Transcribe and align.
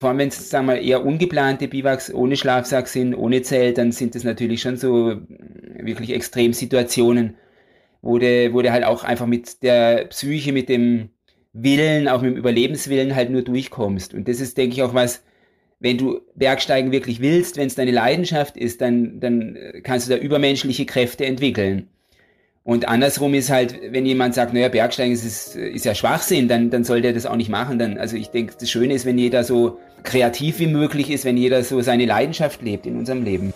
vor 0.00 0.08
allem 0.08 0.18
wenn 0.18 0.28
es, 0.28 0.48
sagen 0.48 0.66
wir, 0.66 0.80
eher 0.80 1.04
ungeplante 1.04 1.68
Biwaks 1.68 2.12
ohne 2.12 2.36
Schlafsack 2.36 2.88
sind, 2.88 3.14
ohne 3.14 3.42
Zelt, 3.42 3.76
dann 3.76 3.92
sind 3.92 4.14
das 4.14 4.24
natürlich 4.24 4.62
schon 4.62 4.78
so 4.78 5.16
wirklich 5.78 6.14
Extremsituationen, 6.14 7.34
wo 8.00 8.18
du, 8.18 8.52
wo 8.54 8.62
du 8.62 8.72
halt 8.72 8.84
auch 8.84 9.04
einfach 9.04 9.26
mit 9.26 9.62
der 9.62 10.06
Psyche, 10.06 10.52
mit 10.54 10.70
dem 10.70 11.10
Willen, 11.52 12.08
auch 12.08 12.22
mit 12.22 12.32
dem 12.32 12.38
Überlebenswillen 12.38 13.14
halt 13.14 13.30
nur 13.30 13.42
durchkommst. 13.42 14.14
Und 14.14 14.26
das 14.26 14.40
ist, 14.40 14.56
denke 14.56 14.74
ich, 14.76 14.82
auch 14.82 14.94
was, 14.94 15.22
wenn 15.80 15.98
du 15.98 16.20
Bergsteigen 16.34 16.92
wirklich 16.92 17.20
willst, 17.20 17.58
wenn 17.58 17.66
es 17.66 17.74
deine 17.74 17.90
Leidenschaft 17.90 18.56
ist, 18.56 18.80
dann, 18.80 19.20
dann 19.20 19.58
kannst 19.82 20.08
du 20.08 20.12
da 20.16 20.18
übermenschliche 20.18 20.86
Kräfte 20.86 21.26
entwickeln. 21.26 21.88
Und 22.62 22.88
andersrum 22.88 23.34
ist 23.34 23.50
halt, 23.50 23.80
wenn 23.90 24.04
jemand 24.06 24.34
sagt, 24.34 24.52
naja, 24.52 24.68
Bergsteigen 24.68 25.12
ist, 25.12 25.56
ist 25.56 25.84
ja 25.84 25.94
Schwachsinn, 25.94 26.46
dann, 26.46 26.70
dann 26.70 26.84
soll 26.84 27.00
der 27.00 27.12
das 27.14 27.26
auch 27.26 27.36
nicht 27.36 27.48
machen. 27.48 27.78
Dann, 27.78 27.98
also 27.98 28.16
ich 28.16 28.28
denke, 28.28 28.54
das 28.60 28.70
Schöne 28.70 28.94
ist, 28.94 29.06
wenn 29.06 29.18
jeder 29.18 29.44
so 29.44 29.78
kreativ 30.02 30.58
wie 30.58 30.66
möglich 30.66 31.10
ist, 31.10 31.24
wenn 31.24 31.36
jeder 31.36 31.62
so 31.64 31.80
seine 31.80 32.06
Leidenschaft 32.06 32.62
lebt 32.62 32.86
in 32.86 32.98
unserem 32.98 33.24
Leben. 33.24 33.52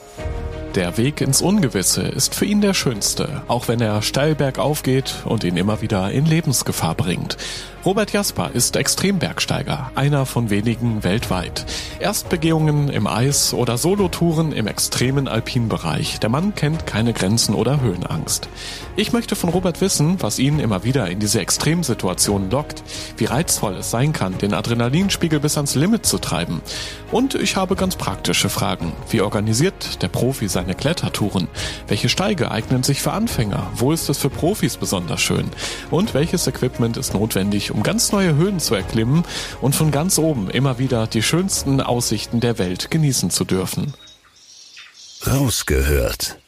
Der 0.74 0.96
Weg 0.96 1.20
ins 1.20 1.40
Ungewisse 1.40 2.02
ist 2.02 2.34
für 2.34 2.46
ihn 2.46 2.60
der 2.60 2.74
schönste, 2.74 3.42
auch 3.46 3.68
wenn 3.68 3.80
er 3.80 4.02
steil 4.02 4.34
bergauf 4.34 4.82
geht 4.82 5.14
und 5.24 5.44
ihn 5.44 5.56
immer 5.56 5.82
wieder 5.82 6.10
in 6.10 6.26
Lebensgefahr 6.26 6.96
bringt. 6.96 7.36
Robert 7.84 8.12
Jasper 8.12 8.50
ist 8.54 8.76
Extrembergsteiger, 8.76 9.90
einer 9.94 10.24
von 10.24 10.48
wenigen 10.48 11.04
weltweit. 11.04 11.66
Erstbegehungen 12.00 12.88
im 12.88 13.06
Eis 13.06 13.52
oder 13.52 13.76
Solotouren 13.76 14.52
im 14.52 14.66
extremen 14.66 15.28
Alpinbereich. 15.28 16.18
Der 16.18 16.30
Mann 16.30 16.54
kennt 16.54 16.86
keine 16.86 17.12
Grenzen 17.12 17.54
oder 17.54 17.82
Höhenangst. 17.82 18.48
Ich 18.96 19.12
möchte 19.12 19.36
von 19.36 19.50
Robert 19.50 19.82
wissen, 19.82 20.16
was 20.20 20.38
ihn 20.38 20.60
immer 20.60 20.82
wieder 20.84 21.10
in 21.10 21.20
diese 21.20 21.40
Extremsituationen 21.40 22.50
lockt, 22.50 22.82
wie 23.18 23.26
reizvoll 23.26 23.74
es 23.74 23.90
sein 23.90 24.14
kann, 24.14 24.38
den 24.38 24.54
Adrenalinspiegel 24.54 25.38
bis 25.38 25.56
ans 25.56 25.74
Limit 25.74 26.06
zu 26.06 26.16
treiben. 26.16 26.62
Und 27.12 27.34
ich 27.34 27.56
habe 27.56 27.76
ganz 27.76 27.96
praktische 27.96 28.48
Fragen. 28.48 28.94
Wie 29.10 29.20
organisiert 29.20 30.02
der 30.02 30.08
Profi 30.08 30.48
seine 30.64 30.74
Klettertouren? 30.74 31.48
Welche 31.88 32.08
Steige 32.08 32.50
eignen 32.50 32.82
sich 32.82 33.02
für 33.02 33.12
Anfänger? 33.12 33.70
Wo 33.74 33.92
ist 33.92 34.08
es 34.08 34.18
für 34.18 34.30
Profis 34.30 34.76
besonders 34.76 35.20
schön? 35.20 35.50
Und 35.90 36.14
welches 36.14 36.46
Equipment 36.46 36.96
ist 36.96 37.12
notwendig, 37.12 37.70
um 37.70 37.82
ganz 37.82 38.12
neue 38.12 38.34
Höhen 38.34 38.60
zu 38.60 38.74
erklimmen 38.74 39.24
und 39.60 39.74
von 39.74 39.90
ganz 39.90 40.18
oben 40.18 40.50
immer 40.50 40.78
wieder 40.78 41.06
die 41.06 41.22
schönsten 41.22 41.80
Aussichten 41.80 42.40
der 42.40 42.58
Welt 42.58 42.90
genießen 42.90 43.30
zu 43.30 43.44
dürfen. 43.44 43.94
Rausgehört. 45.26 46.38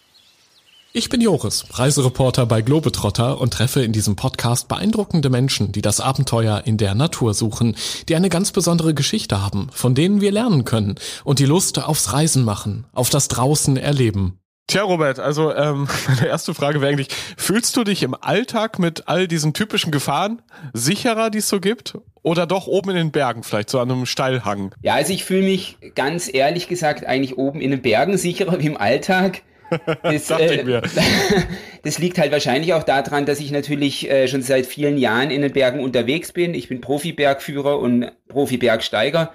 Ich 0.98 1.10
bin 1.10 1.20
Joris, 1.20 1.66
Reisereporter 1.72 2.46
bei 2.46 2.62
Globetrotter 2.62 3.38
und 3.38 3.52
treffe 3.52 3.82
in 3.82 3.92
diesem 3.92 4.16
Podcast 4.16 4.66
beeindruckende 4.66 5.28
Menschen, 5.28 5.70
die 5.70 5.82
das 5.82 6.00
Abenteuer 6.00 6.62
in 6.64 6.78
der 6.78 6.94
Natur 6.94 7.34
suchen, 7.34 7.76
die 8.08 8.16
eine 8.16 8.30
ganz 8.30 8.50
besondere 8.50 8.94
Geschichte 8.94 9.42
haben, 9.42 9.68
von 9.72 9.94
denen 9.94 10.22
wir 10.22 10.32
lernen 10.32 10.64
können 10.64 10.94
und 11.22 11.38
die 11.38 11.44
Lust 11.44 11.78
aufs 11.84 12.14
Reisen 12.14 12.44
machen, 12.44 12.86
auf 12.94 13.10
das 13.10 13.28
draußen 13.28 13.76
erleben. 13.76 14.38
Tja, 14.68 14.84
Robert, 14.84 15.18
also 15.18 15.54
ähm, 15.54 15.86
meine 16.08 16.28
erste 16.28 16.54
Frage 16.54 16.80
wäre 16.80 16.90
eigentlich, 16.90 17.08
fühlst 17.36 17.76
du 17.76 17.84
dich 17.84 18.02
im 18.02 18.16
Alltag 18.18 18.78
mit 18.78 19.06
all 19.06 19.28
diesen 19.28 19.52
typischen 19.52 19.92
Gefahren 19.92 20.40
sicherer, 20.72 21.28
die 21.28 21.40
es 21.40 21.50
so 21.50 21.60
gibt? 21.60 21.98
Oder 22.22 22.46
doch 22.46 22.68
oben 22.68 22.88
in 22.88 22.96
den 22.96 23.12
Bergen, 23.12 23.42
vielleicht 23.42 23.68
so 23.68 23.80
an 23.80 23.90
einem 23.90 24.06
Steilhang? 24.06 24.74
Ja, 24.80 24.94
also 24.94 25.12
ich 25.12 25.26
fühle 25.26 25.42
mich 25.42 25.76
ganz 25.94 26.32
ehrlich 26.32 26.68
gesagt 26.68 27.04
eigentlich 27.04 27.36
oben 27.36 27.60
in 27.60 27.70
den 27.70 27.82
Bergen 27.82 28.16
sicherer 28.16 28.58
wie 28.60 28.66
im 28.66 28.78
Alltag. 28.78 29.42
Das, 30.02 30.30
äh, 30.30 30.64
das, 31.82 31.98
liegt 31.98 32.18
halt 32.18 32.32
wahrscheinlich 32.32 32.74
auch 32.74 32.84
daran, 32.84 33.26
dass 33.26 33.40
ich 33.40 33.50
natürlich 33.50 34.08
äh, 34.10 34.28
schon 34.28 34.42
seit 34.42 34.66
vielen 34.66 34.98
Jahren 34.98 35.30
in 35.30 35.42
den 35.42 35.52
Bergen 35.52 35.80
unterwegs 35.80 36.32
bin. 36.32 36.54
Ich 36.54 36.68
bin 36.68 36.80
Profi-Bergführer 36.80 37.78
und 37.78 38.12
Profi-Bergsteiger 38.28 39.32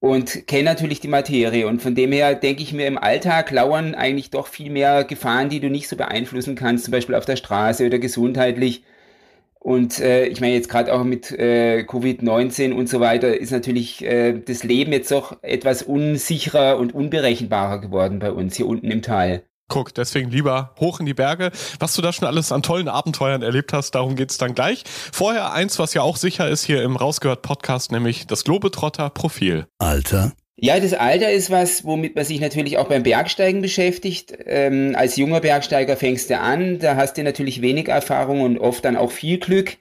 und 0.00 0.46
kenne 0.46 0.64
natürlich 0.64 1.00
die 1.00 1.08
Materie. 1.08 1.66
Und 1.66 1.82
von 1.82 1.94
dem 1.94 2.12
her 2.12 2.34
denke 2.34 2.62
ich 2.62 2.72
mir, 2.72 2.86
im 2.86 2.98
Alltag 2.98 3.50
lauern 3.50 3.94
eigentlich 3.94 4.30
doch 4.30 4.46
viel 4.46 4.70
mehr 4.70 5.04
Gefahren, 5.04 5.48
die 5.48 5.60
du 5.60 5.68
nicht 5.70 5.88
so 5.88 5.96
beeinflussen 5.96 6.54
kannst, 6.54 6.84
zum 6.84 6.92
Beispiel 6.92 7.14
auf 7.14 7.24
der 7.24 7.36
Straße 7.36 7.86
oder 7.86 7.98
gesundheitlich. 7.98 8.84
Und 9.58 9.98
äh, 9.98 10.26
ich 10.26 10.40
meine 10.40 10.54
jetzt 10.54 10.68
gerade 10.68 10.94
auch 10.94 11.02
mit 11.02 11.32
äh, 11.32 11.84
Covid-19 11.88 12.72
und 12.72 12.88
so 12.88 13.00
weiter 13.00 13.36
ist 13.36 13.50
natürlich 13.50 14.04
äh, 14.04 14.38
das 14.38 14.62
Leben 14.62 14.92
jetzt 14.92 15.10
doch 15.10 15.42
etwas 15.42 15.82
unsicherer 15.82 16.78
und 16.78 16.94
unberechenbarer 16.94 17.80
geworden 17.80 18.20
bei 18.20 18.30
uns 18.30 18.56
hier 18.56 18.68
unten 18.68 18.92
im 18.92 19.02
Tal. 19.02 19.42
Guck, 19.68 19.94
deswegen 19.94 20.30
lieber 20.30 20.74
hoch 20.78 21.00
in 21.00 21.06
die 21.06 21.14
Berge. 21.14 21.50
Was 21.80 21.94
du 21.94 22.02
da 22.02 22.12
schon 22.12 22.28
alles 22.28 22.52
an 22.52 22.62
tollen 22.62 22.88
Abenteuern 22.88 23.42
erlebt 23.42 23.72
hast, 23.72 23.92
darum 23.92 24.14
geht's 24.14 24.38
dann 24.38 24.54
gleich. 24.54 24.84
Vorher 24.86 25.52
eins, 25.52 25.78
was 25.78 25.92
ja 25.92 26.02
auch 26.02 26.16
sicher 26.16 26.48
ist 26.48 26.64
hier 26.64 26.82
im 26.82 26.96
Rausgehört 26.96 27.42
Podcast, 27.42 27.90
nämlich 27.90 28.26
das 28.26 28.44
Globetrotter 28.44 29.10
Profil. 29.10 29.66
Alter. 29.78 30.32
Ja, 30.58 30.80
das 30.80 30.94
Alter 30.94 31.30
ist 31.30 31.50
was, 31.50 31.84
womit 31.84 32.16
man 32.16 32.24
sich 32.24 32.40
natürlich 32.40 32.78
auch 32.78 32.88
beim 32.88 33.02
Bergsteigen 33.02 33.60
beschäftigt. 33.60 34.32
Ähm, 34.46 34.94
als 34.96 35.16
junger 35.16 35.40
Bergsteiger 35.40 35.96
fängst 35.96 36.30
du 36.30 36.38
an, 36.38 36.78
da 36.78 36.96
hast 36.96 37.18
du 37.18 37.22
natürlich 37.22 37.60
wenig 37.60 37.88
Erfahrung 37.88 38.40
und 38.40 38.58
oft 38.58 38.84
dann 38.84 38.96
auch 38.96 39.10
viel 39.10 39.38
Glück. 39.38 39.76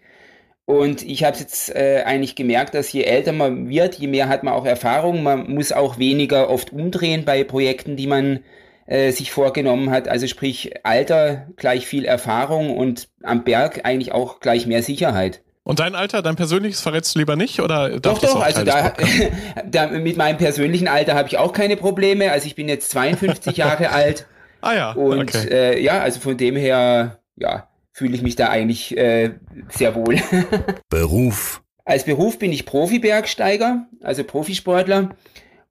Und 0.65 1.03
ich 1.03 1.23
habe 1.23 1.37
jetzt 1.37 1.73
äh, 1.73 2.01
eigentlich 2.05 2.35
gemerkt, 2.35 2.73
dass 2.73 2.91
je 2.91 3.03
älter 3.03 3.31
man 3.31 3.69
wird, 3.69 3.95
je 3.95 4.07
mehr 4.07 4.27
hat 4.27 4.43
man 4.43 4.53
auch 4.55 4.65
Erfahrung. 4.65 5.23
Man 5.23 5.53
muss 5.53 5.71
auch 5.71 5.99
weniger 5.99 6.49
oft 6.49 6.73
umdrehen 6.73 7.23
bei 7.23 7.43
Projekten, 7.43 7.95
die 7.95 8.07
man 8.07 8.39
äh, 8.85 9.11
sich 9.11 9.31
vorgenommen 9.31 9.89
hat. 9.89 10.07
Also 10.07 10.27
sprich 10.27 10.73
Alter 10.83 11.47
gleich 11.55 11.87
viel 11.87 12.05
Erfahrung 12.05 12.75
und 12.75 13.09
am 13.23 13.43
Berg 13.43 13.81
eigentlich 13.83 14.11
auch 14.11 14.39
gleich 14.39 14.67
mehr 14.67 14.83
Sicherheit. 14.83 15.41
Und 15.63 15.79
dein 15.79 15.95
Alter, 15.95 16.21
dein 16.21 16.35
persönliches 16.35 16.81
verrätst 16.81 17.15
du 17.15 17.19
lieber 17.19 17.35
nicht 17.35 17.59
oder 17.59 17.99
Doch, 17.99 18.19
doch, 18.19 18.39
also 18.39 18.63
da, 18.63 18.93
da, 19.65 19.87
mit 19.87 20.15
meinem 20.15 20.37
persönlichen 20.37 20.87
Alter 20.87 21.15
habe 21.15 21.27
ich 21.27 21.39
auch 21.39 21.53
keine 21.53 21.75
Probleme. 21.75 22.31
Also 22.31 22.45
ich 22.45 22.53
bin 22.53 22.69
jetzt 22.69 22.91
52 22.91 23.57
Jahre 23.57 23.89
alt. 23.89 24.27
Ah 24.61 24.73
ja. 24.75 24.91
Und 24.91 25.35
okay. 25.35 25.47
äh, 25.49 25.81
ja, 25.81 26.01
also 26.01 26.19
von 26.19 26.37
dem 26.37 26.55
her, 26.55 27.19
ja, 27.35 27.67
fühle 27.91 28.13
ich 28.13 28.21
mich 28.21 28.35
da 28.35 28.49
eigentlich 28.49 28.95
äh, 28.95 29.31
sehr 29.69 29.95
wohl. 29.95 30.21
Beruf. 30.89 31.63
Als 31.83 32.03
Beruf 32.03 32.37
bin 32.37 32.51
ich 32.51 32.65
Profi-Bergsteiger, 32.65 33.87
also 34.01 34.23
Profisportler. 34.23 35.15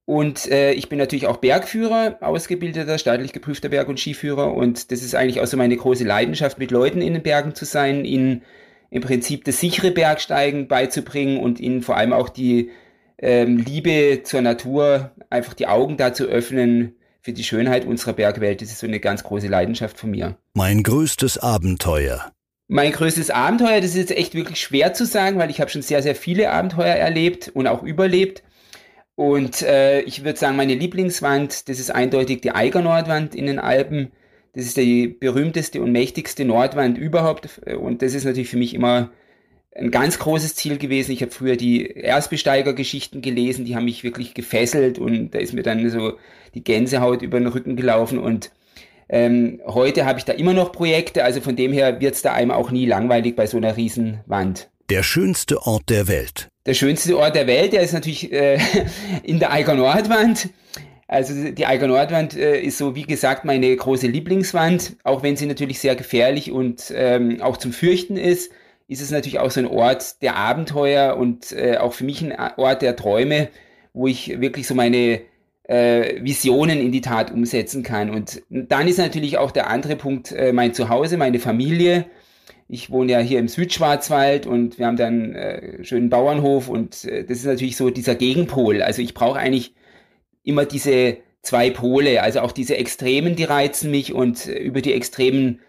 Und 0.06 0.50
äh, 0.50 0.72
ich 0.72 0.88
bin 0.88 0.98
natürlich 0.98 1.26
auch 1.26 1.38
Bergführer, 1.38 2.19
ausgebildeter, 2.20 2.98
staatlich 2.98 3.32
geprüfter 3.32 3.70
Berg- 3.70 3.88
und 3.88 3.98
Skiführer. 3.98 4.53
Und 4.54 4.91
das 4.92 5.03
ist 5.03 5.15
eigentlich 5.15 5.41
auch 5.41 5.47
so 5.47 5.56
meine 5.56 5.76
große 5.76 6.04
Leidenschaft, 6.04 6.59
mit 6.59 6.70
Leuten 6.70 7.00
in 7.00 7.15
den 7.15 7.22
Bergen 7.22 7.54
zu 7.54 7.65
sein, 7.65 8.04
ihnen 8.04 8.43
im 8.91 9.03
Prinzip 9.03 9.44
das 9.44 9.60
sichere 9.60 9.91
Bergsteigen 9.91 10.69
beizubringen 10.69 11.41
und 11.41 11.59
ihnen 11.59 11.82
vor 11.82 11.97
allem 11.97 12.12
auch 12.12 12.28
die 12.28 12.70
ähm, 13.19 13.56
Liebe 13.56 14.20
zur 14.25 14.43
Natur, 14.43 15.12
einfach 15.31 15.54
die 15.54 15.66
Augen 15.66 15.97
da 15.97 16.12
zu 16.12 16.25
öffnen 16.25 16.97
für 17.22 17.32
die 17.32 17.44
Schönheit 17.44 17.87
unserer 17.87 18.12
Bergwelt. 18.12 18.60
Das 18.60 18.69
ist 18.69 18.81
so 18.81 18.87
eine 18.87 19.00
ganz 19.00 19.25
große 19.25 19.48
Leidenschaft 19.48 19.98
von 19.98 20.10
mir. 20.10 20.37
Mein 20.53 20.82
größtes 20.82 21.38
Abenteuer. 21.38 22.31
Mein 22.69 22.93
größtes 22.93 23.31
Abenteuer, 23.31 23.81
das 23.81 23.91
ist 23.91 23.97
jetzt 23.97 24.16
echt 24.16 24.34
wirklich 24.34 24.60
schwer 24.60 24.93
zu 24.93 25.06
sagen, 25.06 25.38
weil 25.38 25.50
ich 25.50 25.60
habe 25.60 25.70
schon 25.70 25.82
sehr, 25.82 26.03
sehr 26.03 26.14
viele 26.14 26.50
Abenteuer 26.50 26.94
erlebt 26.94 27.50
und 27.54 27.66
auch 27.66 27.82
überlebt. 27.82 28.43
Und 29.16 29.62
äh, 29.62 30.00
ich 30.02 30.25
würde 30.25 30.38
sagen, 30.38 30.56
meine 30.56 30.75
Lieblingswand, 30.75 31.69
das 31.69 31.78
ist 31.78 31.90
eindeutig 31.90 32.40
die 32.40 32.50
Eiger 32.50 32.82
Nordwand 32.82 33.34
in 33.34 33.46
den 33.46 33.58
Alpen. 33.58 34.11
Das 34.55 34.64
ist 34.64 34.76
die 34.76 35.08
berühmteste 35.08 35.81
und 35.81 35.93
mächtigste 35.93 36.44
Nordwand 36.44 36.99
überhaupt. 36.99 37.61
Und 37.78 38.02
das 38.02 38.14
ist 38.14 38.25
natürlich 38.25 38.49
für 38.49 38.56
mich 38.56 38.75
immer 38.75 39.11
ein 39.75 39.90
ganz 39.90 40.19
großes 40.19 40.55
Ziel 40.55 40.78
gewesen. 40.78 41.12
Ich 41.12 41.22
habe 41.22 41.32
früher 41.32 41.56
die 41.56 41.87
Erstbesteigergeschichten 41.87 43.22
gelesen, 43.22 43.64
die 43.64 43.75
haben 43.75 43.84
mich 43.84 44.05
wirklich 44.05 44.34
gefesselt 44.34 44.99
und 44.99 45.32
da 45.32 45.38
ist 45.38 45.52
mir 45.52 45.62
dann 45.62 45.88
so 45.90 46.14
die 46.55 46.62
Gänsehaut 46.62 47.22
über 47.22 47.38
den 47.38 47.49
Rücken 47.49 47.76
gelaufen. 47.76 48.19
Und 48.19 48.52
ähm, 49.08 49.61
heute 49.66 50.06
habe 50.06 50.19
ich 50.19 50.25
da 50.25 50.32
immer 50.32 50.55
noch 50.55 50.72
Projekte, 50.72 51.25
also 51.25 51.40
von 51.40 51.56
dem 51.56 51.72
her 51.72 52.00
wird 52.00 52.14
es 52.14 52.22
da 52.22 52.32
einem 52.32 52.52
auch 52.52 52.70
nie 52.70 52.87
langweilig 52.87 53.34
bei 53.34 53.46
so 53.46 53.56
einer 53.56 53.76
Riesenwand. 53.76 54.70
Der 54.90 55.02
schönste 55.02 55.62
Ort 55.62 55.90
der 55.90 56.08
Welt. 56.08 56.49
Der 56.66 56.75
schönste 56.75 57.19
Ort 57.19 57.37
der 57.37 57.46
Welt, 57.46 57.75
der 57.75 57.82
ist 57.82 57.93
natürlich 57.93 58.32
äh, 58.32 58.58
in 59.22 59.38
der 59.38 59.52
Eiger 59.52 59.75
Nordwand. 59.75 60.49
Also 61.06 61.50
die 61.50 61.66
Eiger 61.66 61.87
Nordwand 61.87 62.34
äh, 62.34 62.61
ist 62.61 62.78
so, 62.78 62.94
wie 62.94 63.02
gesagt, 63.02 63.44
meine 63.44 63.76
große 63.76 64.06
Lieblingswand. 64.06 64.96
Auch 65.05 65.22
wenn 65.22 65.37
sie 65.37 65.44
natürlich 65.44 65.78
sehr 65.78 65.94
gefährlich 65.94 66.50
und 66.50 66.93
ähm, 66.94 67.43
auch 67.43 67.58
zum 67.58 67.72
Fürchten 67.72 68.16
ist, 68.16 68.50
ist 68.88 69.02
es 69.02 69.11
natürlich 69.11 69.38
auch 69.38 69.50
so 69.50 69.61
ein 69.61 69.66
Ort 69.66 70.22
der 70.22 70.37
Abenteuer 70.37 71.16
und 71.16 71.52
äh, 71.52 71.76
auch 71.76 71.93
für 71.93 72.05
mich 72.05 72.22
ein 72.22 72.34
Ort 72.56 72.81
der 72.81 72.96
Träume, 72.96 73.49
wo 73.93 74.06
ich 74.06 74.40
wirklich 74.40 74.66
so 74.66 74.75
meine 74.75 75.20
äh, 75.64 76.22
Visionen 76.22 76.81
in 76.81 76.93
die 76.93 77.00
Tat 77.02 77.31
umsetzen 77.31 77.82
kann. 77.82 78.08
Und 78.08 78.43
dann 78.49 78.88
ist 78.88 78.99
natürlich 78.99 79.37
auch 79.37 79.50
der 79.50 79.69
andere 79.69 79.96
Punkt 79.96 80.32
äh, 80.32 80.52
mein 80.52 80.72
Zuhause, 80.72 81.19
meine 81.19 81.38
Familie. 81.38 82.06
Ich 82.69 82.90
wohne 82.90 83.12
ja 83.12 83.19
hier 83.19 83.38
im 83.38 83.49
Südschwarzwald 83.49 84.46
und 84.46 84.78
wir 84.78 84.87
haben 84.87 84.96
dann 84.96 85.34
äh, 85.34 85.84
schönen 85.84 86.11
Bauernhof 86.11 86.69
und 86.69 87.05
äh, 87.05 87.25
das 87.25 87.38
ist 87.38 87.46
natürlich 87.46 87.76
so 87.76 87.90
dieser 87.90 88.14
Gegenpol. 88.14 88.82
Also 88.82 89.02
ich 89.02 89.14
brauche 89.14 89.38
eigentlich 89.38 89.75
immer 90.43 90.64
diese 90.64 91.19
zwei 91.43 91.70
Pole, 91.70 92.22
also 92.22 92.40
auch 92.40 92.52
diese 92.52 92.76
Extremen, 92.76 93.37
die 93.37 93.44
reizen 93.44 93.90
mich 93.90 94.14
und 94.14 94.46
äh, 94.46 94.58
über 94.58 94.81
die 94.81 94.94
Extremen 94.94 95.61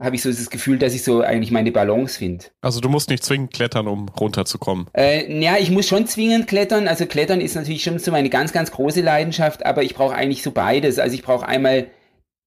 habe 0.00 0.16
ich 0.16 0.22
so 0.22 0.30
das 0.30 0.48
Gefühl, 0.48 0.78
dass 0.78 0.94
ich 0.94 1.04
so 1.04 1.20
eigentlich 1.20 1.50
meine 1.50 1.72
Balance 1.72 2.18
finde. 2.18 2.46
Also 2.62 2.80
du 2.80 2.88
musst 2.88 3.10
nicht 3.10 3.22
zwingend 3.22 3.52
klettern, 3.52 3.86
um 3.86 4.08
runterzukommen. 4.08 4.86
Äh, 4.94 5.40
ja, 5.42 5.58
ich 5.58 5.70
muss 5.70 5.86
schon 5.86 6.06
zwingend 6.06 6.46
klettern. 6.46 6.88
Also 6.88 7.04
klettern 7.06 7.40
ist 7.40 7.54
natürlich 7.54 7.82
schon 7.82 7.98
so 7.98 8.10
meine 8.10 8.30
ganz, 8.30 8.52
ganz 8.52 8.70
große 8.70 9.02
Leidenschaft, 9.02 9.66
aber 9.66 9.82
ich 9.82 9.94
brauche 9.94 10.14
eigentlich 10.14 10.42
so 10.42 10.52
beides. 10.52 10.98
Also 10.98 11.14
ich 11.14 11.22
brauche 11.22 11.46
einmal 11.46 11.88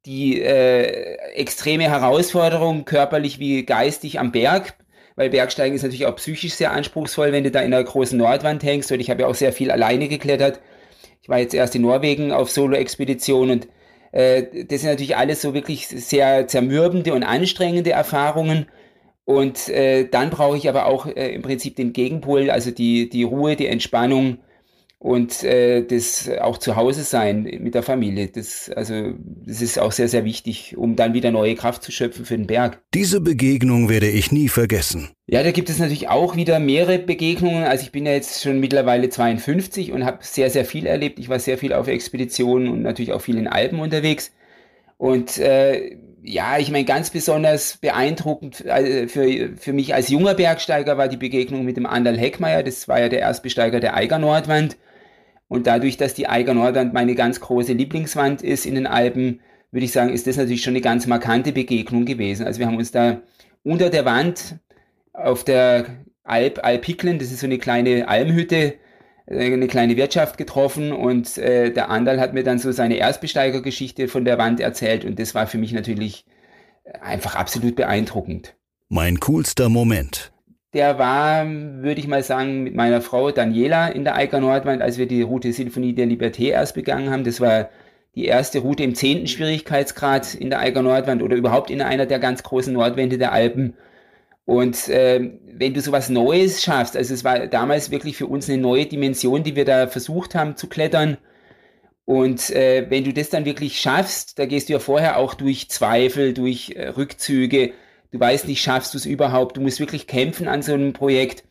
die 0.06 0.42
äh, 0.42 1.16
extreme 1.36 1.90
Herausforderung, 1.90 2.86
körperlich 2.86 3.40
wie 3.40 3.66
geistig 3.66 4.20
am 4.20 4.32
Berg, 4.32 4.76
weil 5.16 5.30
Bergsteigen 5.30 5.76
ist 5.76 5.84
natürlich 5.84 6.06
auch 6.06 6.16
psychisch 6.16 6.54
sehr 6.54 6.72
anspruchsvoll, 6.72 7.32
wenn 7.32 7.44
du 7.44 7.52
da 7.52 7.62
in 7.62 7.72
der 7.72 7.84
großen 7.84 8.18
Nordwand 8.18 8.64
hängst. 8.64 8.92
Und 8.92 9.00
ich 9.00 9.10
habe 9.10 9.22
ja 9.22 9.28
auch 9.28 9.36
sehr 9.36 9.54
viel 9.54 9.72
alleine 9.72 10.08
geklettert. 10.08 10.60
Ich 11.22 11.30
war 11.30 11.40
jetzt 11.40 11.54
erst 11.54 11.76
in 11.76 11.84
Norwegen 11.84 12.32
auf 12.32 12.50
Solo-Expedition 12.50 13.50
und 13.50 13.68
äh, 14.12 14.66
das 14.66 14.82
sind 14.82 14.90
natürlich 14.90 15.16
alles 15.16 15.42
so 15.42 15.54
wirklich 15.54 15.88
sehr 15.88 16.48
zermürbende 16.48 17.14
und 17.14 17.24
anstrengende 17.24 17.92
Erfahrungen. 17.92 18.68
Und 19.26 19.70
äh, 19.70 20.08
dann 20.10 20.30
brauche 20.30 20.58
ich 20.58 20.68
aber 20.68 20.86
auch 20.86 21.06
äh, 21.08 21.34
im 21.34 21.42
Prinzip 21.42 21.78
den 21.78 21.94
Gegenpol, 21.94 22.50
also 22.50 22.72
die, 22.72 23.10
die 23.10 23.24
Ruhe, 23.24 23.56
die 23.56 23.68
Entspannung 23.68 24.40
und 25.04 25.44
äh, 25.44 25.86
das 25.86 26.30
auch 26.40 26.58
zu 26.58 26.78
Hause 26.78 27.04
sein 27.04 27.44
mit 27.60 27.76
der 27.76 27.84
Familie. 27.84 28.30
Das, 28.30 28.72
also, 28.74 29.12
das 29.46 29.62
ist 29.62 29.78
auch 29.78 29.92
sehr, 29.92 30.08
sehr 30.08 30.24
wichtig, 30.24 30.78
um 30.78 30.96
dann 30.96 31.14
wieder 31.14 31.30
neue 31.30 31.56
Kraft 31.56 31.84
zu 31.84 31.92
schöpfen 31.92 32.24
für 32.24 32.38
den 32.38 32.48
Berg. 32.48 32.82
Diese 32.94 33.20
Begegnung 33.20 33.90
werde 33.90 34.08
ich 34.08 34.32
nie 34.32 34.48
vergessen. 34.48 35.10
Ja, 35.28 35.44
da 35.44 35.52
gibt 35.52 35.70
es 35.70 35.78
natürlich 35.78 36.08
auch 36.08 36.38
wieder 36.38 36.62
mehrere 36.62 37.00
Begegnungen. 37.00 37.66
Also 37.66 37.84
ich 37.84 37.92
bin 37.92 38.06
ja 38.06 38.14
jetzt 38.14 38.42
schon 38.42 38.62
mittlerweile 38.62 39.10
52 39.10 39.92
und 39.92 40.06
habe 40.06 40.20
sehr, 40.22 40.50
sehr 40.50 40.64
viel 40.64 40.86
erlebt. 40.86 41.20
Ich 41.20 41.28
war 41.28 41.38
sehr 41.38 41.58
viel 41.58 41.74
auf 41.74 41.90
Expeditionen 41.90 42.70
und 42.70 42.82
natürlich 42.82 43.12
auch 43.12 43.22
viel 43.22 43.38
in 43.38 43.50
Alpen 43.50 43.82
unterwegs. 43.82 44.32
Und 44.96 45.38
äh, 45.38 45.98
ja, 46.24 46.60
ich 46.60 46.72
meine, 46.72 46.86
ganz 46.86 47.10
besonders 47.10 47.76
beeindruckend 47.76 48.66
äh, 48.66 49.10
für, 49.10 49.50
für 49.58 49.74
mich 49.74 49.94
als 49.94 50.08
junger 50.08 50.34
Bergsteiger 50.34 50.98
war 50.98 51.10
die 51.10 51.18
Begegnung 51.18 51.66
mit 51.66 51.76
dem 51.76 51.86
Andal 51.86 52.18
Heckmeier. 52.18 52.64
Das 52.64 52.88
war 52.88 53.02
ja 53.02 53.10
der 53.10 53.20
Erstbesteiger 53.20 53.82
der 53.82 53.96
Eiger 53.96 54.18
Nordwand. 54.18 54.78
Und 55.54 55.68
dadurch, 55.68 55.98
dass 55.98 56.16
die 56.16 56.28
Eiger 56.28 56.56
Nordwand 56.56 56.96
meine 56.96 57.14
ganz 57.14 57.40
große 57.40 57.74
Lieblingswand 57.74 58.42
ist 58.42 58.66
in 58.66 58.74
den 58.74 58.88
Alpen, 58.88 59.40
würde 59.70 59.86
ich 59.86 59.92
sagen, 59.92 60.12
ist 60.12 60.26
das 60.26 60.36
natürlich 60.36 60.64
schon 60.64 60.72
eine 60.72 60.82
ganz 60.82 61.06
markante 61.06 61.52
Begegnung 61.52 62.06
gewesen. 62.06 62.48
Also 62.48 62.60
wir 62.60 62.66
haben 62.66 62.78
uns 62.78 62.90
da 62.90 63.22
unter 63.62 63.92
der 63.92 64.04
Wand 64.04 64.56
auf 65.14 65.44
der 65.44 65.86
Alp 66.24 66.62
Alpiklen, 66.64 67.20
das 67.20 67.32
ist 67.32 67.42
so 67.42 67.46
eine 67.46 67.60
kleine 67.60 68.08
Almhütte, 68.08 68.74
äh, 69.28 69.54
eine 69.54 69.68
kleine 69.68 69.96
Wirtschaft 69.96 70.40
getroffen 70.40 70.92
und 70.92 71.38
äh, 71.38 71.70
der 71.72 71.92
Andal 71.92 72.20
hat 72.20 72.34
mir 72.34 72.44
dann 72.44 72.58
so 72.58 72.72
seine 72.72 72.96
Erstbesteigergeschichte 72.96 74.08
von 74.08 74.26
der 74.26 74.40
Wand 74.40 74.60
erzählt 74.60 75.06
und 75.06 75.20
das 75.20 75.36
war 75.36 75.46
für 75.46 75.60
mich 75.60 75.72
natürlich 75.72 76.26
einfach 77.00 77.36
absolut 77.36 77.76
beeindruckend. 77.76 78.56
Mein 78.90 79.20
coolster 79.20 79.70
Moment 79.70 80.33
der 80.74 80.98
war, 80.98 81.46
würde 81.48 82.00
ich 82.00 82.08
mal 82.08 82.24
sagen, 82.24 82.64
mit 82.64 82.76
meiner 82.76 83.02
Frau 83.02 83.32
Daniela 83.32 83.90
in 83.90 84.04
der 84.04 84.16
Eiker 84.16 84.40
Nordwand, 84.40 84.82
als 84.82 84.98
wir 84.98 85.08
die 85.08 85.22
Route 85.22 85.54
Sinfonie 85.54 85.94
der 85.94 86.08
Liberté 86.08 86.50
erst 86.50 86.74
begangen 86.74 87.12
haben. 87.12 87.24
Das 87.24 87.40
war 87.40 87.70
die 88.16 88.26
erste 88.26 88.60
Route 88.60 88.84
im 88.84 88.96
zehnten 88.96 89.28
Schwierigkeitsgrad 89.28 90.34
in 90.36 90.50
der 90.50 90.60
Eiker 90.60 90.82
Nordwand 90.82 91.22
oder 91.22 91.36
überhaupt 91.36 91.70
in 91.70 91.82
einer 91.82 92.06
der 92.06 92.20
ganz 92.20 92.44
großen 92.44 92.74
Nordwände 92.74 93.18
der 93.18 93.32
Alpen. 93.32 93.76
Und 94.46 94.90
äh, 94.90 95.32
wenn 95.46 95.74
du 95.74 95.82
sowas 95.82 96.10
Neues 96.10 96.64
schaffst, 96.64 96.98
also 96.98 97.14
es 97.14 97.24
war 97.24 97.48
damals 97.48 97.92
wirklich 97.92 98.18
für 98.18 98.28
uns 98.28 98.50
eine 98.50 98.62
neue 98.62 98.86
Dimension, 98.86 99.44
die 99.44 99.56
wir 99.56 99.66
da 99.66 99.88
versucht 99.88 100.36
haben 100.36 100.58
zu 100.58 100.68
klettern. 100.68 101.18
Und 102.06 102.50
äh, 102.50 102.88
wenn 102.90 103.04
du 103.06 103.14
das 103.14 103.30
dann 103.30 103.46
wirklich 103.46 103.80
schaffst, 103.80 104.38
da 104.38 104.46
gehst 104.46 104.68
du 104.68 104.74
ja 104.74 104.80
vorher 104.80 105.18
auch 105.18 105.36
durch 105.36 105.70
Zweifel, 105.70 106.34
durch 106.34 106.72
äh, 106.76 106.90
Rückzüge, 106.90 107.72
du 108.14 108.20
weißt 108.20 108.48
nicht, 108.48 108.62
schaffst 108.62 108.94
du 108.94 108.98
es 108.98 109.06
überhaupt, 109.06 109.58
du 109.58 109.62
musst 109.62 109.80
wirklich 109.80 110.08
kämpfen 110.08 110.48
an 110.48 110.62
so 110.62 110.74
einem 110.74 110.94
Projekt. 110.94 111.44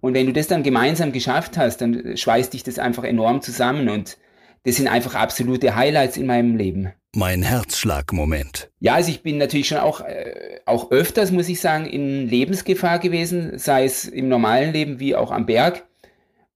Und 0.00 0.14
wenn 0.14 0.26
du 0.26 0.32
das 0.32 0.46
dann 0.46 0.62
gemeinsam 0.62 1.12
geschafft 1.12 1.58
hast, 1.58 1.78
dann 1.78 2.16
schweißt 2.16 2.52
dich 2.52 2.62
das 2.62 2.78
einfach 2.78 3.04
enorm 3.04 3.42
zusammen 3.42 3.88
und 3.88 4.16
das 4.64 4.76
sind 4.76 4.86
einfach 4.86 5.14
absolute 5.16 5.74
Highlights 5.74 6.16
in 6.16 6.26
meinem 6.26 6.56
Leben. 6.56 6.92
Mein 7.14 7.42
Herzschlagmoment. 7.42 8.70
Ja, 8.80 8.94
also 8.94 9.10
ich 9.10 9.22
bin 9.22 9.38
natürlich 9.38 9.66
schon 9.66 9.78
auch, 9.78 10.00
äh, 10.02 10.60
auch 10.66 10.92
öfters, 10.92 11.32
muss 11.32 11.48
ich 11.48 11.60
sagen, 11.60 11.86
in 11.86 12.28
Lebensgefahr 12.28 13.00
gewesen, 13.00 13.58
sei 13.58 13.84
es 13.84 14.04
im 14.04 14.28
normalen 14.28 14.72
Leben 14.72 15.00
wie 15.00 15.16
auch 15.16 15.32
am 15.32 15.46
Berg. 15.46 15.84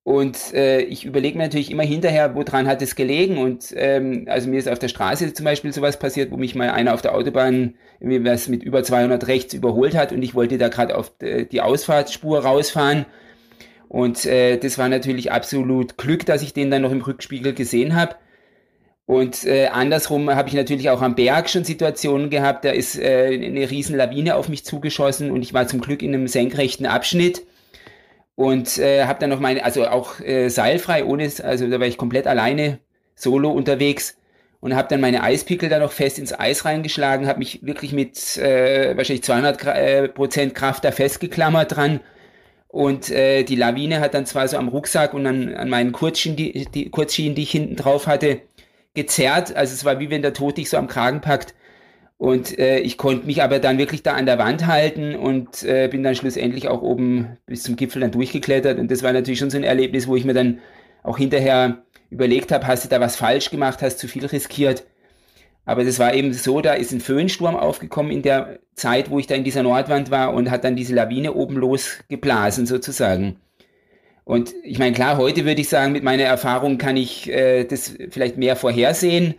Und 0.05 0.53
äh, 0.53 0.81
ich 0.81 1.05
überlege 1.05 1.39
mir 1.39 1.45
natürlich 1.45 1.71
immer 1.71 1.85
hinterher, 1.85 2.35
woran 2.35 2.67
hat 2.67 2.83
es 2.83 2.97
gelegen. 2.97 3.39
Und 3.39 3.73
ähm, 3.77 4.27
also 4.29 4.49
mir 4.49 4.59
ist 4.59 4.69
auf 4.69 4.81
der 4.81 4.89
Straße 4.89 5.33
zum 5.33 5.45
Beispiel 5.45 5.73
sowas 5.73 5.99
passiert, 5.99 6.33
wo 6.33 6.37
mich 6.37 6.57
mal 6.57 6.71
einer 6.71 6.93
auf 6.93 7.03
der 7.03 7.15
Autobahn 7.15 7.75
irgendwie 8.01 8.25
was 8.25 8.49
mit 8.49 8.65
über 8.65 8.83
200 8.83 9.29
rechts 9.29 9.55
überholt 9.55 9.95
hat 9.95 10.11
und 10.11 10.23
ich 10.23 10.35
wollte 10.35 10.59
da 10.59 10.69
gerade 10.69 10.97
auf 10.97 11.13
die 11.21 11.61
Ausfahrtsspur 11.61 12.41
rausfahren. 12.41 13.07
Und 13.89 14.27
äh, 14.27 14.57
das 14.57 14.79
war 14.79 14.89
natürlich 14.89 15.31
absolut 15.31 15.99
Glück, 15.99 16.27
dass 16.27 16.43
ich 16.43 16.53
den 16.53 16.71
dann 16.71 16.83
noch 16.83 16.93
im 16.93 17.03
Rückspiegel 17.03 17.53
gesehen 17.53 17.95
habe. 17.95 18.17
Und 19.07 19.45
äh, 19.45 19.67
andersrum 19.67 20.31
habe 20.31 20.49
ich 20.49 20.55
natürlich 20.55 20.89
auch 20.89 21.03
am 21.03 21.15
Berg 21.15 21.51
schon 21.51 21.65
Situationen 21.65 22.31
gehabt, 22.31 22.65
da 22.65 22.71
ist 22.71 22.99
äh, 22.99 23.39
eine 23.45 23.71
riesen 23.71 23.97
Lawine 23.97 24.37
auf 24.37 24.49
mich 24.49 24.65
zugeschossen 24.65 25.31
und 25.31 25.43
ich 25.43 25.53
war 25.53 25.67
zum 25.67 25.81
Glück 25.81 26.03
in 26.03 26.15
einem 26.15 26.29
senkrechten 26.29 26.87
Abschnitt 26.87 27.43
und 28.43 28.77
äh, 28.79 29.05
habe 29.05 29.21
dann 29.21 29.31
noch 29.31 29.39
meine, 29.39 29.65
also 29.65 29.87
auch 29.87 30.19
äh, 30.19 30.49
seilfrei, 30.49 31.05
ohne, 31.05 31.31
also 31.45 31.71
da 31.71 31.79
war 31.79 31.87
ich 31.87 31.97
komplett 31.97 32.27
alleine, 32.27 32.81
solo 33.15 33.53
unterwegs 33.53 34.17
und 34.59 34.75
habe 34.75 34.89
dann 34.89 35.01
meine 35.01 35.23
Eispickel 35.23 35.69
da 35.69 35.79
noch 35.79 35.93
fest 35.93 36.19
ins 36.19 36.37
Eis 36.37 36.65
reingeschlagen, 36.65 37.29
habe 37.29 37.39
mich 37.39 37.65
wirklich 37.65 37.93
mit 37.93 38.37
äh, 38.39 38.97
wahrscheinlich 38.97 39.23
200 39.23 39.65
äh, 39.65 40.09
Prozent 40.09 40.57
Kraft 40.57 40.83
da 40.83 40.91
festgeklammert 40.91 41.77
dran. 41.77 42.01
Und 42.67 43.13
äh, 43.13 43.45
die 43.45 43.55
Lawine 43.55 44.01
hat 44.01 44.15
dann 44.15 44.27
zwar 44.27 44.49
so 44.49 44.57
am 44.57 44.67
Rucksack 44.67 45.15
und 45.15 45.25
an, 45.25 45.55
an 45.55 45.69
meinen 45.69 45.93
Kurzschienen 45.93 46.37
die, 46.37 46.67
die 46.67 46.91
Kurzschienen, 46.91 47.37
die 47.37 47.45
ich 47.45 47.53
hinten 47.53 47.77
drauf 47.77 48.09
hatte, 48.09 48.41
gezerrt, 48.95 49.55
also 49.55 49.73
es 49.73 49.85
war 49.85 50.01
wie 50.01 50.11
wenn 50.11 50.23
der 50.23 50.35
Tod 50.35 50.57
dich 50.57 50.69
so 50.69 50.79
am 50.79 50.89
Kragen 50.89 51.21
packt 51.21 51.55
und 52.23 52.57
äh, 52.57 52.79
ich 52.79 52.99
konnte 52.99 53.27
mich 53.27 53.43
aber 53.43 53.59
dann 53.59 53.79
wirklich 53.79 54.05
da 54.05 54.13
an 54.13 54.27
der 54.27 54.39
Wand 54.39 54.69
halten 54.69 55.17
und 55.17 55.65
äh, 55.65 55.89
bin 55.89 56.05
dann 56.05 56.15
schlussendlich 56.15 56.69
auch 56.69 56.81
oben 56.81 57.37
bis 57.47 57.65
zum 57.65 57.75
Gipfel 57.75 58.01
dann 58.01 58.13
durchgeklettert. 58.13 58.79
Und 58.79 58.93
das 58.93 59.03
war 59.03 59.13
natürlich 59.13 59.41
schon 59.41 59.51
so 59.51 59.57
ein 59.57 59.65
Erlebnis, 59.65 60.07
wo 60.07 60.15
ich 60.15 60.25
mir 60.25 60.33
dann 60.33 60.61
auch 61.03 61.19
hinterher 61.19 61.83
überlegt 62.11 62.53
habe, 62.53 62.69
hast 62.69 62.85
du 62.85 62.89
da 62.89 63.01
was 63.01 63.17
falsch 63.17 63.51
gemacht, 63.51 63.83
hast 63.83 63.99
zu 63.99 64.07
viel 64.07 64.25
riskiert. 64.25 64.85
Aber 65.65 65.83
das 65.83 65.99
war 65.99 66.15
eben 66.15 66.33
so, 66.33 66.61
da 66.61 66.75
ist 66.75 66.93
ein 66.93 67.01
Föhnsturm 67.01 67.57
aufgekommen 67.57 68.13
in 68.13 68.23
der 68.23 68.61
Zeit, 68.77 69.11
wo 69.11 69.19
ich 69.19 69.27
da 69.27 69.35
in 69.35 69.43
dieser 69.43 69.65
Nordwand 69.65 70.13
war 70.13 70.33
und 70.33 70.49
hat 70.49 70.63
dann 70.63 70.77
diese 70.77 70.95
Lawine 70.95 71.33
oben 71.33 71.57
losgeblasen 71.57 72.67
sozusagen. 72.67 73.41
Und 74.23 74.55
ich 74.63 74.79
meine, 74.79 74.95
klar, 74.95 75.17
heute 75.17 75.45
würde 75.45 75.61
ich 75.61 75.69
sagen, 75.69 75.91
mit 75.91 76.05
meiner 76.05 76.23
Erfahrung 76.23 76.79
kann 76.79 76.97
ich 76.97 77.29
äh, 77.29 77.65
das 77.65 77.97
vielleicht 78.11 78.37
mehr 78.37 78.55
vorhersehen 78.55 79.35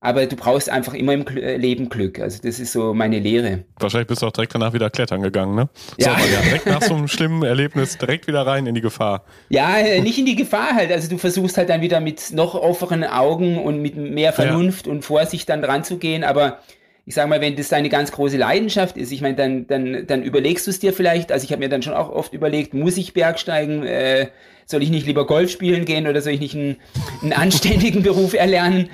aber 0.00 0.26
du 0.26 0.36
brauchst 0.36 0.68
einfach 0.68 0.94
immer 0.94 1.14
im 1.14 1.26
äh, 1.26 1.56
Leben 1.56 1.88
Glück. 1.88 2.20
Also 2.20 2.40
das 2.42 2.60
ist 2.60 2.72
so 2.72 2.92
meine 2.92 3.18
Lehre. 3.18 3.64
Wahrscheinlich 3.78 4.08
bist 4.08 4.22
du 4.22 4.26
auch 4.26 4.32
direkt 4.32 4.54
danach 4.54 4.72
wieder 4.72 4.90
klettern 4.90 5.22
gegangen, 5.22 5.54
ne? 5.54 5.68
Ja. 5.98 6.16
So, 6.18 6.26
ja 6.32 6.40
direkt 6.42 6.66
nach 6.66 6.82
so 6.82 6.94
einem 6.94 7.08
schlimmen 7.08 7.42
Erlebnis 7.42 7.96
direkt 7.96 8.26
wieder 8.26 8.46
rein 8.46 8.66
in 8.66 8.74
die 8.74 8.82
Gefahr. 8.82 9.24
Ja, 9.48 9.78
äh, 9.78 10.00
nicht 10.00 10.18
in 10.18 10.26
die 10.26 10.36
Gefahr 10.36 10.74
halt. 10.74 10.92
Also 10.92 11.08
du 11.08 11.18
versuchst 11.18 11.56
halt 11.56 11.70
dann 11.70 11.80
wieder 11.80 12.00
mit 12.00 12.32
noch 12.32 12.54
offenen 12.54 13.04
Augen 13.04 13.58
und 13.58 13.80
mit 13.80 13.96
mehr 13.96 14.32
Vernunft 14.32 14.86
ja. 14.86 14.92
und 14.92 15.04
Vorsicht 15.04 15.48
dann 15.48 15.62
dran 15.62 15.82
zu 15.82 15.98
gehen, 15.98 16.24
aber 16.24 16.60
ich 17.08 17.14
sage 17.14 17.28
mal, 17.30 17.40
wenn 17.40 17.54
das 17.54 17.68
deine 17.68 17.88
ganz 17.88 18.10
große 18.10 18.36
Leidenschaft 18.36 18.96
ist, 18.96 19.12
ich 19.12 19.20
meine, 19.20 19.36
dann, 19.36 19.68
dann, 19.68 20.06
dann 20.08 20.24
überlegst 20.24 20.66
du 20.66 20.72
es 20.72 20.80
dir 20.80 20.92
vielleicht. 20.92 21.30
Also 21.30 21.44
ich 21.44 21.52
habe 21.52 21.60
mir 21.60 21.68
dann 21.68 21.82
schon 21.82 21.94
auch 21.94 22.10
oft 22.10 22.34
überlegt, 22.34 22.74
muss 22.74 22.96
ich 22.96 23.14
Bergsteigen? 23.14 23.84
Äh, 23.86 24.26
soll 24.68 24.82
ich 24.82 24.90
nicht 24.90 25.06
lieber 25.06 25.24
Golf 25.24 25.52
spielen 25.52 25.84
gehen 25.84 26.08
oder 26.08 26.20
soll 26.20 26.32
ich 26.32 26.40
nicht 26.40 26.56
einen, 26.56 26.76
einen 27.22 27.32
anständigen 27.32 28.02
Beruf 28.02 28.34
erlernen? 28.34 28.90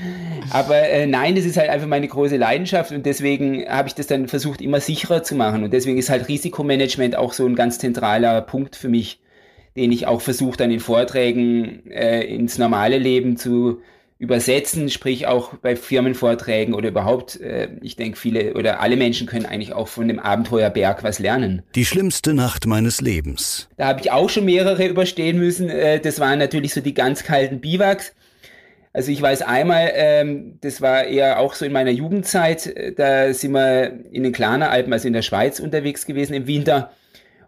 Aber 0.51 0.77
äh, 0.77 1.07
nein, 1.07 1.37
das 1.37 1.47
ist 1.47 1.57
halt 1.57 1.71
einfach 1.71 1.87
meine 1.87 2.07
große 2.07 2.37
Leidenschaft 2.37 2.93
und 2.93 3.07
deswegen 3.07 3.67
habe 3.67 3.89
ich 3.89 3.95
das 3.95 4.07
dann 4.07 4.29
versucht, 4.29 4.61
immer 4.61 4.81
sicherer 4.81 5.23
zu 5.23 5.35
machen. 5.35 5.65
Und 5.65 5.73
deswegen 5.73 5.97
ist 5.97 6.11
halt 6.11 6.29
Risikomanagement 6.29 7.17
auch 7.17 7.33
so 7.33 7.47
ein 7.47 7.55
ganz 7.55 7.79
zentraler 7.79 8.43
Punkt 8.43 8.77
für 8.77 8.91
mich, 8.91 9.21
den 9.75 9.91
ich 9.91 10.07
auch 10.07 10.21
versuche, 10.21 10.59
dann 10.59 10.71
in 10.71 10.81
Vorträgen 10.81 11.91
äh, 11.91 12.21
ins 12.25 12.59
normale 12.59 12.99
Leben 12.99 13.39
zu 13.39 13.81
übersetzen, 14.23 14.89
sprich 14.89 15.27
auch 15.27 15.55
bei 15.55 15.75
Firmenvorträgen 15.75 16.75
oder 16.75 16.91
überhaupt, 16.91 17.41
äh, 17.41 17.71
ich 17.83 17.97
denke, 17.97 18.17
viele 18.17 18.55
oder 18.55 18.79
alle 18.79 18.97
Menschen 18.97 19.27
können 19.27 19.47
eigentlich 19.47 19.73
auch 19.73 19.89
von 19.89 20.07
dem 20.07 20.21
Abenteuerberg 20.21 21.03
was 21.03 21.19
lernen. 21.19 21.63
Die 21.75 21.85
schlimmste 21.85 22.33
Nacht 22.33 22.65
meines 22.67 23.01
Lebens. 23.01 23.69
Da 23.79 23.89
habe 23.89 24.01
ich 24.01 24.13
auch 24.13 24.31
schon 24.31 24.45
mehrere 24.45 24.87
überstehen 24.87 25.41
müssen. 25.41 25.69
Äh, 25.69 25.99
das 25.99 26.21
waren 26.21 26.39
natürlich 26.39 26.73
so 26.73 26.81
die 26.81 26.95
ganz 26.95 27.25
kalten 27.25 27.61
Biwaks. 27.61 28.15
Also 28.93 29.11
ich 29.11 29.21
weiß 29.21 29.43
einmal, 29.43 29.91
ähm, 29.93 30.59
das 30.61 30.81
war 30.81 31.03
eher 31.03 31.41
auch 31.41 31.55
so 31.55 31.65
in 31.65 31.73
meiner 31.73 31.91
Jugendzeit, 31.91 32.67
äh, 32.69 32.93
da 32.93 33.35
sind 33.35 33.51
wir 33.51 34.05
in 34.13 34.23
den 34.23 34.33
Klaner 34.33 34.71
Alpen, 34.71 34.93
also 34.93 35.09
in 35.09 35.15
der 35.15 35.23
Schweiz 35.23 35.59
unterwegs 35.59 36.07
gewesen 36.07 36.35
im 36.35 36.47
Winter 36.47 36.93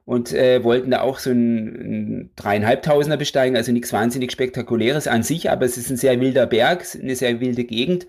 und 0.04 0.32
äh, 0.32 0.62
wollten 0.62 0.90
da 0.90 1.00
auch 1.00 1.18
so 1.18 1.30
ein, 1.30 1.66
ein 1.66 2.30
dreieinhalbtausender 2.36 3.16
besteigen, 3.16 3.56
also 3.56 3.72
nichts 3.72 3.92
wahnsinnig 3.92 4.32
spektakuläres 4.32 5.06
an 5.06 5.22
sich, 5.22 5.50
aber 5.50 5.64
es 5.64 5.78
ist 5.78 5.90
ein 5.90 5.96
sehr 5.96 6.20
wilder 6.20 6.46
Berg, 6.46 6.84
eine 7.00 7.16
sehr 7.16 7.40
wilde 7.40 7.64
Gegend. 7.64 8.06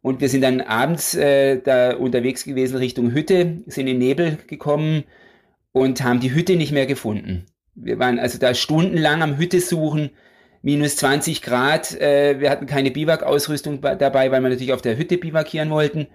Und 0.00 0.20
wir 0.20 0.28
sind 0.28 0.42
dann 0.42 0.60
abends 0.60 1.14
äh, 1.14 1.60
da 1.62 1.96
unterwegs 1.96 2.44
gewesen 2.44 2.76
Richtung 2.76 3.12
Hütte, 3.12 3.62
sind 3.66 3.86
in 3.86 3.98
Nebel 3.98 4.38
gekommen 4.46 5.04
und 5.72 6.04
haben 6.04 6.20
die 6.20 6.34
Hütte 6.34 6.56
nicht 6.56 6.72
mehr 6.72 6.86
gefunden. 6.86 7.46
Wir 7.74 7.98
waren 7.98 8.18
also 8.18 8.38
da 8.38 8.54
stundenlang 8.54 9.22
am 9.22 9.38
Hütte 9.38 9.60
suchen, 9.60 10.10
minus 10.62 10.96
20 10.96 11.42
Grad. 11.42 11.98
Äh, 12.00 12.38
wir 12.38 12.50
hatten 12.50 12.66
keine 12.66 12.90
Biwak-Ausrüstung 12.90 13.80
dabei, 13.80 14.30
weil 14.30 14.42
wir 14.42 14.50
natürlich 14.50 14.72
auf 14.72 14.82
der 14.82 14.96
Hütte 14.96 15.18
biwakieren 15.18 15.70
wollten. 15.70 16.06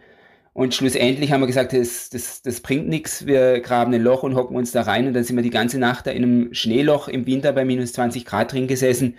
Und 0.54 0.74
schlussendlich 0.74 1.32
haben 1.32 1.42
wir 1.42 1.48
gesagt, 1.48 1.74
das, 1.74 2.10
das, 2.10 2.42
das 2.42 2.62
bringt 2.62 2.88
nichts. 2.88 3.26
Wir 3.26 3.60
graben 3.62 3.94
ein 3.94 4.02
Loch 4.02 4.24
und 4.24 4.36
hocken 4.36 4.56
uns 4.56 4.72
da 4.72 4.82
rein. 4.82 5.08
Und 5.08 5.14
dann 5.14 5.24
sind 5.24 5.36
wir 5.36 5.44
die 5.44 5.50
ganze 5.50 5.80
Nacht 5.80 6.08
da 6.08 6.12
in 6.12 6.24
einem 6.24 6.54
Schneeloch 6.54 7.08
im 7.08 7.26
Winter 7.26 7.54
bei 7.54 7.66
minus 7.66 7.94
20 7.94 8.26
Grad 8.26 8.52
drin 8.52 8.68
gesessen 8.68 9.16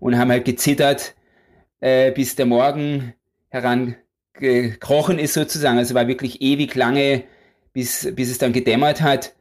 und 0.00 0.18
haben 0.18 0.30
halt 0.30 0.44
gezittert, 0.44 1.14
äh, 1.80 2.10
bis 2.10 2.36
der 2.36 2.46
Morgen 2.46 3.14
herangekrochen 3.48 5.18
ist 5.18 5.34
sozusagen. 5.34 5.78
Also 5.78 5.94
war 5.94 6.08
wirklich 6.08 6.42
ewig 6.42 6.74
lange, 6.74 7.24
bis, 7.72 8.12
bis 8.14 8.30
es 8.30 8.38
dann 8.38 8.52
gedämmert 8.52 9.02
hat. 9.02 9.34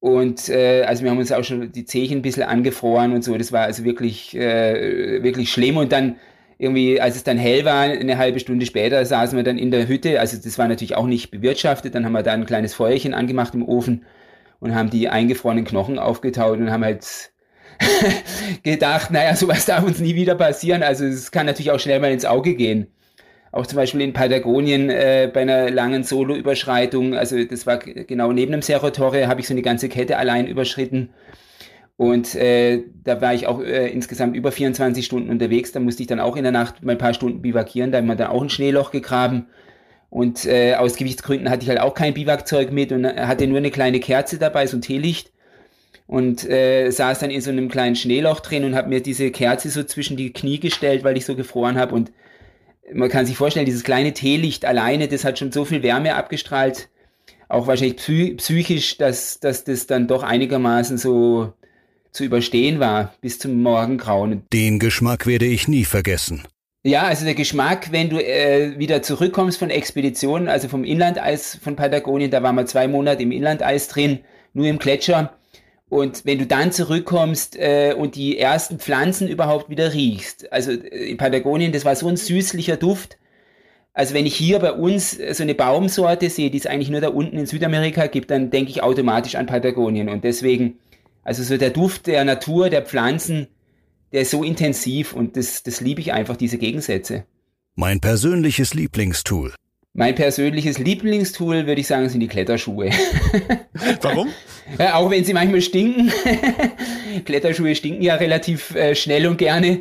Und 0.00 0.48
äh, 0.48 0.84
also 0.84 1.02
wir 1.02 1.10
haben 1.10 1.18
uns 1.18 1.32
auch 1.32 1.42
schon 1.42 1.72
die 1.72 1.84
Zehen 1.84 2.18
ein 2.18 2.22
bisschen 2.22 2.44
angefroren 2.44 3.12
und 3.12 3.24
so. 3.24 3.36
Das 3.36 3.52
war 3.52 3.62
also 3.62 3.84
wirklich, 3.84 4.36
äh, 4.36 5.22
wirklich 5.22 5.50
schlimm. 5.50 5.76
Und 5.76 5.92
dann 5.92 6.16
irgendwie, 6.58 7.00
als 7.00 7.14
es 7.14 7.22
dann 7.22 7.38
hell 7.38 7.64
war, 7.64 7.82
eine 7.82 8.18
halbe 8.18 8.40
Stunde 8.40 8.66
später 8.66 9.04
saßen 9.04 9.36
wir 9.36 9.44
dann 9.44 9.58
in 9.58 9.70
der 9.70 9.86
Hütte. 9.86 10.18
Also 10.18 10.36
das 10.36 10.58
war 10.58 10.66
natürlich 10.66 10.96
auch 10.96 11.06
nicht 11.06 11.30
bewirtschaftet. 11.30 11.94
Dann 11.94 12.04
haben 12.04 12.12
wir 12.12 12.24
da 12.24 12.32
ein 12.32 12.46
kleines 12.46 12.74
Feuerchen 12.74 13.14
angemacht 13.14 13.54
im 13.54 13.66
Ofen 13.66 14.04
und 14.58 14.74
haben 14.74 14.90
die 14.90 15.08
eingefrorenen 15.08 15.64
Knochen 15.64 16.00
aufgetaut 16.00 16.58
und 16.58 16.72
haben 16.72 16.84
halt 16.84 17.30
gedacht, 18.64 19.12
naja, 19.12 19.36
sowas 19.36 19.66
darf 19.66 19.84
uns 19.84 20.00
nie 20.00 20.16
wieder 20.16 20.34
passieren. 20.34 20.82
Also 20.82 21.04
es 21.04 21.30
kann 21.30 21.46
natürlich 21.46 21.70
auch 21.70 21.78
schnell 21.78 22.00
mal 22.00 22.10
ins 22.10 22.24
Auge 22.24 22.56
gehen. 22.56 22.88
Auch 23.52 23.66
zum 23.66 23.76
Beispiel 23.76 24.00
in 24.00 24.12
Patagonien 24.12 24.90
äh, 24.90 25.30
bei 25.32 25.42
einer 25.42 25.70
langen 25.70 26.02
Solo-Überschreitung, 26.02 27.14
also 27.14 27.42
das 27.44 27.66
war 27.66 27.78
genau 27.78 28.30
neben 28.30 28.52
dem 28.52 28.60
Cerro 28.60 28.88
habe 28.88 29.40
ich 29.40 29.46
so 29.46 29.54
eine 29.54 29.62
ganze 29.62 29.88
Kette 29.88 30.18
allein 30.18 30.46
überschritten 30.46 31.10
und 31.98 32.36
äh, 32.36 32.84
da 33.02 33.20
war 33.20 33.34
ich 33.34 33.48
auch 33.48 33.60
äh, 33.60 33.88
insgesamt 33.88 34.36
über 34.36 34.52
24 34.52 35.04
Stunden 35.04 35.30
unterwegs. 35.30 35.72
Da 35.72 35.80
musste 35.80 36.00
ich 36.00 36.06
dann 36.06 36.20
auch 36.20 36.36
in 36.36 36.44
der 36.44 36.52
Nacht 36.52 36.84
mal 36.84 36.92
ein 36.92 36.98
paar 36.98 37.12
Stunden 37.12 37.42
bivakieren. 37.42 37.90
Da 37.90 37.98
haben 37.98 38.06
wir 38.06 38.14
dann 38.14 38.28
auch 38.28 38.40
ein 38.40 38.50
Schneeloch 38.50 38.92
gegraben. 38.92 39.46
Und 40.08 40.46
äh, 40.46 40.76
aus 40.76 40.94
Gewichtsgründen 40.94 41.50
hatte 41.50 41.64
ich 41.64 41.68
halt 41.68 41.80
auch 41.80 41.94
kein 41.94 42.14
Biwakzeug 42.14 42.70
mit 42.70 42.92
und 42.92 43.04
hatte 43.04 43.48
nur 43.48 43.58
eine 43.58 43.72
kleine 43.72 43.98
Kerze 43.98 44.38
dabei, 44.38 44.68
so 44.68 44.76
ein 44.76 44.80
Teelicht. 44.80 45.32
Und 46.06 46.48
äh, 46.48 46.88
saß 46.88 47.18
dann 47.18 47.30
in 47.30 47.40
so 47.40 47.50
einem 47.50 47.68
kleinen 47.68 47.96
Schneeloch 47.96 48.38
drin 48.40 48.64
und 48.64 48.76
habe 48.76 48.88
mir 48.88 49.02
diese 49.02 49.32
Kerze 49.32 49.68
so 49.68 49.82
zwischen 49.82 50.16
die 50.16 50.32
Knie 50.32 50.60
gestellt, 50.60 51.02
weil 51.02 51.16
ich 51.16 51.26
so 51.26 51.34
gefroren 51.34 51.78
habe. 51.78 51.96
Und 51.96 52.12
man 52.92 53.08
kann 53.08 53.26
sich 53.26 53.36
vorstellen, 53.36 53.66
dieses 53.66 53.82
kleine 53.82 54.12
Teelicht 54.12 54.64
alleine, 54.64 55.08
das 55.08 55.24
hat 55.24 55.40
schon 55.40 55.50
so 55.50 55.64
viel 55.64 55.82
Wärme 55.82 56.14
abgestrahlt, 56.14 56.90
auch 57.48 57.66
wahrscheinlich 57.66 57.96
psychisch, 58.36 58.98
dass, 58.98 59.40
dass 59.40 59.64
das 59.64 59.88
dann 59.88 60.06
doch 60.06 60.22
einigermaßen 60.22 60.96
so 60.96 61.54
zu 62.18 62.24
überstehen 62.24 62.80
war 62.80 63.14
bis 63.20 63.38
zum 63.38 63.62
Morgengrauen. 63.62 64.42
Den 64.52 64.78
Geschmack 64.78 65.26
werde 65.26 65.46
ich 65.46 65.68
nie 65.68 65.84
vergessen. 65.84 66.42
Ja, 66.84 67.04
also 67.04 67.24
der 67.24 67.34
Geschmack, 67.34 67.92
wenn 67.92 68.08
du 68.10 68.18
äh, 68.18 68.78
wieder 68.78 69.02
zurückkommst 69.02 69.58
von 69.58 69.70
Expeditionen, 69.70 70.48
also 70.48 70.68
vom 70.68 70.84
Inlandeis 70.84 71.58
von 71.62 71.76
Patagonien, 71.76 72.30
da 72.30 72.42
waren 72.42 72.56
wir 72.56 72.66
zwei 72.66 72.88
Monate 72.88 73.22
im 73.22 73.30
Inlandeis 73.30 73.88
drin, 73.88 74.20
nur 74.52 74.66
im 74.66 74.78
Gletscher. 74.78 75.32
Und 75.88 76.26
wenn 76.26 76.38
du 76.38 76.46
dann 76.46 76.72
zurückkommst 76.72 77.56
äh, 77.56 77.94
und 77.96 78.16
die 78.16 78.38
ersten 78.38 78.78
Pflanzen 78.78 79.28
überhaupt 79.28 79.70
wieder 79.70 79.94
riechst, 79.94 80.52
also 80.52 80.72
äh, 80.72 81.10
in 81.10 81.18
Patagonien, 81.18 81.72
das 81.72 81.84
war 81.84 81.94
so 81.94 82.08
ein 82.08 82.16
süßlicher 82.16 82.76
Duft. 82.76 83.16
Also 83.92 84.14
wenn 84.14 84.26
ich 84.26 84.34
hier 84.34 84.58
bei 84.58 84.72
uns 84.72 85.18
so 85.32 85.42
eine 85.42 85.54
Baumsorte 85.54 86.30
sehe, 86.30 86.50
die 86.50 86.58
es 86.58 86.66
eigentlich 86.66 86.90
nur 86.90 87.00
da 87.00 87.08
unten 87.08 87.38
in 87.38 87.46
Südamerika 87.46 88.06
gibt, 88.06 88.30
dann 88.30 88.50
denke 88.50 88.70
ich 88.70 88.82
automatisch 88.82 89.34
an 89.34 89.46
Patagonien. 89.46 90.08
Und 90.08 90.24
deswegen 90.24 90.78
also 91.28 91.42
so 91.42 91.58
der 91.58 91.68
Duft 91.68 92.06
der 92.06 92.24
Natur, 92.24 92.70
der 92.70 92.80
Pflanzen, 92.80 93.48
der 94.12 94.22
ist 94.22 94.30
so 94.30 94.42
intensiv 94.42 95.12
und 95.12 95.36
das, 95.36 95.62
das 95.62 95.82
liebe 95.82 96.00
ich 96.00 96.14
einfach, 96.14 96.38
diese 96.38 96.56
Gegensätze. 96.56 97.24
Mein 97.74 98.00
persönliches 98.00 98.72
Lieblingstool. 98.72 99.52
Mein 99.92 100.14
persönliches 100.14 100.78
Lieblingstool, 100.78 101.66
würde 101.66 101.82
ich 101.82 101.86
sagen, 101.86 102.08
sind 102.08 102.20
die 102.20 102.28
Kletterschuhe. 102.28 102.88
Warum? 104.00 104.28
Ja, 104.78 104.94
auch 104.94 105.10
wenn 105.10 105.22
sie 105.22 105.34
manchmal 105.34 105.60
stinken. 105.60 106.10
Kletterschuhe 107.26 107.74
stinken 107.74 108.02
ja 108.02 108.14
relativ 108.14 108.74
äh, 108.74 108.94
schnell 108.94 109.26
und 109.26 109.36
gerne. 109.36 109.80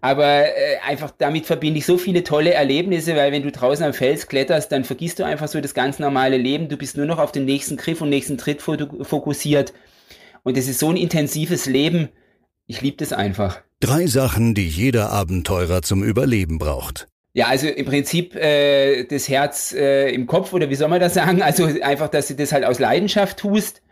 Aber 0.00 0.46
äh, 0.46 0.78
einfach 0.84 1.12
damit 1.16 1.46
verbinde 1.46 1.78
ich 1.78 1.86
so 1.86 1.96
viele 1.96 2.24
tolle 2.24 2.54
Erlebnisse, 2.54 3.14
weil 3.14 3.30
wenn 3.30 3.44
du 3.44 3.52
draußen 3.52 3.84
am 3.84 3.92
Fels 3.92 4.26
kletterst, 4.26 4.72
dann 4.72 4.82
vergisst 4.82 5.20
du 5.20 5.24
einfach 5.24 5.46
so 5.46 5.60
das 5.60 5.74
ganz 5.74 6.00
normale 6.00 6.38
Leben. 6.38 6.68
Du 6.68 6.76
bist 6.76 6.96
nur 6.96 7.06
noch 7.06 7.20
auf 7.20 7.30
den 7.30 7.44
nächsten 7.44 7.76
Griff 7.76 8.00
und 8.00 8.08
nächsten 8.08 8.36
Tritt 8.36 8.62
fokussiert. 8.62 9.72
Und 10.42 10.56
es 10.56 10.68
ist 10.68 10.78
so 10.78 10.90
ein 10.90 10.96
intensives 10.96 11.66
Leben. 11.66 12.08
Ich 12.66 12.80
liebe 12.80 12.96
das 12.96 13.12
einfach. 13.12 13.62
Drei 13.80 14.06
Sachen, 14.06 14.54
die 14.54 14.68
jeder 14.68 15.10
Abenteurer 15.10 15.82
zum 15.82 16.02
Überleben 16.02 16.58
braucht. 16.58 17.06
Ja, 17.32 17.46
also 17.46 17.68
im 17.68 17.86
Prinzip 17.86 18.34
äh, 18.34 19.04
das 19.04 19.28
Herz 19.28 19.72
äh, 19.72 20.10
im 20.10 20.26
Kopf 20.26 20.52
oder 20.52 20.70
wie 20.70 20.74
soll 20.74 20.88
man 20.88 20.98
das 20.98 21.14
sagen? 21.14 21.42
Also 21.42 21.66
einfach, 21.82 22.08
dass 22.08 22.26
du 22.28 22.34
das 22.34 22.52
halt 22.52 22.64
aus 22.64 22.78
Leidenschaft 22.80 23.38
tust. 23.38 23.82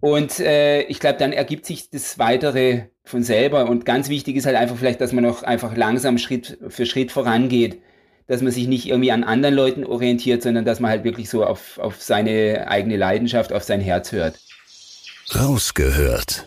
Und 0.00 0.40
äh, 0.40 0.82
ich 0.84 0.98
glaube, 0.98 1.18
dann 1.18 1.32
ergibt 1.32 1.66
sich 1.66 1.90
das 1.90 2.18
Weitere 2.18 2.84
von 3.04 3.22
selber. 3.22 3.68
Und 3.68 3.84
ganz 3.84 4.08
wichtig 4.08 4.36
ist 4.36 4.46
halt 4.46 4.56
einfach 4.56 4.76
vielleicht, 4.76 5.00
dass 5.00 5.12
man 5.12 5.24
noch 5.24 5.42
einfach 5.42 5.76
langsam 5.76 6.16
Schritt 6.16 6.58
für 6.68 6.86
Schritt 6.86 7.12
vorangeht. 7.12 7.82
Dass 8.26 8.40
man 8.40 8.52
sich 8.52 8.66
nicht 8.66 8.86
irgendwie 8.86 9.12
an 9.12 9.24
anderen 9.24 9.54
Leuten 9.54 9.84
orientiert, 9.84 10.42
sondern 10.42 10.64
dass 10.64 10.80
man 10.80 10.90
halt 10.90 11.04
wirklich 11.04 11.28
so 11.28 11.44
auf, 11.44 11.78
auf 11.78 12.00
seine 12.00 12.68
eigene 12.68 12.96
Leidenschaft, 12.96 13.52
auf 13.52 13.64
sein 13.64 13.80
Herz 13.80 14.12
hört. 14.12 14.38
Rausgehört. 15.34 16.46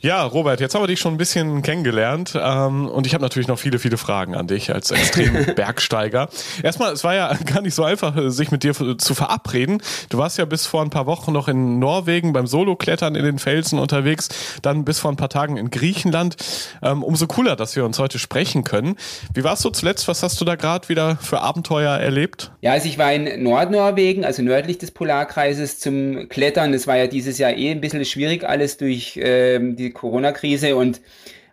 Ja, 0.00 0.22
Robert, 0.22 0.60
jetzt 0.60 0.76
haben 0.76 0.82
wir 0.84 0.86
dich 0.86 1.00
schon 1.00 1.14
ein 1.14 1.16
bisschen 1.16 1.60
kennengelernt 1.62 2.38
ähm, 2.40 2.88
und 2.88 3.04
ich 3.08 3.14
habe 3.14 3.22
natürlich 3.22 3.48
noch 3.48 3.58
viele, 3.58 3.80
viele 3.80 3.96
Fragen 3.96 4.36
an 4.36 4.46
dich 4.46 4.72
als 4.72 4.92
extrem 4.92 5.34
Bergsteiger. 5.56 6.28
Erstmal, 6.62 6.92
es 6.92 7.02
war 7.02 7.16
ja 7.16 7.36
gar 7.52 7.62
nicht 7.62 7.74
so 7.74 7.82
einfach, 7.82 8.14
sich 8.30 8.52
mit 8.52 8.62
dir 8.62 8.74
zu 8.74 9.14
verabreden. 9.16 9.82
Du 10.08 10.18
warst 10.18 10.38
ja 10.38 10.44
bis 10.44 10.66
vor 10.66 10.82
ein 10.82 10.90
paar 10.90 11.06
Wochen 11.06 11.32
noch 11.32 11.48
in 11.48 11.80
Norwegen 11.80 12.32
beim 12.32 12.46
Soloklettern 12.46 13.16
in 13.16 13.24
den 13.24 13.40
Felsen 13.40 13.80
unterwegs, 13.80 14.28
dann 14.62 14.84
bis 14.84 15.00
vor 15.00 15.10
ein 15.10 15.16
paar 15.16 15.30
Tagen 15.30 15.56
in 15.56 15.68
Griechenland. 15.68 16.36
Ähm, 16.80 17.02
umso 17.02 17.26
cooler, 17.26 17.56
dass 17.56 17.74
wir 17.74 17.84
uns 17.84 17.98
heute 17.98 18.20
sprechen 18.20 18.62
können. 18.62 18.94
Wie 19.34 19.42
warst 19.42 19.64
du 19.64 19.70
zuletzt? 19.70 20.06
Was 20.06 20.22
hast 20.22 20.40
du 20.40 20.44
da 20.44 20.54
gerade 20.54 20.88
wieder 20.88 21.16
für 21.16 21.40
Abenteuer 21.40 21.96
erlebt? 21.96 22.52
Ja, 22.60 22.70
also 22.70 22.86
ich 22.86 22.98
war 22.98 23.12
in 23.12 23.42
Nordnorwegen, 23.42 24.24
also 24.24 24.42
nördlich 24.42 24.78
des 24.78 24.92
Polarkreises 24.92 25.80
zum 25.80 26.28
Klettern. 26.28 26.70
Das 26.70 26.86
war 26.86 26.96
ja 26.96 27.08
dieses 27.08 27.38
Jahr 27.38 27.50
eh 27.50 27.72
ein 27.72 27.80
bisschen 27.80 28.04
schwierig 28.04 28.48
alles 28.48 28.76
durch 28.76 29.18
ähm, 29.20 29.74
die 29.74 29.87
Corona-Krise 29.90 30.76
und 30.76 31.00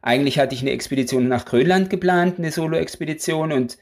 eigentlich 0.01 0.37
hatte 0.39 0.53
ich 0.53 0.61
eine 0.61 0.71
Expedition 0.71 1.27
nach 1.27 1.45
Grönland 1.45 1.89
geplant, 1.89 2.37
eine 2.37 2.51
Solo-Expedition 2.51 3.51
und 3.51 3.77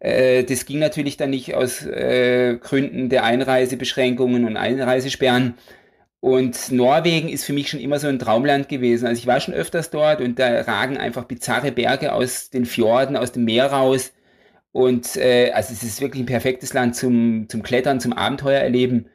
äh, 0.00 0.44
das 0.44 0.66
ging 0.66 0.78
natürlich 0.78 1.16
dann 1.16 1.30
nicht 1.30 1.54
aus 1.54 1.84
äh, 1.84 2.56
Gründen 2.60 3.08
der 3.08 3.24
Einreisebeschränkungen 3.24 4.44
und 4.44 4.56
Einreisesperren. 4.56 5.54
Und 6.20 6.72
Norwegen 6.72 7.28
ist 7.28 7.44
für 7.44 7.52
mich 7.52 7.68
schon 7.68 7.80
immer 7.80 7.98
so 7.98 8.08
ein 8.08 8.18
Traumland 8.18 8.68
gewesen. 8.68 9.06
Also 9.06 9.20
ich 9.20 9.26
war 9.26 9.40
schon 9.40 9.54
öfters 9.54 9.90
dort 9.90 10.20
und 10.20 10.38
da 10.38 10.62
ragen 10.62 10.96
einfach 10.96 11.24
bizarre 11.24 11.72
Berge 11.72 12.12
aus 12.12 12.50
den 12.50 12.66
Fjorden, 12.66 13.16
aus 13.16 13.32
dem 13.32 13.44
Meer 13.44 13.66
raus. 13.66 14.12
Und 14.72 15.16
äh, 15.16 15.52
also 15.52 15.72
es 15.72 15.82
ist 15.82 16.00
wirklich 16.00 16.22
ein 16.22 16.26
perfektes 16.26 16.72
Land 16.74 16.96
zum, 16.96 17.48
zum 17.48 17.62
Klettern, 17.62 18.00
zum 18.00 18.12
Abenteuer 18.12 18.60
erleben. 18.60 19.08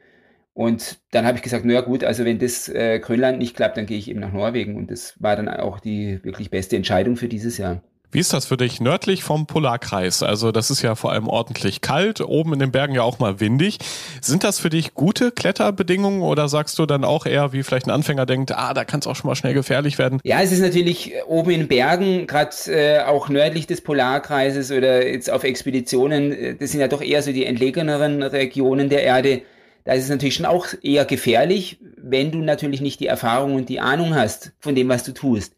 Und 0.54 0.98
dann 1.10 1.26
habe 1.26 1.38
ich 1.38 1.42
gesagt, 1.42 1.64
naja 1.64 1.80
gut, 1.80 2.04
also 2.04 2.24
wenn 2.24 2.38
das 2.38 2.68
äh, 2.68 2.98
Grönland 2.98 3.38
nicht 3.38 3.56
klappt, 3.56 3.76
dann 3.76 3.86
gehe 3.86 3.98
ich 3.98 4.08
eben 4.08 4.20
nach 4.20 4.32
Norwegen. 4.32 4.76
Und 4.76 4.90
das 4.90 5.14
war 5.18 5.34
dann 5.36 5.48
auch 5.48 5.80
die 5.80 6.22
wirklich 6.24 6.50
beste 6.50 6.76
Entscheidung 6.76 7.16
für 7.16 7.28
dieses 7.28 7.56
Jahr. 7.58 7.82
Wie 8.14 8.18
ist 8.18 8.34
das 8.34 8.44
für 8.44 8.58
dich 8.58 8.78
nördlich 8.78 9.24
vom 9.24 9.46
Polarkreis? 9.46 10.22
Also 10.22 10.52
das 10.52 10.70
ist 10.70 10.82
ja 10.82 10.94
vor 10.96 11.12
allem 11.12 11.28
ordentlich 11.28 11.80
kalt, 11.80 12.20
oben 12.20 12.52
in 12.52 12.58
den 12.58 12.70
Bergen 12.70 12.94
ja 12.94 13.00
auch 13.02 13.18
mal 13.18 13.40
windig. 13.40 13.78
Sind 14.20 14.44
das 14.44 14.58
für 14.58 14.68
dich 14.68 14.92
gute 14.92 15.32
Kletterbedingungen 15.32 16.20
oder 16.20 16.46
sagst 16.50 16.78
du 16.78 16.84
dann 16.84 17.04
auch 17.04 17.24
eher, 17.24 17.54
wie 17.54 17.62
vielleicht 17.62 17.86
ein 17.86 17.90
Anfänger 17.90 18.26
denkt, 18.26 18.52
ah, 18.52 18.74
da 18.74 18.84
kann 18.84 19.00
es 19.00 19.06
auch 19.06 19.16
schon 19.16 19.28
mal 19.28 19.34
schnell 19.34 19.54
gefährlich 19.54 19.98
werden? 19.98 20.20
Ja, 20.24 20.42
es 20.42 20.52
ist 20.52 20.60
natürlich 20.60 21.14
oben 21.26 21.52
in 21.52 21.60
den 21.60 21.68
Bergen, 21.68 22.26
gerade 22.26 22.54
äh, 22.66 23.00
auch 23.00 23.30
nördlich 23.30 23.66
des 23.66 23.80
Polarkreises 23.80 24.70
oder 24.70 25.08
jetzt 25.08 25.30
auf 25.30 25.42
Expeditionen, 25.42 26.32
äh, 26.32 26.54
das 26.54 26.72
sind 26.72 26.80
ja 26.80 26.88
doch 26.88 27.00
eher 27.00 27.22
so 27.22 27.32
die 27.32 27.46
entlegeneren 27.46 28.22
Regionen 28.22 28.90
der 28.90 29.04
Erde. 29.04 29.40
Da 29.84 29.92
ist 29.92 30.04
es 30.04 30.10
natürlich 30.10 30.34
schon 30.34 30.46
auch 30.46 30.66
eher 30.82 31.04
gefährlich, 31.04 31.78
wenn 31.96 32.30
du 32.30 32.38
natürlich 32.38 32.80
nicht 32.80 33.00
die 33.00 33.06
Erfahrung 33.06 33.54
und 33.54 33.68
die 33.68 33.80
Ahnung 33.80 34.14
hast 34.14 34.52
von 34.60 34.74
dem, 34.74 34.88
was 34.88 35.04
du 35.04 35.12
tust. 35.12 35.54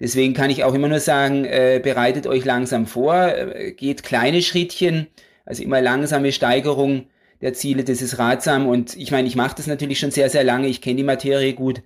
Deswegen 0.00 0.34
kann 0.34 0.50
ich 0.50 0.64
auch 0.64 0.74
immer 0.74 0.88
nur 0.88 1.00
sagen, 1.00 1.44
äh, 1.44 1.80
bereitet 1.82 2.26
euch 2.26 2.44
langsam 2.44 2.86
vor, 2.86 3.14
äh, 3.14 3.72
geht 3.72 4.02
kleine 4.02 4.42
Schrittchen, 4.42 5.06
also 5.46 5.62
immer 5.62 5.80
langsame 5.80 6.32
Steigerung 6.32 7.06
der 7.40 7.54
Ziele, 7.54 7.84
das 7.84 8.02
ist 8.02 8.18
ratsam. 8.18 8.66
Und 8.66 8.96
ich 8.96 9.10
meine, 9.12 9.28
ich 9.28 9.36
mache 9.36 9.56
das 9.56 9.66
natürlich 9.66 9.98
schon 9.98 10.10
sehr, 10.10 10.28
sehr 10.28 10.44
lange, 10.44 10.68
ich 10.68 10.80
kenne 10.80 10.96
die 10.96 11.04
Materie 11.04 11.54
gut. 11.54 11.82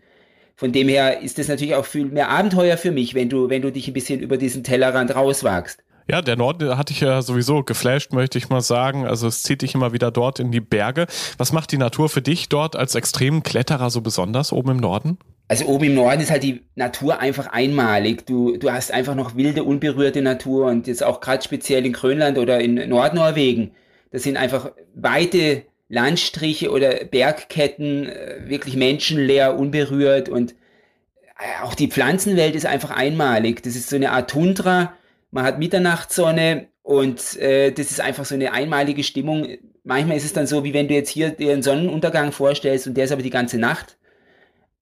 Von 0.55 0.73
dem 0.73 0.89
her 0.89 1.21
ist 1.21 1.39
das 1.39 1.49
natürlich 1.49 1.75
auch 1.75 1.85
viel 1.85 2.07
mehr 2.07 2.31
Abenteuer 2.31 2.79
für 2.79 2.91
mich, 2.91 3.15
wenn 3.15 3.29
du, 3.29 3.51
wenn 3.51 3.63
du 3.63 3.71
dich 3.71 3.89
ein 3.89 3.95
bisschen 3.95 4.21
über 4.21 4.39
diesen 4.39 4.65
Tellerrand 4.65 5.15
rauswagst. 5.15 5.83
Ja, 6.09 6.23
der 6.23 6.37
Norden 6.37 6.79
hatte 6.79 6.93
ich 6.93 7.01
ja 7.01 7.21
sowieso 7.21 7.65
geflasht, 7.65 8.13
möchte 8.13 8.39
ich 8.39 8.49
mal 8.49 8.61
sagen. 8.61 9.07
Also 9.07 9.27
es 9.27 9.43
zieht 9.43 9.63
dich 9.63 9.75
immer 9.75 9.93
wieder 9.93 10.13
dort 10.13 10.39
in 10.39 10.53
die 10.53 10.61
Berge. 10.61 11.07
Was 11.37 11.53
macht 11.53 11.73
die 11.73 11.79
Natur 11.79 12.09
für 12.09 12.23
dich 12.23 12.49
dort 12.49 12.77
als 12.77 12.95
extremen 12.95 13.43
Kletterer 13.43 13.91
so 13.91 14.01
besonders 14.01 14.53
oben 14.53 14.71
im 14.71 14.77
Norden? 14.77 15.19
Also 15.49 15.67
oben 15.67 15.85
im 15.85 15.95
Norden 15.95 16.21
ist 16.21 16.31
halt 16.31 16.45
die 16.45 16.63
Natur 16.77 17.19
einfach 17.19 17.49
einmalig. 17.49 18.27
Du, 18.27 18.57
du 18.57 18.71
hast 18.71 18.93
einfach 18.93 19.15
noch 19.15 19.37
wilde, 19.37 19.65
unberührte 19.65 20.23
Natur 20.23 20.67
und 20.67 20.87
jetzt 20.87 21.03
auch 21.03 21.21
gerade 21.21 21.43
speziell 21.43 21.85
in 21.85 21.93
Grönland 21.93 22.39
oder 22.39 22.61
in 22.61 22.89
Nordnorwegen. 22.89 23.73
Das 24.13 24.23
sind 24.23 24.37
einfach 24.37 24.73
weite 24.95 25.65
Landstriche 25.89 26.71
oder 26.71 27.05
Bergketten, 27.05 28.09
äh, 28.09 28.43
wirklich 28.47 28.77
menschenleer, 28.77 29.57
unberührt 29.57 30.29
und 30.29 30.53
äh, 30.53 31.65
auch 31.65 31.75
die 31.75 31.89
Pflanzenwelt 31.89 32.57
ist 32.57 32.67
einfach 32.67 32.91
einmalig. 32.91 33.63
Das 33.63 33.77
ist 33.77 33.89
so 33.89 33.97
eine 33.97 34.11
Art 34.11 34.31
Tundra. 34.31 34.95
Man 35.37 35.45
hat 35.45 35.59
Mitternachtssonne 35.59 36.69
und 36.83 37.37
äh, 37.37 37.71
das 37.71 37.91
ist 37.91 38.01
einfach 38.01 38.25
so 38.25 38.35
eine 38.35 38.55
einmalige 38.55 39.05
Stimmung. 39.05 39.47
Manchmal 39.85 40.17
ist 40.17 40.25
es 40.25 40.33
dann 40.33 40.47
so, 40.47 40.65
wie 40.65 40.73
wenn 40.73 40.89
du 40.89 40.95
jetzt 40.95 41.11
hier 41.11 41.37
einen 41.39 41.63
Sonnenuntergang 41.63 42.33
vorstellst 42.33 42.87
und 42.87 42.97
der 42.97 43.05
ist 43.05 43.13
aber 43.13 43.21
die 43.21 43.29
ganze 43.29 43.59
Nacht. 43.59 43.99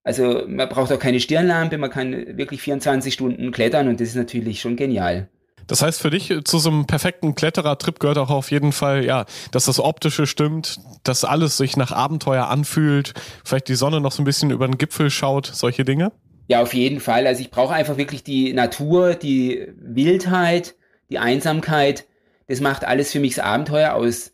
Also 0.04 0.44
man 0.46 0.68
braucht 0.68 0.92
auch 0.92 1.00
keine 1.00 1.18
Stirnlampe, 1.18 1.76
man 1.76 1.90
kann 1.90 2.38
wirklich 2.38 2.62
24 2.62 3.12
Stunden 3.12 3.50
klettern 3.50 3.88
und 3.88 4.00
das 4.00 4.10
ist 4.10 4.14
natürlich 4.14 4.60
schon 4.60 4.76
genial. 4.76 5.26
Das 5.66 5.82
heißt 5.82 6.00
für 6.00 6.10
dich 6.10 6.32
zu 6.44 6.60
so 6.60 6.70
einem 6.70 6.86
perfekten 6.86 7.34
Kletterer-Trip 7.34 7.98
gehört 7.98 8.18
auch 8.18 8.30
auf 8.30 8.52
jeden 8.52 8.70
Fall, 8.70 9.04
ja, 9.04 9.24
dass 9.50 9.64
das 9.64 9.80
Optische 9.80 10.28
stimmt, 10.28 10.78
dass 11.02 11.24
alles 11.24 11.56
sich 11.56 11.76
nach 11.76 11.90
Abenteuer 11.90 12.46
anfühlt, 12.46 13.12
vielleicht 13.44 13.66
die 13.66 13.74
Sonne 13.74 14.00
noch 14.00 14.12
so 14.12 14.22
ein 14.22 14.24
bisschen 14.24 14.52
über 14.52 14.68
den 14.68 14.78
Gipfel 14.78 15.10
schaut, 15.10 15.46
solche 15.46 15.84
Dinge? 15.84 16.12
Ja, 16.46 16.62
auf 16.62 16.74
jeden 16.74 17.00
Fall. 17.00 17.26
Also 17.26 17.40
ich 17.40 17.50
brauche 17.50 17.74
einfach 17.74 17.96
wirklich 17.96 18.22
die 18.22 18.52
Natur, 18.52 19.14
die 19.14 19.66
Wildheit, 19.76 20.74
die 21.10 21.18
Einsamkeit. 21.18 22.06
Das 22.48 22.60
macht 22.60 22.84
alles 22.84 23.12
für 23.12 23.20
mich 23.20 23.36
das 23.36 23.44
Abenteuer 23.44 23.94
aus. 23.94 24.32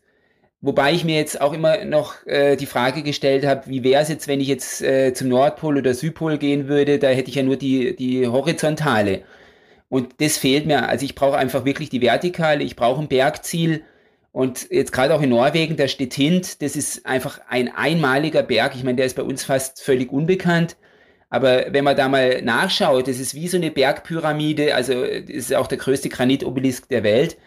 Wobei 0.63 0.93
ich 0.93 1.05
mir 1.05 1.15
jetzt 1.15 1.41
auch 1.41 1.53
immer 1.53 1.85
noch 1.85 2.15
äh, 2.27 2.55
die 2.55 2.67
Frage 2.67 3.01
gestellt 3.01 3.45
habe, 3.47 3.67
wie 3.67 3.83
wäre 3.83 4.01
es 4.03 4.09
jetzt, 4.09 4.27
wenn 4.27 4.41
ich 4.41 4.47
jetzt 4.47 4.81
äh, 4.83 5.13
zum 5.13 5.29
Nordpol 5.29 5.77
oder 5.77 5.93
Südpol 5.95 6.37
gehen 6.37 6.67
würde, 6.67 6.99
da 6.99 7.07
hätte 7.07 7.29
ich 7.29 7.35
ja 7.35 7.43
nur 7.43 7.55
die, 7.57 7.95
die 7.95 8.27
horizontale. 8.27 9.23
Und 9.89 10.21
das 10.21 10.37
fehlt 10.37 10.67
mir. 10.67 10.87
Also 10.87 11.05
ich 11.05 11.15
brauche 11.15 11.37
einfach 11.37 11.65
wirklich 11.65 11.89
die 11.89 12.01
vertikale, 12.01 12.63
ich 12.63 12.75
brauche 12.75 13.01
ein 13.01 13.07
Bergziel. 13.07 13.83
Und 14.31 14.69
jetzt 14.69 14.93
gerade 14.93 15.15
auch 15.15 15.21
in 15.21 15.29
Norwegen, 15.29 15.77
der 15.77 15.87
Stettint, 15.87 16.61
das 16.61 16.75
ist 16.75 17.05
einfach 17.05 17.41
ein 17.49 17.69
einmaliger 17.73 18.43
Berg. 18.43 18.75
Ich 18.75 18.83
meine, 18.83 18.97
der 18.97 19.07
ist 19.07 19.15
bei 19.15 19.23
uns 19.23 19.43
fast 19.43 19.81
völlig 19.81 20.11
unbekannt. 20.11 20.77
Aber 21.31 21.67
wenn 21.71 21.85
man 21.85 21.95
da 21.95 22.09
mal 22.09 22.41
nachschaut, 22.41 23.07
das 23.07 23.17
ist 23.17 23.33
wie 23.33 23.47
so 23.47 23.55
eine 23.55 23.71
Bergpyramide, 23.71 24.75
also 24.75 25.01
ist 25.03 25.55
auch 25.55 25.67
der 25.67 25.77
größte 25.77 26.09
Granitobelisk 26.09 26.89
der 26.89 27.03
Welt. 27.03 27.37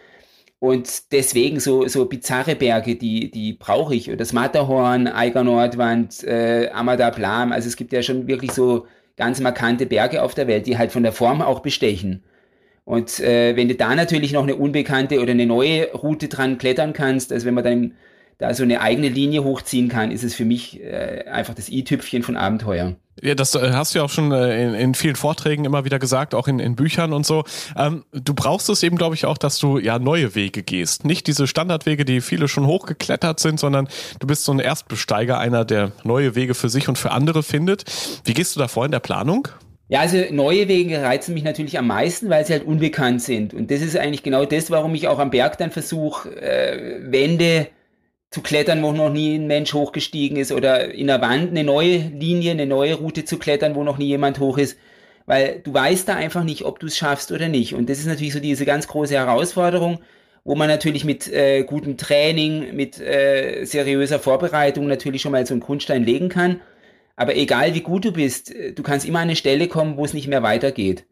Und 0.57 1.11
deswegen 1.11 1.59
so, 1.59 1.87
so 1.87 2.05
bizarre 2.05 2.55
Berge, 2.55 2.95
die, 2.95 3.29
die 3.29 3.53
brauche 3.53 3.93
ich. 3.93 4.11
Das 4.17 4.33
Matterhorn, 4.33 5.07
Eiger 5.07 5.43
Nordwand, 5.43 6.23
äh, 6.23 6.69
Amada 6.73 7.11
Blam. 7.11 7.51
Also 7.51 7.67
es 7.67 7.75
gibt 7.75 7.93
ja 7.93 8.01
schon 8.01 8.25
wirklich 8.25 8.53
so 8.53 8.87
ganz 9.17 9.39
markante 9.39 9.85
Berge 9.85 10.23
auf 10.23 10.33
der 10.33 10.47
Welt, 10.47 10.65
die 10.65 10.79
halt 10.79 10.91
von 10.91 11.03
der 11.03 11.11
Form 11.11 11.43
auch 11.43 11.59
bestechen. 11.59 12.23
Und 12.85 13.19
äh, 13.19 13.55
wenn 13.55 13.67
du 13.67 13.75
da 13.75 13.93
natürlich 13.93 14.31
noch 14.33 14.43
eine 14.43 14.55
unbekannte 14.55 15.19
oder 15.21 15.31
eine 15.31 15.45
neue 15.45 15.91
Route 15.91 16.27
dran 16.27 16.57
klettern 16.57 16.93
kannst, 16.93 17.31
also 17.31 17.45
wenn 17.45 17.53
man 17.53 17.63
dann 17.63 17.93
da 18.39 18.51
so 18.55 18.63
eine 18.63 18.81
eigene 18.81 19.09
Linie 19.09 19.43
hochziehen 19.43 19.89
kann, 19.89 20.09
ist 20.09 20.23
es 20.23 20.33
für 20.33 20.45
mich 20.45 20.81
äh, 20.81 21.25
einfach 21.27 21.53
das 21.53 21.69
i-Tüpfchen 21.69 22.23
von 22.23 22.35
Abenteuer. 22.35 22.95
Ja, 23.21 23.33
das 23.33 23.55
äh, 23.55 23.71
hast 23.71 23.93
du 23.95 23.99
ja 23.99 24.05
auch 24.05 24.09
schon 24.09 24.31
äh, 24.31 24.61
in, 24.61 24.73
in, 24.73 24.93
vielen 24.93 25.15
Vorträgen 25.15 25.63
immer 25.63 25.85
wieder 25.85 25.99
gesagt, 25.99 26.35
auch 26.35 26.47
in, 26.47 26.59
in 26.59 26.75
Büchern 26.75 27.13
und 27.13 27.25
so. 27.25 27.45
Ähm, 27.77 28.03
du 28.11 28.33
brauchst 28.33 28.69
es 28.69 28.83
eben, 28.83 28.97
glaube 28.97 29.15
ich, 29.15 29.25
auch, 29.25 29.37
dass 29.37 29.57
du 29.57 29.77
ja 29.77 29.99
neue 29.99 30.35
Wege 30.35 30.63
gehst. 30.63 31.05
Nicht 31.05 31.27
diese 31.27 31.47
Standardwege, 31.47 32.03
die 32.03 32.19
viele 32.19 32.49
schon 32.49 32.65
hochgeklettert 32.65 33.39
sind, 33.39 33.59
sondern 33.59 33.87
du 34.19 34.27
bist 34.27 34.43
so 34.43 34.51
ein 34.51 34.59
Erstbesteiger, 34.59 35.39
einer, 35.39 35.63
der 35.63 35.93
neue 36.03 36.35
Wege 36.35 36.55
für 36.55 36.67
sich 36.67 36.89
und 36.89 36.97
für 36.97 37.11
andere 37.11 37.41
findet. 37.41 37.85
Wie 38.25 38.33
gehst 38.33 38.55
du 38.55 38.59
da 38.59 38.67
vor 38.67 38.83
in 38.83 38.91
der 38.91 38.99
Planung? 38.99 39.47
Ja, 39.87 39.99
also 39.99 40.17
neue 40.31 40.67
Wege 40.67 41.01
reizen 41.01 41.35
mich 41.35 41.43
natürlich 41.43 41.77
am 41.77 41.87
meisten, 41.87 42.29
weil 42.29 42.45
sie 42.45 42.53
halt 42.53 42.65
unbekannt 42.65 43.21
sind. 43.21 43.53
Und 43.53 43.69
das 43.71 43.81
ist 43.81 43.95
eigentlich 43.95 44.23
genau 44.23 44.43
das, 44.43 44.71
warum 44.71 44.95
ich 44.95 45.07
auch 45.07 45.19
am 45.19 45.29
Berg 45.29 45.57
dann 45.57 45.71
versuche, 45.71 46.29
äh, 46.41 46.99
Wände 47.11 47.67
zu 48.35 48.41
klettern, 48.41 48.83
wo 48.83 48.91
noch 48.91 49.13
nie 49.13 49.35
ein 49.35 49.47
Mensch 49.47 49.73
hochgestiegen 49.73 50.35
ist 50.35 50.51
oder 50.51 50.93
in 50.93 51.07
der 51.07 51.21
Wand 51.21 51.51
eine 51.51 51.63
neue 51.63 51.95
Linie, 51.95 52.51
eine 52.51 52.65
neue 52.65 52.95
Route 52.95 53.23
zu 53.23 53.39
klettern, 53.39 53.75
wo 53.75 53.83
noch 53.85 53.97
nie 53.97 54.07
jemand 54.07 54.41
hoch 54.41 54.57
ist, 54.57 54.77
weil 55.25 55.61
du 55.63 55.73
weißt 55.73 56.09
da 56.09 56.15
einfach 56.15 56.43
nicht, 56.43 56.65
ob 56.65 56.79
du 56.79 56.87
es 56.87 56.97
schaffst 56.97 57.31
oder 57.31 57.47
nicht. 57.47 57.75
Und 57.75 57.89
das 57.89 57.99
ist 57.99 58.07
natürlich 58.07 58.33
so 58.33 58.41
diese 58.41 58.65
ganz 58.65 58.89
große 58.89 59.13
Herausforderung, 59.13 59.99
wo 60.43 60.53
man 60.53 60.67
natürlich 60.67 61.05
mit 61.05 61.31
äh, 61.31 61.63
gutem 61.63 61.95
Training, 61.95 62.75
mit 62.75 62.99
äh, 62.99 63.63
seriöser 63.63 64.19
Vorbereitung 64.19 64.85
natürlich 64.87 65.21
schon 65.21 65.31
mal 65.31 65.45
so 65.45 65.53
einen 65.53 65.61
Grundstein 65.61 66.03
legen 66.03 66.27
kann. 66.27 66.59
Aber 67.15 67.37
egal 67.37 67.73
wie 67.73 67.81
gut 67.81 68.03
du 68.03 68.11
bist, 68.11 68.53
du 68.53 68.83
kannst 68.83 69.05
immer 69.05 69.19
an 69.19 69.29
eine 69.29 69.37
Stelle 69.37 69.69
kommen, 69.69 69.95
wo 69.95 70.03
es 70.03 70.13
nicht 70.13 70.27
mehr 70.27 70.43
weitergeht. 70.43 71.05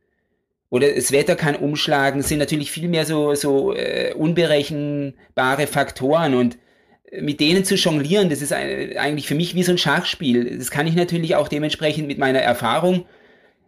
Oder 0.70 0.92
das 0.92 1.14
Wetter 1.14 1.38
kann 1.38 1.56
umschlagen, 1.56 2.20
es 2.20 2.28
sind 2.28 2.40
natürlich 2.40 2.70
viel 2.70 2.90
mehr 2.90 3.06
so, 3.06 3.34
so 3.34 3.74
äh, 3.74 4.14
unberechenbare 4.14 5.68
Faktoren 5.68 6.34
und 6.34 6.58
mit 7.22 7.40
denen 7.40 7.64
zu 7.64 7.76
jonglieren, 7.76 8.30
das 8.30 8.42
ist 8.42 8.54
eigentlich 8.54 9.28
für 9.28 9.36
mich 9.36 9.56
wie 9.56 9.64
so 9.64 9.72
ein 9.72 9.78
Schachspiel. 9.78 10.58
Das 10.58 10.72
kann 10.72 10.88
ich 10.88 10.96
natürlich 10.96 11.36
auch 11.36 11.48
dementsprechend 11.48 12.08
mit 12.08 12.18
meiner 12.18 12.40
Erfahrung. 12.40 13.06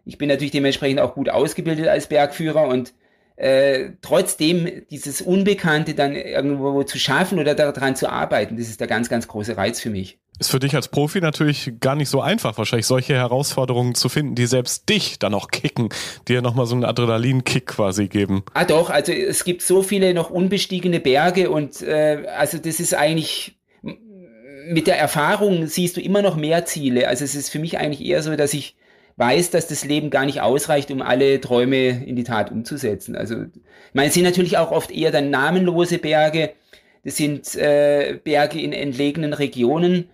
Ich 0.04 0.18
bin 0.18 0.28
natürlich 0.28 0.52
dementsprechend 0.52 1.00
auch 1.00 1.14
gut 1.14 1.28
ausgebildet 1.28 1.88
als 1.88 2.06
Bergführer 2.08 2.66
und 2.66 2.92
äh, 3.36 3.90
trotzdem 4.00 4.82
dieses 4.90 5.20
Unbekannte 5.20 5.94
dann 5.94 6.14
irgendwo 6.14 6.82
zu 6.84 6.98
schaffen 6.98 7.38
oder 7.38 7.54
daran 7.54 7.94
zu 7.94 8.10
arbeiten, 8.10 8.56
das 8.56 8.68
ist 8.68 8.80
der 8.80 8.86
ganz, 8.86 9.08
ganz 9.08 9.28
große 9.28 9.56
Reiz 9.56 9.78
für 9.80 9.90
mich. 9.90 10.18
Ist 10.38 10.50
für 10.50 10.58
dich 10.58 10.74
als 10.74 10.88
Profi 10.88 11.20
natürlich 11.20 11.72
gar 11.80 11.96
nicht 11.96 12.10
so 12.10 12.20
einfach, 12.20 12.58
wahrscheinlich 12.58 12.86
solche 12.86 13.14
Herausforderungen 13.14 13.94
zu 13.94 14.08
finden, 14.10 14.34
die 14.34 14.46
selbst 14.46 14.88
dich 14.88 15.18
dann 15.18 15.32
auch 15.32 15.48
kicken, 15.48 15.88
dir 16.28 16.42
nochmal 16.42 16.66
so 16.66 16.74
einen 16.74 16.84
Adrenalinkick 16.84 17.66
quasi 17.66 18.08
geben. 18.08 18.44
Ah 18.52 18.64
doch, 18.64 18.90
also 18.90 19.12
es 19.12 19.44
gibt 19.44 19.62
so 19.62 19.82
viele 19.82 20.12
noch 20.12 20.28
unbestiegene 20.28 21.00
Berge 21.00 21.50
und 21.50 21.80
äh, 21.80 22.26
also 22.36 22.58
das 22.58 22.80
ist 22.80 22.94
eigentlich 22.94 23.56
mit 24.68 24.86
der 24.86 24.98
Erfahrung 24.98 25.66
siehst 25.66 25.96
du 25.96 26.00
immer 26.00 26.22
noch 26.22 26.36
mehr 26.36 26.64
Ziele. 26.64 27.08
Also 27.08 27.24
es 27.24 27.34
ist 27.34 27.50
für 27.50 27.58
mich 27.58 27.78
eigentlich 27.78 28.06
eher 28.06 28.22
so, 28.22 28.34
dass 28.36 28.52
ich 28.52 28.76
weiß, 29.16 29.50
dass 29.50 29.68
das 29.68 29.84
Leben 29.84 30.10
gar 30.10 30.26
nicht 30.26 30.40
ausreicht, 30.40 30.90
um 30.90 31.00
alle 31.00 31.40
Träume 31.40 32.04
in 32.04 32.16
die 32.16 32.24
Tat 32.24 32.50
umzusetzen. 32.50 33.16
Also 33.16 33.42
ich 33.42 33.94
meine, 33.94 34.08
es 34.08 34.14
sind 34.14 34.24
natürlich 34.24 34.58
auch 34.58 34.72
oft 34.72 34.90
eher 34.90 35.10
dann 35.10 35.30
namenlose 35.30 35.98
Berge. 35.98 36.52
Das 37.04 37.16
sind 37.16 37.54
äh, 37.54 38.18
Berge 38.22 38.60
in 38.60 38.72
entlegenen 38.72 39.32
Regionen 39.32 40.10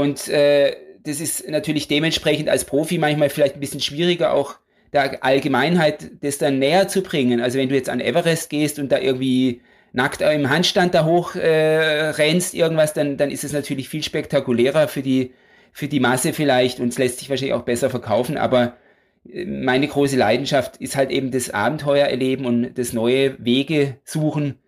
und 0.00 0.28
äh, 0.28 0.76
das 1.04 1.20
ist 1.20 1.48
natürlich 1.48 1.88
dementsprechend 1.88 2.48
als 2.48 2.64
Profi 2.64 2.98
manchmal 2.98 3.30
vielleicht 3.30 3.54
ein 3.54 3.60
bisschen 3.60 3.80
schwieriger, 3.80 4.32
auch 4.32 4.56
der 4.92 5.24
Allgemeinheit 5.24 6.10
das 6.22 6.38
dann 6.38 6.58
näher 6.58 6.88
zu 6.88 7.02
bringen. 7.02 7.40
Also 7.40 7.58
wenn 7.58 7.68
du 7.68 7.74
jetzt 7.74 7.88
an 7.88 8.00
Everest 8.00 8.50
gehst 8.50 8.78
und 8.78 8.90
da 8.90 8.98
irgendwie 8.98 9.60
nackt 9.92 10.20
im 10.20 10.50
Handstand 10.50 10.94
da 10.94 11.04
hoch 11.04 11.36
äh, 11.36 12.10
rennst, 12.10 12.54
irgendwas, 12.54 12.92
dann, 12.92 13.16
dann 13.16 13.30
ist 13.30 13.44
es 13.44 13.52
natürlich 13.52 13.88
viel 13.88 14.02
spektakulärer 14.02 14.88
für 14.88 15.02
die, 15.02 15.32
für 15.72 15.88
die 15.88 16.00
Masse 16.00 16.32
vielleicht 16.32 16.80
und 16.80 16.88
es 16.88 16.98
lässt 16.98 17.18
sich 17.18 17.30
wahrscheinlich 17.30 17.54
auch 17.54 17.62
besser 17.62 17.88
verkaufen, 17.88 18.36
aber 18.36 18.76
äh, 19.30 19.44
meine 19.44 19.88
große 19.88 20.16
Leidenschaft 20.16 20.76
ist 20.78 20.96
halt 20.96 21.10
eben 21.10 21.30
das 21.30 21.50
Abenteuer 21.50 22.06
erleben 22.06 22.44
und 22.44 22.74
das 22.74 22.92
neue 22.92 23.36
Wege 23.44 23.96
suchen 24.04 24.58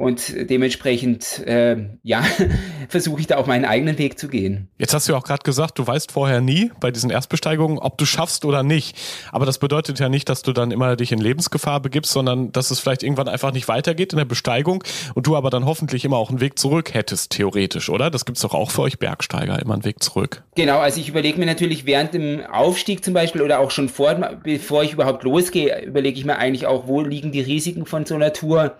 Und 0.00 0.48
dementsprechend, 0.48 1.46
äh, 1.46 1.76
ja, 2.02 2.22
versuche 2.88 3.20
ich 3.20 3.26
da 3.26 3.36
auch 3.36 3.46
meinen 3.46 3.66
eigenen 3.66 3.98
Weg 3.98 4.18
zu 4.18 4.28
gehen. 4.28 4.70
Jetzt 4.78 4.94
hast 4.94 5.06
du 5.06 5.12
ja 5.12 5.18
auch 5.18 5.24
gerade 5.24 5.42
gesagt, 5.42 5.78
du 5.78 5.86
weißt 5.86 6.12
vorher 6.12 6.40
nie 6.40 6.72
bei 6.80 6.90
diesen 6.90 7.10
Erstbesteigungen, 7.10 7.78
ob 7.78 7.98
du 7.98 8.06
schaffst 8.06 8.46
oder 8.46 8.62
nicht. 8.62 8.96
Aber 9.30 9.44
das 9.44 9.58
bedeutet 9.58 9.98
ja 9.98 10.08
nicht, 10.08 10.30
dass 10.30 10.40
du 10.40 10.54
dann 10.54 10.70
immer 10.70 10.96
dich 10.96 11.12
in 11.12 11.18
Lebensgefahr 11.18 11.80
begibst, 11.80 12.12
sondern 12.12 12.50
dass 12.50 12.70
es 12.70 12.80
vielleicht 12.80 13.02
irgendwann 13.02 13.28
einfach 13.28 13.52
nicht 13.52 13.68
weitergeht 13.68 14.14
in 14.14 14.16
der 14.16 14.24
Besteigung 14.24 14.82
und 15.12 15.26
du 15.26 15.36
aber 15.36 15.50
dann 15.50 15.66
hoffentlich 15.66 16.02
immer 16.06 16.16
auch 16.16 16.30
einen 16.30 16.40
Weg 16.40 16.58
zurück 16.58 16.94
hättest, 16.94 17.32
theoretisch, 17.32 17.90
oder? 17.90 18.10
Das 18.10 18.24
gibt's 18.24 18.40
doch 18.40 18.54
auch 18.54 18.70
für 18.70 18.80
euch 18.80 18.98
Bergsteiger, 18.98 19.60
immer 19.60 19.74
einen 19.74 19.84
Weg 19.84 20.02
zurück. 20.02 20.44
Genau, 20.54 20.78
also 20.78 20.98
ich 20.98 21.10
überlege 21.10 21.38
mir 21.38 21.44
natürlich 21.44 21.84
während 21.84 22.14
dem 22.14 22.40
Aufstieg 22.46 23.04
zum 23.04 23.12
Beispiel 23.12 23.42
oder 23.42 23.58
auch 23.58 23.70
schon 23.70 23.90
vor, 23.90 24.14
bevor 24.42 24.82
ich 24.82 24.94
überhaupt 24.94 25.24
losgehe, 25.24 25.84
überlege 25.84 26.18
ich 26.18 26.24
mir 26.24 26.38
eigentlich 26.38 26.66
auch, 26.66 26.86
wo 26.86 27.02
liegen 27.02 27.32
die 27.32 27.42
Risiken 27.42 27.84
von 27.84 28.06
so 28.06 28.14
einer 28.14 28.32
Tour 28.32 28.78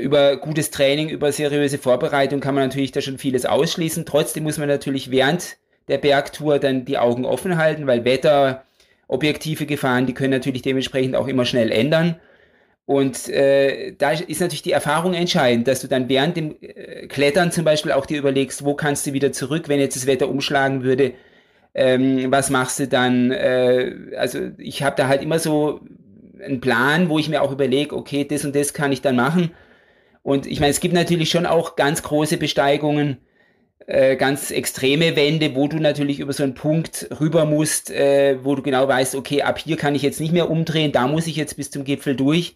über 0.00 0.36
gutes 0.36 0.70
Training, 0.70 1.08
über 1.08 1.30
seriöse 1.30 1.78
Vorbereitung 1.78 2.40
kann 2.40 2.54
man 2.54 2.64
natürlich 2.64 2.92
da 2.92 3.00
schon 3.00 3.18
vieles 3.18 3.46
ausschließen. 3.46 4.06
Trotzdem 4.06 4.44
muss 4.44 4.58
man 4.58 4.68
natürlich 4.68 5.10
während 5.10 5.56
der 5.88 5.98
Bergtour 5.98 6.58
dann 6.58 6.84
die 6.84 6.98
Augen 6.98 7.24
offen 7.24 7.56
halten, 7.56 7.86
weil 7.86 8.04
Wetter, 8.04 8.64
objektive 9.06 9.66
Gefahren, 9.66 10.06
die 10.06 10.14
können 10.14 10.32
natürlich 10.32 10.62
dementsprechend 10.62 11.16
auch 11.16 11.28
immer 11.28 11.44
schnell 11.44 11.70
ändern. 11.70 12.16
Und 12.86 13.28
äh, 13.28 13.92
da 13.96 14.12
ist 14.12 14.40
natürlich 14.40 14.62
die 14.62 14.72
Erfahrung 14.72 15.14
entscheidend, 15.14 15.68
dass 15.68 15.80
du 15.80 15.88
dann 15.88 16.08
während 16.08 16.36
dem 16.36 16.56
äh, 16.60 17.06
Klettern 17.06 17.52
zum 17.52 17.64
Beispiel 17.64 17.92
auch 17.92 18.06
dir 18.06 18.18
überlegst, 18.18 18.64
wo 18.64 18.74
kannst 18.74 19.06
du 19.06 19.12
wieder 19.12 19.30
zurück, 19.30 19.68
wenn 19.68 19.78
jetzt 19.78 19.96
das 19.96 20.06
Wetter 20.06 20.28
umschlagen 20.28 20.82
würde, 20.82 21.12
ähm, 21.74 22.32
was 22.32 22.50
machst 22.50 22.78
du 22.80 22.88
dann? 22.88 23.30
Äh, 23.30 23.92
also 24.16 24.38
ich 24.56 24.82
habe 24.82 24.96
da 24.96 25.06
halt 25.06 25.22
immer 25.22 25.38
so 25.38 25.80
einen 26.42 26.60
Plan, 26.60 27.08
wo 27.08 27.18
ich 27.18 27.28
mir 27.28 27.42
auch 27.42 27.52
überlege, 27.52 27.94
okay, 27.94 28.24
das 28.24 28.44
und 28.44 28.56
das 28.56 28.72
kann 28.72 28.90
ich 28.90 29.02
dann 29.02 29.16
machen. 29.16 29.52
Und 30.22 30.46
ich 30.46 30.60
meine, 30.60 30.70
es 30.70 30.80
gibt 30.80 30.94
natürlich 30.94 31.30
schon 31.30 31.46
auch 31.46 31.76
ganz 31.76 32.02
große 32.02 32.36
Besteigungen, 32.36 33.18
äh, 33.86 34.16
ganz 34.16 34.50
extreme 34.50 35.16
Wände, 35.16 35.54
wo 35.54 35.66
du 35.66 35.78
natürlich 35.78 36.20
über 36.20 36.32
so 36.32 36.42
einen 36.42 36.54
Punkt 36.54 37.08
rüber 37.20 37.46
musst, 37.46 37.90
äh, 37.90 38.38
wo 38.42 38.54
du 38.54 38.62
genau 38.62 38.86
weißt, 38.86 39.14
okay, 39.14 39.42
ab 39.42 39.58
hier 39.58 39.76
kann 39.76 39.94
ich 39.94 40.02
jetzt 40.02 40.20
nicht 40.20 40.32
mehr 40.32 40.50
umdrehen, 40.50 40.92
da 40.92 41.06
muss 41.06 41.26
ich 41.26 41.36
jetzt 41.36 41.56
bis 41.56 41.70
zum 41.70 41.84
Gipfel 41.84 42.14
durch. 42.14 42.54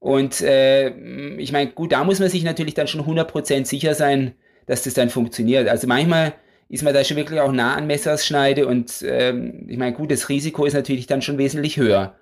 Und 0.00 0.40
äh, 0.40 0.88
ich 1.36 1.52
meine, 1.52 1.70
gut, 1.70 1.92
da 1.92 2.02
muss 2.04 2.18
man 2.18 2.30
sich 2.30 2.42
natürlich 2.42 2.74
dann 2.74 2.88
schon 2.88 3.02
100% 3.02 3.66
sicher 3.66 3.94
sein, 3.94 4.34
dass 4.66 4.82
das 4.82 4.94
dann 4.94 5.10
funktioniert. 5.10 5.68
Also 5.68 5.86
manchmal 5.86 6.32
ist 6.68 6.82
man 6.82 6.94
da 6.94 7.04
schon 7.04 7.16
wirklich 7.16 7.40
auch 7.40 7.52
nah 7.52 7.74
an 7.74 7.86
Messerschneide 7.86 8.66
und 8.66 9.04
ähm, 9.06 9.66
ich 9.68 9.76
meine, 9.76 9.94
gut, 9.94 10.10
das 10.10 10.28
Risiko 10.28 10.64
ist 10.64 10.74
natürlich 10.74 11.06
dann 11.06 11.22
schon 11.22 11.38
wesentlich 11.38 11.76
höher. 11.76 12.14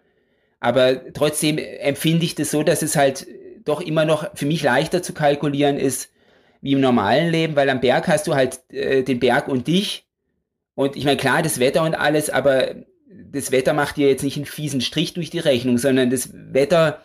Aber 0.60 1.12
trotzdem 1.12 1.58
empfinde 1.58 2.24
ich 2.24 2.34
das 2.34 2.50
so, 2.50 2.62
dass 2.62 2.82
es 2.82 2.96
halt 2.96 3.26
doch 3.68 3.80
immer 3.80 4.04
noch 4.04 4.34
für 4.34 4.46
mich 4.46 4.62
leichter 4.62 5.02
zu 5.02 5.12
kalkulieren 5.12 5.76
ist 5.78 6.10
wie 6.60 6.72
im 6.72 6.80
normalen 6.80 7.30
Leben, 7.30 7.56
weil 7.56 7.70
am 7.70 7.80
Berg 7.80 8.08
hast 8.08 8.26
du 8.26 8.34
halt 8.34 8.60
äh, 8.70 9.02
den 9.02 9.20
Berg 9.20 9.48
und 9.48 9.68
dich. 9.68 10.06
Und 10.74 10.96
ich 10.96 11.04
meine, 11.04 11.16
klar, 11.16 11.42
das 11.42 11.60
Wetter 11.60 11.82
und 11.84 11.94
alles, 11.94 12.30
aber 12.30 12.74
das 13.30 13.52
Wetter 13.52 13.72
macht 13.74 13.96
dir 13.96 14.08
jetzt 14.08 14.22
nicht 14.22 14.36
einen 14.36 14.46
fiesen 14.46 14.80
Strich 14.80 15.14
durch 15.14 15.30
die 15.30 15.38
Rechnung, 15.38 15.78
sondern 15.78 16.10
das 16.10 16.30
Wetter, 16.32 17.02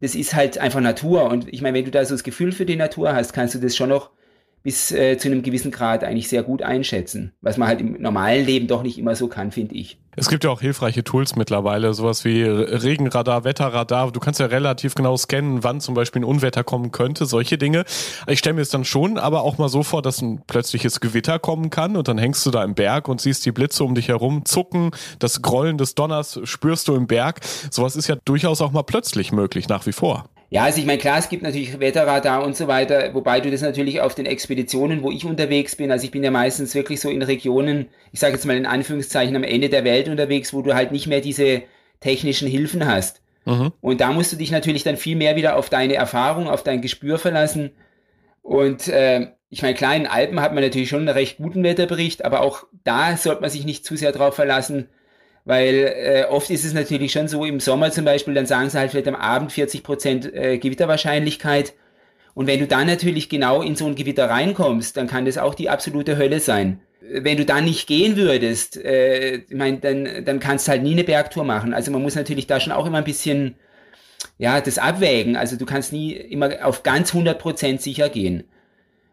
das 0.00 0.14
ist 0.14 0.34
halt 0.34 0.58
einfach 0.58 0.80
Natur. 0.80 1.24
Und 1.24 1.52
ich 1.52 1.62
meine, 1.62 1.76
wenn 1.76 1.84
du 1.84 1.90
da 1.90 2.04
so 2.04 2.14
das 2.14 2.24
Gefühl 2.24 2.52
für 2.52 2.66
die 2.66 2.76
Natur 2.76 3.14
hast, 3.14 3.32
kannst 3.32 3.54
du 3.54 3.58
das 3.58 3.76
schon 3.76 3.88
noch 3.88 4.10
bis 4.66 4.90
äh, 4.90 5.16
zu 5.16 5.28
einem 5.28 5.44
gewissen 5.44 5.70
Grad 5.70 6.02
eigentlich 6.02 6.28
sehr 6.28 6.42
gut 6.42 6.60
einschätzen, 6.60 7.32
was 7.40 7.56
man 7.56 7.68
halt 7.68 7.80
im 7.80 8.02
normalen 8.02 8.44
Leben 8.44 8.66
doch 8.66 8.82
nicht 8.82 8.98
immer 8.98 9.14
so 9.14 9.28
kann, 9.28 9.52
finde 9.52 9.76
ich. 9.76 9.96
Es 10.16 10.28
gibt 10.28 10.42
ja 10.42 10.50
auch 10.50 10.60
hilfreiche 10.60 11.04
Tools 11.04 11.36
mittlerweile, 11.36 11.94
sowas 11.94 12.24
wie 12.24 12.42
Regenradar, 12.42 13.44
Wetterradar. 13.44 14.10
Du 14.10 14.18
kannst 14.18 14.40
ja 14.40 14.46
relativ 14.46 14.96
genau 14.96 15.16
scannen, 15.16 15.62
wann 15.62 15.80
zum 15.80 15.94
Beispiel 15.94 16.22
ein 16.22 16.24
Unwetter 16.24 16.64
kommen 16.64 16.90
könnte, 16.90 17.26
solche 17.26 17.58
Dinge. 17.58 17.84
Ich 18.26 18.40
stelle 18.40 18.54
mir 18.54 18.62
es 18.62 18.70
dann 18.70 18.84
schon 18.84 19.18
aber 19.18 19.42
auch 19.42 19.56
mal 19.58 19.68
so 19.68 19.84
vor, 19.84 20.02
dass 20.02 20.20
ein 20.20 20.42
plötzliches 20.48 20.98
Gewitter 20.98 21.38
kommen 21.38 21.70
kann 21.70 21.96
und 21.96 22.08
dann 22.08 22.18
hängst 22.18 22.44
du 22.44 22.50
da 22.50 22.64
im 22.64 22.74
Berg 22.74 23.06
und 23.06 23.20
siehst 23.20 23.46
die 23.46 23.52
Blitze 23.52 23.84
um 23.84 23.94
dich 23.94 24.08
herum 24.08 24.44
zucken, 24.46 24.90
das 25.20 25.42
Grollen 25.42 25.78
des 25.78 25.94
Donners 25.94 26.40
spürst 26.42 26.88
du 26.88 26.96
im 26.96 27.06
Berg. 27.06 27.38
Sowas 27.70 27.94
ist 27.94 28.08
ja 28.08 28.16
durchaus 28.24 28.60
auch 28.60 28.72
mal 28.72 28.82
plötzlich 28.82 29.30
möglich, 29.30 29.68
nach 29.68 29.86
wie 29.86 29.92
vor. 29.92 30.24
Ja, 30.48 30.64
also 30.64 30.78
ich 30.78 30.86
meine, 30.86 30.98
klar, 30.98 31.18
es 31.18 31.28
gibt 31.28 31.42
natürlich 31.42 31.80
Wetterradar 31.80 32.44
und 32.44 32.56
so 32.56 32.68
weiter, 32.68 33.14
wobei 33.14 33.40
du 33.40 33.50
das 33.50 33.62
natürlich 33.62 34.00
auf 34.00 34.14
den 34.14 34.26
Expeditionen, 34.26 35.02
wo 35.02 35.10
ich 35.10 35.24
unterwegs 35.24 35.74
bin, 35.74 35.90
also 35.90 36.04
ich 36.04 36.12
bin 36.12 36.22
ja 36.22 36.30
meistens 36.30 36.74
wirklich 36.74 37.00
so 37.00 37.08
in 37.08 37.22
Regionen, 37.22 37.86
ich 38.12 38.20
sage 38.20 38.34
jetzt 38.34 38.46
mal 38.46 38.56
in 38.56 38.66
Anführungszeichen 38.66 39.34
am 39.34 39.42
Ende 39.42 39.68
der 39.68 39.84
Welt 39.84 40.08
unterwegs, 40.08 40.54
wo 40.54 40.62
du 40.62 40.74
halt 40.74 40.92
nicht 40.92 41.08
mehr 41.08 41.20
diese 41.20 41.62
technischen 42.00 42.46
Hilfen 42.46 42.86
hast. 42.86 43.22
Mhm. 43.44 43.72
Und 43.80 44.00
da 44.00 44.12
musst 44.12 44.32
du 44.32 44.36
dich 44.36 44.52
natürlich 44.52 44.84
dann 44.84 44.96
viel 44.96 45.16
mehr 45.16 45.34
wieder 45.34 45.56
auf 45.56 45.68
deine 45.68 45.94
Erfahrung, 45.94 46.48
auf 46.48 46.62
dein 46.62 46.80
Gespür 46.80 47.18
verlassen. 47.18 47.72
Und 48.42 48.86
äh, 48.86 49.32
ich 49.48 49.62
meine, 49.62 49.74
klar, 49.74 49.96
in 49.96 50.06
Alpen 50.06 50.40
hat 50.40 50.54
man 50.54 50.62
natürlich 50.62 50.88
schon 50.88 51.00
einen 51.00 51.08
recht 51.08 51.38
guten 51.38 51.64
Wetterbericht, 51.64 52.24
aber 52.24 52.40
auch 52.40 52.64
da 52.84 53.16
sollte 53.16 53.40
man 53.40 53.50
sich 53.50 53.64
nicht 53.64 53.84
zu 53.84 53.96
sehr 53.96 54.12
drauf 54.12 54.34
verlassen, 54.34 54.88
weil 55.46 55.94
äh, 55.96 56.24
oft 56.28 56.50
ist 56.50 56.64
es 56.64 56.74
natürlich 56.74 57.12
schon 57.12 57.28
so, 57.28 57.44
im 57.44 57.60
Sommer 57.60 57.92
zum 57.92 58.04
Beispiel, 58.04 58.34
dann 58.34 58.46
sagen 58.46 58.68
sie 58.68 58.78
halt 58.78 58.90
vielleicht 58.90 59.06
am 59.06 59.14
Abend 59.14 59.52
40 59.52 59.84
Prozent 59.84 60.34
äh, 60.34 60.58
Gewitterwahrscheinlichkeit. 60.58 61.72
Und 62.34 62.48
wenn 62.48 62.58
du 62.58 62.66
dann 62.66 62.88
natürlich 62.88 63.28
genau 63.28 63.62
in 63.62 63.76
so 63.76 63.86
ein 63.86 63.94
Gewitter 63.94 64.28
reinkommst, 64.28 64.96
dann 64.96 65.06
kann 65.06 65.24
das 65.24 65.38
auch 65.38 65.54
die 65.54 65.70
absolute 65.70 66.18
Hölle 66.18 66.40
sein. 66.40 66.80
Wenn 67.00 67.36
du 67.36 67.44
dann 67.44 67.64
nicht 67.64 67.86
gehen 67.86 68.16
würdest, 68.16 68.76
äh, 68.76 69.36
ich 69.36 69.54
meine, 69.54 69.78
dann, 69.78 70.24
dann 70.24 70.40
kannst 70.40 70.66
du 70.66 70.72
halt 70.72 70.82
nie 70.82 70.92
eine 70.92 71.04
Bergtour 71.04 71.44
machen. 71.44 71.72
Also 71.72 71.92
man 71.92 72.02
muss 72.02 72.16
natürlich 72.16 72.48
da 72.48 72.58
schon 72.58 72.72
auch 72.72 72.84
immer 72.84 72.98
ein 72.98 73.04
bisschen, 73.04 73.54
ja, 74.38 74.60
das 74.60 74.78
abwägen. 74.78 75.36
Also 75.36 75.56
du 75.56 75.64
kannst 75.64 75.92
nie 75.92 76.12
immer 76.12 76.66
auf 76.66 76.82
ganz 76.82 77.10
100 77.10 77.38
Prozent 77.38 77.80
sicher 77.80 78.08
gehen. 78.08 78.42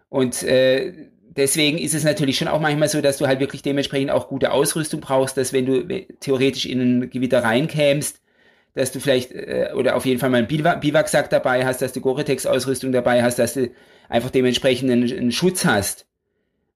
Und 0.10 0.42
äh, 0.42 0.94
deswegen 1.36 1.78
ist 1.78 1.94
es 1.94 2.04
natürlich 2.04 2.38
schon 2.38 2.48
auch 2.48 2.60
manchmal 2.60 2.90
so, 2.90 3.02
dass 3.02 3.18
du 3.18 3.28
halt 3.28 3.40
wirklich 3.40 3.62
dementsprechend 3.62 4.12
auch 4.12 4.28
gute 4.28 4.52
Ausrüstung 4.52 5.02
brauchst, 5.02 5.38
dass 5.38 5.54
wenn 5.54 5.66
du 5.66 5.86
theoretisch 6.20 6.66
in 6.66 6.82
ein 6.82 7.10
Gewitter 7.10 7.44
reinkämst, 7.44 8.20
dass 8.74 8.92
du 8.92 9.00
vielleicht 9.00 9.32
äh, 9.32 9.72
oder 9.76 9.96
auf 9.96 10.06
jeden 10.06 10.20
Fall 10.20 10.30
mal 10.30 10.38
einen 10.38 10.48
Biwaksack 10.48 11.30
dabei 11.30 11.66
hast, 11.66 11.82
dass 11.82 11.94
du 11.94 12.02
Gore-Tex-Ausrüstung 12.02 12.92
dabei 12.92 13.24
hast, 13.24 13.38
dass 13.40 13.54
du 13.54 13.72
einfach 14.10 14.32
dementsprechend 14.32 14.92
einen, 14.92 15.12
einen 15.12 15.32
Schutz 15.32 15.66
hast. 15.66 16.08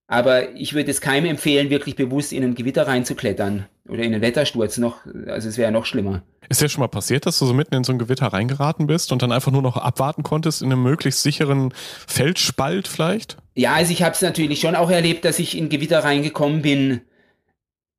Aber 0.07 0.55
ich 0.55 0.73
würde 0.73 0.89
es 0.89 1.01
keinem 1.01 1.25
empfehlen, 1.25 1.69
wirklich 1.69 1.97
bewusst 1.97 2.31
in 2.31 2.43
ein 2.43 2.55
Gewitter 2.55 2.87
reinzuklettern 2.87 3.65
oder 3.89 4.03
in 4.03 4.13
einen 4.13 4.21
Wettersturz 4.21 4.77
noch, 4.77 4.99
also 5.27 5.49
es 5.49 5.57
wäre 5.57 5.71
noch 5.71 5.85
schlimmer. 5.85 6.23
Ist 6.47 6.61
ja 6.61 6.69
schon 6.69 6.81
mal 6.81 6.87
passiert, 6.87 7.25
dass 7.25 7.39
du 7.39 7.45
so 7.45 7.53
mitten 7.53 7.75
in 7.75 7.83
so 7.83 7.91
ein 7.91 7.99
Gewitter 7.99 8.27
reingeraten 8.27 8.87
bist 8.87 9.11
und 9.11 9.21
dann 9.21 9.33
einfach 9.33 9.51
nur 9.51 9.61
noch 9.61 9.75
abwarten 9.75 10.23
konntest 10.23 10.61
in 10.61 10.71
einem 10.71 10.81
möglichst 10.81 11.23
sicheren 11.23 11.73
Feldspalt 12.07 12.87
vielleicht? 12.87 13.37
Ja, 13.55 13.73
also 13.73 13.91
ich 13.91 14.01
habe 14.01 14.13
es 14.13 14.21
natürlich 14.21 14.61
schon 14.61 14.75
auch 14.75 14.89
erlebt, 14.89 15.25
dass 15.25 15.39
ich 15.39 15.57
in 15.57 15.67
Gewitter 15.67 15.99
reingekommen 15.99 16.61
bin. 16.61 17.01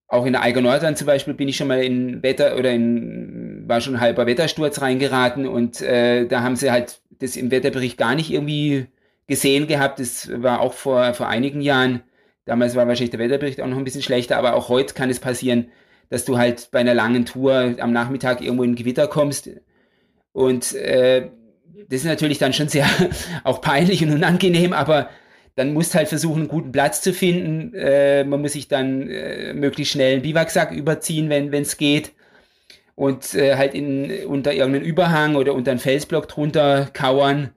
Auch 0.07 0.25
in 0.25 0.33
der 0.33 0.41
Eiger 0.41 0.63
Nordland 0.63 0.97
zum 0.97 1.07
Beispiel 1.07 1.35
bin 1.35 1.49
ich 1.49 1.59
schon 1.59 1.69
mal 1.69 1.83
in 1.83 2.23
Wetter 2.23 2.57
oder 2.57 2.71
in 2.71 3.65
war 3.67 3.83
schon 3.83 4.01
halber 4.01 4.27
Wettersturz 4.27 4.81
reingeraten 4.81 5.47
und 5.47 5.83
äh, 5.83 6.27
da 6.27 6.41
haben 6.43 6.57
sie 6.57 6.71
halt 6.71 7.03
das 7.19 7.37
im 7.37 7.51
Wetterbericht 7.51 7.99
gar 7.99 8.15
nicht 8.15 8.31
irgendwie 8.31 8.87
gesehen 9.29 9.69
gehabt. 9.69 10.01
Das 10.01 10.29
war 10.43 10.61
auch 10.61 10.73
vor, 10.73 11.15
vor 11.15 11.29
einigen 11.29 11.61
Jahren. 11.61 12.03
Damals 12.45 12.75
war 12.75 12.89
wahrscheinlich 12.89 13.11
der 13.11 13.21
Wetterbericht 13.21 13.61
auch 13.61 13.67
noch 13.67 13.77
ein 13.77 13.85
bisschen 13.85 14.03
schlechter, 14.03 14.39
aber 14.39 14.55
auch 14.55 14.69
heute 14.69 14.95
kann 14.95 15.11
es 15.11 15.21
passieren, 15.21 15.69
dass 16.09 16.25
du 16.25 16.39
halt 16.39 16.71
bei 16.73 16.81
einer 16.81 16.95
langen 16.95 17.27
Tour 17.27 17.77
am 17.79 17.93
Nachmittag 17.93 18.41
irgendwo 18.41 18.65
in 18.65 18.75
Gewitter 18.75 19.07
kommst. 19.07 19.51
Und 20.33 20.75
äh, 20.75 21.29
das 21.89 22.01
ist 22.01 22.07
natürlich 22.07 22.39
dann 22.39 22.53
schon 22.53 22.69
sehr 22.69 22.87
auch 23.45 23.61
peinlich 23.61 24.03
und 24.03 24.13
unangenehm, 24.13 24.73
aber 24.73 25.11
dann 25.57 25.75
musst 25.75 25.95
halt 25.95 26.09
versuchen, 26.09 26.43
einen 26.43 26.49
guten 26.49 26.73
Platz 26.73 27.03
zu 27.03 27.13
finden. 27.13 27.75
Äh, 27.75 28.25
man 28.25 28.41
muss 28.41 28.53
sich 28.53 28.69
dann 28.69 29.11
äh, 29.11 29.53
möglichst 29.53 29.93
schnell 29.93 30.15
einen 30.15 30.23
Biwaksack 30.23 30.71
überziehen, 30.71 31.29
wenn 31.29 31.53
es 31.53 31.77
geht. 31.77 32.13
Und 32.95 33.35
äh, 33.35 33.57
halt 33.57 33.75
in, 33.75 34.25
unter 34.27 34.53
irgendeinen 34.53 34.85
Überhang 34.85 35.35
oder 35.35 35.55
unter 35.55 35.73
einen 35.73 35.81
Felsblock 35.81 36.29
drunter 36.29 36.89
kauern. 36.93 37.51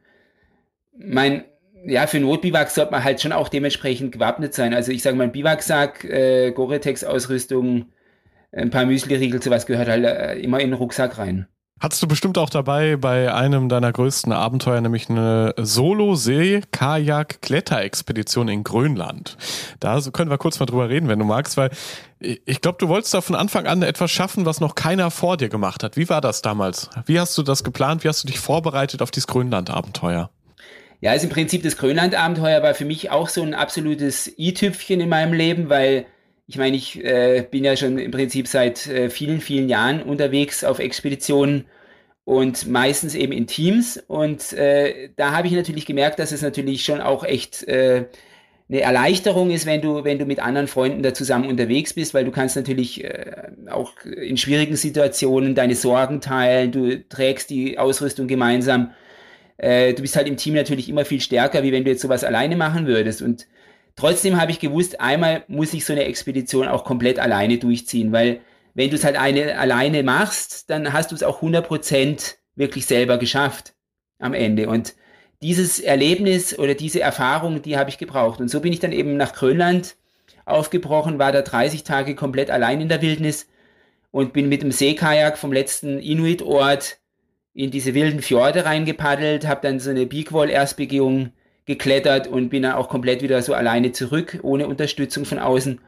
Mein, 0.98 1.46
ja, 1.86 2.08
für 2.08 2.20
Notbiwak 2.20 2.70
sollte 2.70 2.91
man 2.91 3.02
halt 3.04 3.22
schon 3.22 3.32
auch 3.32 3.50
dementsprechend 3.50 4.12
gewappnet 4.12 4.54
sein. 4.54 4.72
Also 4.74 4.91
ich 4.91 5.02
sage 5.02 5.17
mal, 5.17 5.24
ein 5.26 5.32
Biwaksack, 5.32 6.04
äh, 6.04 6.52
Gore-Tex-Ausrüstung, 6.52 7.86
ein 8.52 8.70
paar 8.70 8.86
Müsli-Riegel, 8.86 9.41
sowas 9.41 9.65
gehört 9.65 9.88
halt 9.88 10.04
äh, 10.04 10.36
immer 10.36 10.60
in 10.60 10.72
den 10.72 10.78
Rucksack 10.78 11.17
rein. 11.17 11.48
Hattest 11.80 12.04
du 12.04 12.08
bestimmt 12.08 12.38
auch 12.38 12.50
dabei 12.52 12.96
bei 12.96 13.34
einem 13.34 13.67
deiner 13.67 13.91
größten 13.91 14.32
Abenteuer, 14.32 14.80
nämlich 14.82 15.10
eine 15.10 15.56
Solo-See-Kajak-Kletterexpedition 15.58 18.48
in 18.50 18.63
Grönland. 18.63 19.36
Da 19.80 20.00
können 20.13 20.30
wir 20.30 20.38
kurz 20.38 20.60
mal 20.60 20.67
drüber 20.67 20.89
reden, 20.89 21.10
wenn 21.10 21.17
du 21.17 21.26
magst, 21.26 21.58
weil 21.58 21.72
ich 22.20 22.62
glaube, 22.62 22.78
du 22.80 22.88
wolltest 22.88 23.15
da 23.15 23.22
von 23.22 23.36
Anfang 23.36 23.65
an 23.65 23.82
etwas 23.82 24.12
schaffen, 24.12 24.46
was 24.46 24.60
noch 24.60 24.76
keiner 24.76 25.10
vor 25.10 25.38
dir 25.38 25.50
gemacht 25.50 25.84
hat. 25.84 25.98
Wie 25.98 26.08
war 26.08 26.22
das 26.22 26.44
damals? 26.44 26.88
Wie 27.08 27.20
hast 27.20 27.36
du 27.39 27.41
das 27.41 27.63
geplant? 27.63 28.04
Wie 28.04 28.10
hast 28.10 28.24
du 28.24 28.28
dich 28.28 28.39
vorbereitet 28.39 29.02
auf 29.02 29.10
dieses 29.10 29.26
Grönland-Abenteuer? 29.26 30.30
Ja, 31.02 31.12
also 31.12 31.26
im 31.28 31.34
Prinzip 31.34 31.64
das 31.64 31.78
Grönland-Abenteuer 31.78 32.62
war 32.62 32.76
für 32.76 32.86
mich 32.86 33.10
auch 33.10 33.28
so 33.28 33.42
ein 33.42 33.56
absolutes 33.56 34.32
i-Tüpfchen 34.38 35.02
in 35.02 35.10
meinem 35.10 35.34
Leben, 35.34 35.68
weil 35.68 36.06
ich 36.46 36.58
meine, 36.58 36.78
ich 36.78 37.04
äh, 37.04 37.46
bin 37.50 37.64
ja 37.64 37.76
schon 37.76 37.98
im 37.98 38.12
Prinzip 38.12 38.48
seit 38.48 38.86
äh, 38.88 39.10
vielen, 39.10 39.42
vielen 39.42 39.68
Jahren 39.68 40.04
unterwegs 40.04 40.64
auf 40.64 40.80
Expeditionen 40.80 41.66
und 42.24 42.68
meistens 42.68 43.16
eben 43.16 43.32
in 43.32 43.48
Teams. 43.48 43.98
Und 44.08 44.54
äh, 44.54 45.10
da 45.16 45.32
habe 45.32 45.48
ich 45.48 45.54
natürlich 45.54 45.88
gemerkt, 45.88 46.20
dass 46.20 46.32
es 46.32 46.44
natürlich 46.44 46.84
schon 46.86 47.02
auch 47.02 47.24
echt 47.24 47.64
äh, 47.68 48.06
eine 48.70 48.82
Erleichterung 48.82 49.50
ist, 49.50 49.66
wenn 49.66 49.82
du, 49.82 50.04
wenn 50.04 50.20
du 50.20 50.26
mit 50.26 50.40
anderen 50.40 50.68
Freunden 50.68 51.02
da 51.02 51.14
zusammen 51.14 51.50
unterwegs 51.50 51.94
bist, 51.94 52.14
weil 52.14 52.26
du 52.26 52.32
kannst 52.32 52.56
natürlich 52.56 53.04
äh, 53.04 53.48
auch 53.70 53.94
in 54.06 54.38
schwierigen 54.38 54.76
Situationen 54.76 55.56
deine 55.56 55.76
Sorgen 55.76 56.22
teilen, 56.22 56.72
du 56.72 57.04
trägst 57.10 57.50
die 57.50 57.80
Ausrüstung 57.80 58.28
gemeinsam. 58.28 58.92
Äh, 59.62 59.93
du 59.93 60.02
bist 60.02 60.15
halt 60.15 60.28
im 60.28 60.38
Team 60.38 60.56
natürlich 60.56 60.89
immer 60.89 61.06
viel 61.06 61.21
stärker, 61.21 61.62
wie 61.62 61.71
wenn 61.71 61.84
du 61.84 61.91
jetzt 61.91 62.02
sowas 62.02 62.24
alleine 62.24 62.56
machen 62.56 62.88
würdest. 62.88 63.21
Und 63.21 63.47
trotzdem 63.95 64.41
habe 64.41 64.50
ich 64.50 64.60
gewusst, 64.60 65.00
einmal 65.00 65.43
muss 65.47 65.74
ich 65.74 65.86
so 65.86 65.93
eine 65.93 66.06
Expedition 66.06 66.67
auch 66.67 66.84
komplett 66.84 67.19
alleine 67.19 67.60
durchziehen, 67.60 68.12
weil 68.12 68.41
wenn 68.74 68.89
du 68.89 68.95
es 68.95 69.04
halt 69.04 69.17
eine 69.17 69.60
alleine 69.60 70.02
machst, 70.02 70.71
dann 70.71 70.93
hast 70.93 71.12
du 71.12 71.15
es 71.15 71.21
auch 71.21 71.43
100% 71.43 72.36
wirklich 72.56 72.88
selber 72.88 73.19
geschafft 73.19 73.76
am 74.17 74.34
Ende. 74.34 74.67
Und 74.67 74.95
dieses 75.43 75.80
Erlebnis 75.80 76.58
oder 76.58 76.74
diese 76.74 77.02
Erfahrung, 77.02 77.62
die 77.62 77.78
habe 77.78 77.91
ich 77.91 78.00
gebraucht. 78.00 78.39
Und 78.39 78.50
so 78.50 78.62
bin 78.62 78.74
ich 78.74 78.80
dann 78.80 78.91
eben 78.91 79.15
nach 79.15 79.34
Grönland 79.34 79.95
aufgebrochen, 80.45 81.19
war 81.19 81.32
da 81.32 81.43
30 81.43 81.84
Tage 81.84 82.15
komplett 82.15 82.50
allein 82.50 82.82
in 82.82 82.89
der 82.89 83.04
Wildnis 83.04 83.47
und 84.10 84.34
bin 84.34 84.50
mit 84.50 84.63
dem 84.63 84.71
Seekajak 84.71 85.38
vom 85.38 85.54
letzten 85.54 86.00
Inuit-Ort 86.00 87.01
in 87.54 87.72
diese 87.72 87.94
wilden 87.94 88.22
Fjorde 88.22 88.66
reingepaddelt, 88.66 89.48
habe 89.48 89.62
dann 89.62 89.80
so 89.80 89.90
eine 89.90 90.06
Beakwall-Erstbegehung 90.06 91.32
geklettert 91.66 92.28
und 92.28 92.50
bin 92.50 92.64
dann 92.64 92.74
auch 92.74 92.90
komplett 92.90 93.22
wieder 93.22 93.42
so 93.42 93.54
alleine 93.54 93.92
zurück, 93.92 94.40
ohne 94.42 94.68
Unterstützung 94.68 95.26
von 95.26 95.40
außen. 95.40 95.80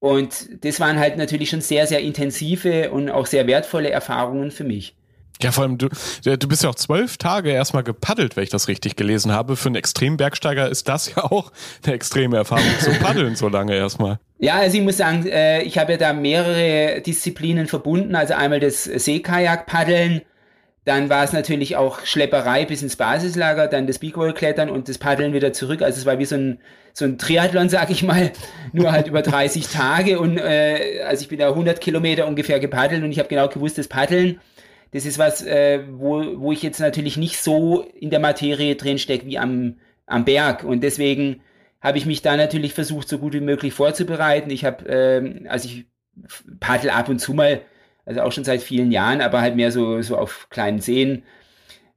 Und 0.00 0.64
das 0.64 0.80
waren 0.80 0.98
halt 0.98 1.16
natürlich 1.16 1.50
schon 1.50 1.60
sehr, 1.60 1.86
sehr 1.86 2.00
intensive 2.00 2.90
und 2.90 3.10
auch 3.10 3.26
sehr 3.26 3.46
wertvolle 3.46 3.90
Erfahrungen 3.90 4.50
für 4.50 4.64
mich. 4.64 4.96
Ja, 5.42 5.52
vor 5.52 5.64
allem, 5.64 5.78
du, 5.78 5.88
du 6.24 6.48
bist 6.48 6.64
ja 6.64 6.70
auch 6.70 6.74
zwölf 6.74 7.16
Tage 7.16 7.50
erstmal 7.50 7.82
gepaddelt, 7.82 8.36
wenn 8.36 8.44
ich 8.44 8.50
das 8.50 8.68
richtig 8.68 8.96
gelesen 8.96 9.32
habe. 9.32 9.56
Für 9.56 9.68
einen 9.68 9.76
Extrembergsteiger 9.76 10.68
ist 10.68 10.88
das 10.88 11.14
ja 11.14 11.24
auch 11.24 11.50
eine 11.84 11.94
extreme 11.94 12.36
Erfahrung 12.36 12.64
zu 12.78 12.90
paddeln 12.92 13.36
so 13.36 13.48
lange 13.48 13.74
erstmal. 13.74 14.18
Ja, 14.38 14.56
also 14.56 14.76
ich 14.76 14.82
muss 14.82 14.98
sagen, 14.98 15.26
äh, 15.26 15.62
ich 15.62 15.78
habe 15.78 15.92
ja 15.92 15.98
da 15.98 16.12
mehrere 16.12 17.00
Disziplinen 17.00 17.68
verbunden. 17.68 18.14
Also 18.16 18.34
einmal 18.34 18.60
das 18.60 18.84
Seekajak-Paddeln, 18.84 20.22
dann 20.90 21.08
war 21.08 21.22
es 21.22 21.32
natürlich 21.32 21.76
auch 21.76 22.04
Schlepperei 22.04 22.64
bis 22.64 22.82
ins 22.82 22.96
Basislager, 22.96 23.68
dann 23.68 23.86
das 23.86 24.00
Bigwall-Klettern 24.00 24.68
und 24.68 24.88
das 24.88 24.98
Paddeln 24.98 25.32
wieder 25.32 25.52
zurück. 25.52 25.82
Also 25.82 26.00
es 26.00 26.04
war 26.04 26.18
wie 26.18 26.24
so 26.24 26.34
ein, 26.34 26.58
so 26.92 27.04
ein 27.04 27.16
Triathlon, 27.16 27.68
sag 27.68 27.90
ich 27.90 28.02
mal, 28.02 28.32
nur 28.72 28.90
halt 28.90 29.06
über 29.06 29.22
30 29.22 29.68
Tage. 29.68 30.18
Und 30.18 30.36
äh, 30.36 31.02
also 31.06 31.22
ich 31.22 31.28
bin 31.28 31.38
da 31.38 31.50
100 31.50 31.80
Kilometer 31.80 32.26
ungefähr 32.26 32.58
gepaddelt 32.58 33.04
und 33.04 33.12
ich 33.12 33.20
habe 33.20 33.28
genau 33.28 33.46
gewusst, 33.46 33.78
das 33.78 33.86
Paddeln, 33.86 34.40
das 34.90 35.06
ist 35.06 35.16
was, 35.16 35.46
äh, 35.46 35.84
wo, 35.92 36.40
wo 36.40 36.50
ich 36.50 36.64
jetzt 36.64 36.80
natürlich 36.80 37.16
nicht 37.16 37.40
so 37.40 37.82
in 37.94 38.10
der 38.10 38.18
Materie 38.18 38.74
drin 38.74 38.98
stecke 38.98 39.26
wie 39.26 39.38
am, 39.38 39.76
am 40.06 40.24
Berg. 40.24 40.64
Und 40.64 40.82
deswegen 40.82 41.40
habe 41.80 41.98
ich 41.98 42.04
mich 42.04 42.20
da 42.20 42.36
natürlich 42.36 42.74
versucht, 42.74 43.08
so 43.08 43.18
gut 43.18 43.32
wie 43.32 43.40
möglich 43.40 43.74
vorzubereiten. 43.74 44.50
Ich 44.50 44.64
habe, 44.64 44.88
äh, 44.88 45.48
also 45.48 45.68
ich 45.68 45.86
paddel 46.58 46.90
ab 46.90 47.08
und 47.08 47.20
zu 47.20 47.32
mal 47.32 47.60
also 48.10 48.22
auch 48.22 48.32
schon 48.32 48.42
seit 48.42 48.60
vielen 48.60 48.90
Jahren, 48.90 49.20
aber 49.20 49.40
halt 49.40 49.54
mehr 49.54 49.70
so, 49.70 50.02
so 50.02 50.16
auf 50.16 50.48
kleinen 50.50 50.80
Seen, 50.80 51.22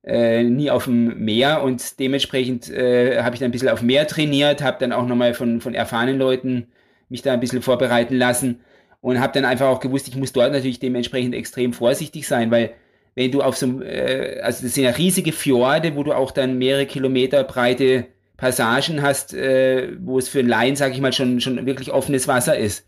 äh, 0.04 0.44
nie 0.44 0.70
auf 0.70 0.84
dem 0.84 1.26
Meer 1.26 1.64
und 1.64 2.00
dementsprechend 2.00 2.70
äh, 2.70 3.24
habe 3.24 3.36
ich 3.36 3.40
dann 3.40 3.50
ein 3.50 3.52
bisschen 3.52 3.70
auf 3.70 3.82
Meer 3.82 4.06
trainiert, 4.08 4.62
habe 4.62 4.78
dann 4.80 4.92
auch 4.92 5.08
nochmal 5.08 5.34
von, 5.34 5.60
von 5.60 5.74
erfahrenen 5.74 6.20
Leuten 6.20 6.68
mich 7.10 7.24
da 7.24 7.34
ein 7.34 7.40
bisschen 7.40 7.64
vorbereiten 7.64 8.16
lassen 8.16 8.60
und 9.02 9.20
habe 9.20 9.34
dann 9.34 9.44
einfach 9.44 9.68
auch 9.68 9.80
gewusst, 9.80 10.08
ich 10.08 10.16
muss 10.16 10.34
dort 10.34 10.52
natürlich 10.52 10.80
dementsprechend 10.80 11.34
extrem 11.34 11.74
vorsichtig 11.74 12.28
sein, 12.28 12.52
weil 12.52 12.74
wenn 13.16 13.32
du 13.32 13.42
auf 13.42 13.58
so 13.58 13.82
äh, 13.82 14.40
also 14.42 14.64
das 14.64 14.76
sind 14.76 14.84
ja 14.84 14.92
riesige 14.92 15.32
Fjorde, 15.32 15.96
wo 15.96 16.04
du 16.04 16.14
auch 16.14 16.30
dann 16.30 16.60
mehrere 16.60 16.86
Kilometer 16.86 17.44
breite 17.44 18.06
Passagen 18.38 19.02
hast, 19.02 19.34
äh, 19.34 19.94
wo 20.00 20.20
es 20.20 20.30
für 20.30 20.40
einen 20.40 20.50
Laien, 20.50 20.76
sage 20.76 20.94
ich 20.94 21.02
mal, 21.02 21.14
schon, 21.14 21.42
schon 21.42 21.66
wirklich 21.66 21.92
offenes 21.92 22.28
Wasser 22.28 22.56
ist. 22.56 22.86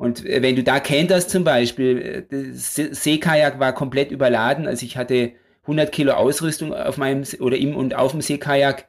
Und 0.00 0.24
äh, 0.24 0.40
wenn 0.40 0.56
du 0.56 0.62
da 0.62 0.80
kenterst 0.80 1.28
zum 1.28 1.44
Beispiel, 1.44 2.26
äh, 2.30 2.54
das 2.54 2.74
Seekajak 2.74 3.60
war 3.60 3.74
komplett 3.74 4.10
überladen, 4.10 4.66
also 4.66 4.86
ich 4.86 4.96
hatte 4.96 5.32
100 5.64 5.92
Kilo 5.92 6.12
Ausrüstung 6.12 6.72
auf 6.72 6.96
meinem 6.96 7.22
oder 7.38 7.58
im 7.58 7.76
und 7.76 7.94
auf 7.94 8.12
dem 8.12 8.22
Seekajak, 8.22 8.86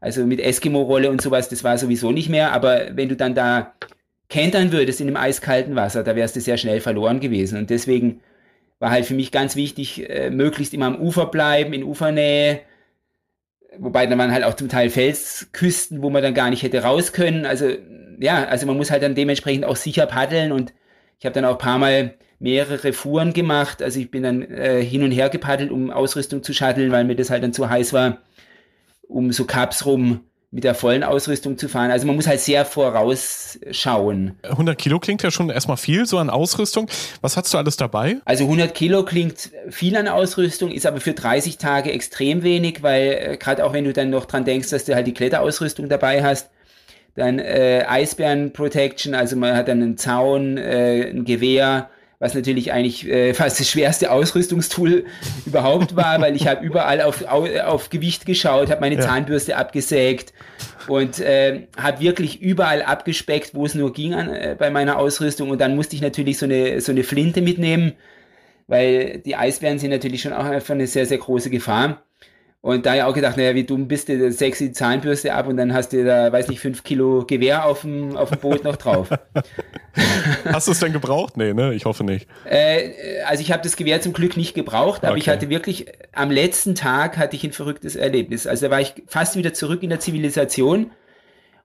also 0.00 0.24
mit 0.24 0.40
Eskimo-Rolle 0.40 1.10
und 1.10 1.20
sowas, 1.20 1.50
das 1.50 1.62
war 1.62 1.76
sowieso 1.76 2.10
nicht 2.10 2.30
mehr, 2.30 2.52
aber 2.52 2.96
wenn 2.96 3.10
du 3.10 3.16
dann 3.16 3.34
da 3.34 3.74
kentern 4.30 4.72
würdest 4.72 4.98
in 5.02 5.08
dem 5.08 5.18
eiskalten 5.18 5.76
Wasser, 5.76 6.02
da 6.02 6.16
wärst 6.16 6.36
du 6.36 6.40
sehr 6.40 6.56
schnell 6.56 6.80
verloren 6.80 7.20
gewesen. 7.20 7.58
Und 7.58 7.68
deswegen 7.68 8.22
war 8.78 8.90
halt 8.90 9.04
für 9.04 9.12
mich 9.12 9.32
ganz 9.32 9.56
wichtig, 9.56 10.08
äh, 10.08 10.30
möglichst 10.30 10.72
immer 10.72 10.86
am 10.86 10.98
Ufer 10.98 11.26
bleiben, 11.26 11.74
in 11.74 11.84
Ufernähe, 11.84 12.60
wobei 13.76 14.06
dann 14.06 14.18
waren 14.18 14.32
halt 14.32 14.44
auch 14.44 14.54
zum 14.54 14.70
Teil 14.70 14.88
Felsküsten, 14.88 16.00
wo 16.00 16.08
man 16.08 16.22
dann 16.22 16.32
gar 16.32 16.48
nicht 16.48 16.62
hätte 16.62 16.82
raus 16.82 17.12
können, 17.12 17.44
also 17.44 17.68
ja, 18.18 18.44
also 18.44 18.66
man 18.66 18.76
muss 18.76 18.90
halt 18.90 19.02
dann 19.02 19.14
dementsprechend 19.14 19.64
auch 19.64 19.76
sicher 19.76 20.06
paddeln 20.06 20.52
und 20.52 20.72
ich 21.18 21.24
habe 21.24 21.34
dann 21.34 21.44
auch 21.44 21.52
ein 21.52 21.58
paar 21.58 21.78
Mal 21.78 22.14
mehrere 22.38 22.92
Fuhren 22.92 23.32
gemacht. 23.32 23.82
Also 23.82 23.98
ich 24.00 24.10
bin 24.10 24.22
dann 24.22 24.42
äh, 24.42 24.82
hin 24.82 25.02
und 25.02 25.10
her 25.10 25.28
gepaddelt, 25.28 25.70
um 25.70 25.90
Ausrüstung 25.90 26.42
zu 26.42 26.52
shutteln, 26.52 26.92
weil 26.92 27.04
mir 27.04 27.16
das 27.16 27.30
halt 27.30 27.42
dann 27.42 27.52
zu 27.52 27.68
heiß 27.68 27.92
war, 27.92 28.18
um 29.08 29.32
so 29.32 29.44
Cups 29.44 29.86
rum 29.86 30.20
mit 30.50 30.64
der 30.64 30.74
vollen 30.74 31.02
Ausrüstung 31.02 31.58
zu 31.58 31.68
fahren. 31.68 31.90
Also 31.90 32.06
man 32.06 32.16
muss 32.16 32.26
halt 32.26 32.40
sehr 32.40 32.64
vorausschauen. 32.64 34.38
100 34.42 34.78
Kilo 34.78 35.00
klingt 35.00 35.22
ja 35.22 35.30
schon 35.30 35.50
erstmal 35.50 35.76
viel, 35.76 36.06
so 36.06 36.18
an 36.18 36.30
Ausrüstung. 36.30 36.88
Was 37.20 37.36
hast 37.36 37.52
du 37.52 37.58
alles 37.58 37.76
dabei? 37.76 38.18
Also 38.24 38.44
100 38.44 38.74
Kilo 38.74 39.04
klingt 39.04 39.50
viel 39.68 39.96
an 39.96 40.08
Ausrüstung, 40.08 40.70
ist 40.70 40.86
aber 40.86 41.00
für 41.00 41.14
30 41.14 41.58
Tage 41.58 41.92
extrem 41.92 42.42
wenig, 42.42 42.82
weil 42.82 43.18
äh, 43.20 43.36
gerade 43.36 43.64
auch 43.64 43.72
wenn 43.72 43.84
du 43.84 43.92
dann 43.92 44.10
noch 44.10 44.24
dran 44.24 44.44
denkst, 44.44 44.70
dass 44.70 44.84
du 44.84 44.94
halt 44.94 45.06
die 45.06 45.14
Kletterausrüstung 45.14 45.88
dabei 45.88 46.22
hast, 46.22 46.48
dann 47.16 47.38
äh, 47.38 47.84
Eisbären 47.88 48.52
Protection, 48.52 49.14
also 49.14 49.36
man 49.36 49.56
hat 49.56 49.68
dann 49.68 49.82
einen 49.82 49.96
Zaun, 49.96 50.58
äh, 50.58 51.08
ein 51.08 51.24
Gewehr, 51.24 51.88
was 52.18 52.34
natürlich 52.34 52.72
eigentlich 52.72 53.08
äh, 53.08 53.34
fast 53.34 53.58
das 53.58 53.68
schwerste 53.68 54.10
Ausrüstungstool 54.10 55.06
überhaupt 55.46 55.96
war, 55.96 56.20
weil 56.20 56.36
ich 56.36 56.46
habe 56.46 56.64
überall 56.64 57.00
auf, 57.00 57.24
auf 57.24 57.90
Gewicht 57.90 58.26
geschaut, 58.26 58.70
habe 58.70 58.82
meine 58.82 58.96
ja. 58.96 59.00
Zahnbürste 59.00 59.56
abgesägt 59.56 60.34
und 60.88 61.18
äh, 61.18 61.66
habe 61.76 62.00
wirklich 62.00 62.40
überall 62.40 62.82
abgespeckt, 62.82 63.54
wo 63.54 63.64
es 63.64 63.74
nur 63.74 63.92
ging 63.92 64.14
an, 64.14 64.28
äh, 64.28 64.54
bei 64.58 64.70
meiner 64.70 64.98
Ausrüstung 64.98 65.50
und 65.50 65.60
dann 65.60 65.74
musste 65.74 65.96
ich 65.96 66.02
natürlich 66.02 66.38
so 66.38 66.44
eine, 66.44 66.80
so 66.82 66.92
eine 66.92 67.02
Flinte 67.02 67.40
mitnehmen, 67.40 67.94
weil 68.68 69.18
die 69.24 69.36
Eisbären 69.36 69.78
sind 69.78 69.90
natürlich 69.90 70.20
schon 70.22 70.34
auch 70.34 70.44
einfach 70.44 70.74
eine 70.74 70.86
sehr, 70.86 71.06
sehr 71.06 71.18
große 71.18 71.48
Gefahr. 71.48 72.02
Und 72.66 72.84
da 72.84 72.96
ja 72.96 73.06
auch 73.06 73.14
gedacht, 73.14 73.36
naja, 73.36 73.54
wie 73.54 73.62
dumm 73.62 73.86
bist 73.86 74.08
du, 74.08 74.32
sexy 74.32 74.72
Zahnbürste 74.72 75.32
ab 75.34 75.46
und 75.46 75.56
dann 75.56 75.72
hast 75.72 75.92
du 75.92 76.04
da, 76.04 76.32
weiß 76.32 76.48
nicht, 76.48 76.58
fünf 76.58 76.82
Kilo 76.82 77.24
Gewehr 77.24 77.64
auf 77.64 77.82
dem, 77.82 78.16
auf 78.16 78.30
dem 78.30 78.40
Boot 78.40 78.64
noch 78.64 78.74
drauf. 78.74 79.08
hast 80.46 80.66
du 80.66 80.72
es 80.72 80.80
denn 80.80 80.92
gebraucht? 80.92 81.36
Nee, 81.36 81.54
ne? 81.54 81.74
Ich 81.74 81.84
hoffe 81.84 82.02
nicht. 82.02 82.26
Äh, 82.44 83.20
also 83.24 83.40
ich 83.40 83.52
habe 83.52 83.62
das 83.62 83.76
Gewehr 83.76 84.00
zum 84.00 84.12
Glück 84.12 84.36
nicht 84.36 84.54
gebraucht, 84.54 85.04
aber 85.04 85.12
okay. 85.12 85.20
ich 85.20 85.28
hatte 85.28 85.48
wirklich, 85.48 85.86
am 86.12 86.32
letzten 86.32 86.74
Tag 86.74 87.18
hatte 87.18 87.36
ich 87.36 87.44
ein 87.44 87.52
verrücktes 87.52 87.94
Erlebnis. 87.94 88.48
Also 88.48 88.66
da 88.66 88.72
war 88.72 88.80
ich 88.80 88.94
fast 89.06 89.36
wieder 89.36 89.54
zurück 89.54 89.84
in 89.84 89.90
der 89.90 90.00
Zivilisation 90.00 90.90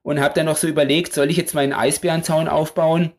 und 0.04 0.20
habe 0.20 0.36
dann 0.36 0.46
noch 0.46 0.58
so 0.58 0.68
überlegt, 0.68 1.14
soll 1.14 1.32
ich 1.32 1.38
jetzt 1.38 1.56
meinen 1.56 1.74
Eisbärenzaun 1.74 2.48
aufbauen? 2.48 3.12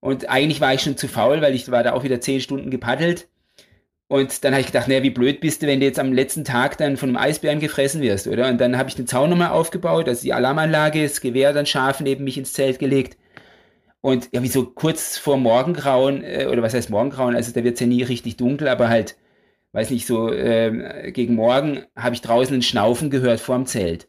Und 0.00 0.28
eigentlich 0.30 0.60
war 0.60 0.74
ich 0.74 0.80
schon 0.80 0.96
zu 0.96 1.06
faul, 1.06 1.42
weil 1.42 1.54
ich 1.54 1.70
war 1.70 1.84
da 1.84 1.92
auch 1.92 2.02
wieder 2.02 2.20
zehn 2.20 2.40
Stunden 2.40 2.72
gepaddelt. 2.72 3.28
Und 4.08 4.44
dann 4.44 4.52
habe 4.52 4.60
ich 4.60 4.66
gedacht, 4.66 4.86
naja, 4.86 5.02
wie 5.02 5.10
blöd 5.10 5.40
bist 5.40 5.62
du, 5.62 5.66
wenn 5.66 5.80
du 5.80 5.86
jetzt 5.86 5.98
am 5.98 6.12
letzten 6.12 6.44
Tag 6.44 6.76
dann 6.76 6.96
von 6.96 7.08
einem 7.08 7.16
Eisbären 7.16 7.58
gefressen 7.60 8.02
wirst, 8.02 8.26
oder? 8.26 8.48
Und 8.48 8.60
dann 8.60 8.76
habe 8.76 8.88
ich 8.88 8.94
den 8.94 9.06
Zaun 9.06 9.30
nochmal 9.30 9.50
aufgebaut, 9.50 10.08
also 10.08 10.22
die 10.22 10.34
Alarmanlage, 10.34 11.02
das 11.02 11.20
Gewehr 11.20 11.52
dann 11.52 11.66
scharf 11.66 12.00
neben 12.00 12.24
mich 12.24 12.36
ins 12.36 12.52
Zelt 12.52 12.78
gelegt. 12.78 13.16
Und 14.02 14.28
ja, 14.32 14.42
wie 14.42 14.48
so 14.48 14.66
kurz 14.66 15.16
vor 15.16 15.38
Morgengrauen, 15.38 16.22
äh, 16.22 16.46
oder 16.50 16.62
was 16.62 16.74
heißt 16.74 16.90
Morgengrauen, 16.90 17.34
also 17.34 17.52
da 17.52 17.64
wird 17.64 17.74
es 17.74 17.80
ja 17.80 17.86
nie 17.86 18.02
richtig 18.02 18.36
dunkel, 18.36 18.68
aber 18.68 18.90
halt, 18.90 19.16
weiß 19.72 19.90
nicht, 19.90 20.06
so 20.06 20.30
äh, 20.30 21.10
gegen 21.12 21.34
Morgen 21.34 21.84
habe 21.96 22.14
ich 22.14 22.20
draußen 22.20 22.54
ein 22.54 22.62
Schnaufen 22.62 23.10
gehört 23.10 23.40
vorm 23.40 23.64
Zelt. 23.66 24.08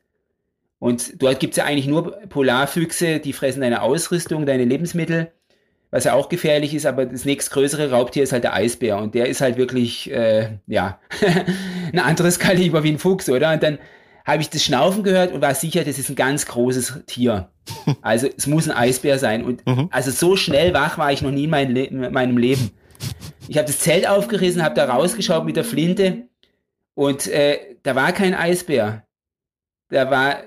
Und 0.79 1.21
dort 1.21 1.39
gibt 1.39 1.53
es 1.53 1.57
ja 1.57 1.65
eigentlich 1.65 1.87
nur 1.87 2.11
Polarfüchse, 2.29 3.19
die 3.19 3.33
fressen 3.33 3.61
deine 3.61 3.81
Ausrüstung, 3.81 4.45
deine 4.45 4.65
Lebensmittel 4.65 5.31
was 5.91 6.03
ja 6.03 6.13
auch 6.13 6.29
gefährlich 6.29 6.73
ist, 6.73 6.85
aber 6.85 7.05
das 7.05 7.25
nächstgrößere 7.25 7.91
Raubtier 7.91 8.23
ist 8.23 8.33
halt 8.33 8.43
der 8.43 8.53
Eisbär 8.53 8.97
und 8.97 9.15
der 9.15 9.27
ist 9.27 9.41
halt 9.41 9.57
wirklich, 9.57 10.11
äh, 10.11 10.57
ja, 10.67 10.99
ein 11.93 11.99
anderes 11.99 12.39
Kaliber 12.39 12.83
wie 12.83 12.91
ein 12.91 12.99
Fuchs, 12.99 13.29
oder? 13.29 13.53
Und 13.53 13.63
dann 13.63 13.79
habe 14.25 14.41
ich 14.41 14.49
das 14.49 14.63
Schnaufen 14.63 15.03
gehört 15.03 15.31
und 15.31 15.41
war 15.41 15.53
sicher, 15.53 15.83
das 15.83 15.99
ist 15.99 16.09
ein 16.09 16.15
ganz 16.15 16.45
großes 16.47 17.03
Tier. 17.07 17.49
Also 18.01 18.27
es 18.35 18.45
muss 18.45 18.69
ein 18.69 18.75
Eisbär 18.75 19.17
sein. 19.19 19.43
Und 19.43 19.65
mhm. 19.65 19.89
also 19.91 20.11
so 20.11 20.35
schnell 20.35 20.73
wach 20.73 20.97
war 20.97 21.11
ich 21.11 21.21
noch 21.21 21.31
nie 21.31 21.45
in, 21.45 21.49
mein 21.49 21.71
Le 21.71 21.85
in 21.85 22.13
meinem 22.13 22.37
Leben. 22.37 22.71
Ich 23.47 23.57
habe 23.57 23.67
das 23.67 23.79
Zelt 23.79 24.07
aufgerissen, 24.07 24.63
habe 24.63 24.75
da 24.75 24.85
rausgeschaut 24.85 25.45
mit 25.45 25.55
der 25.55 25.63
Flinte 25.63 26.27
und 26.95 27.27
äh, 27.27 27.75
da 27.83 27.95
war 27.95 28.11
kein 28.11 28.33
Eisbär. 28.33 29.05
Da 29.89 30.09
war 30.09 30.43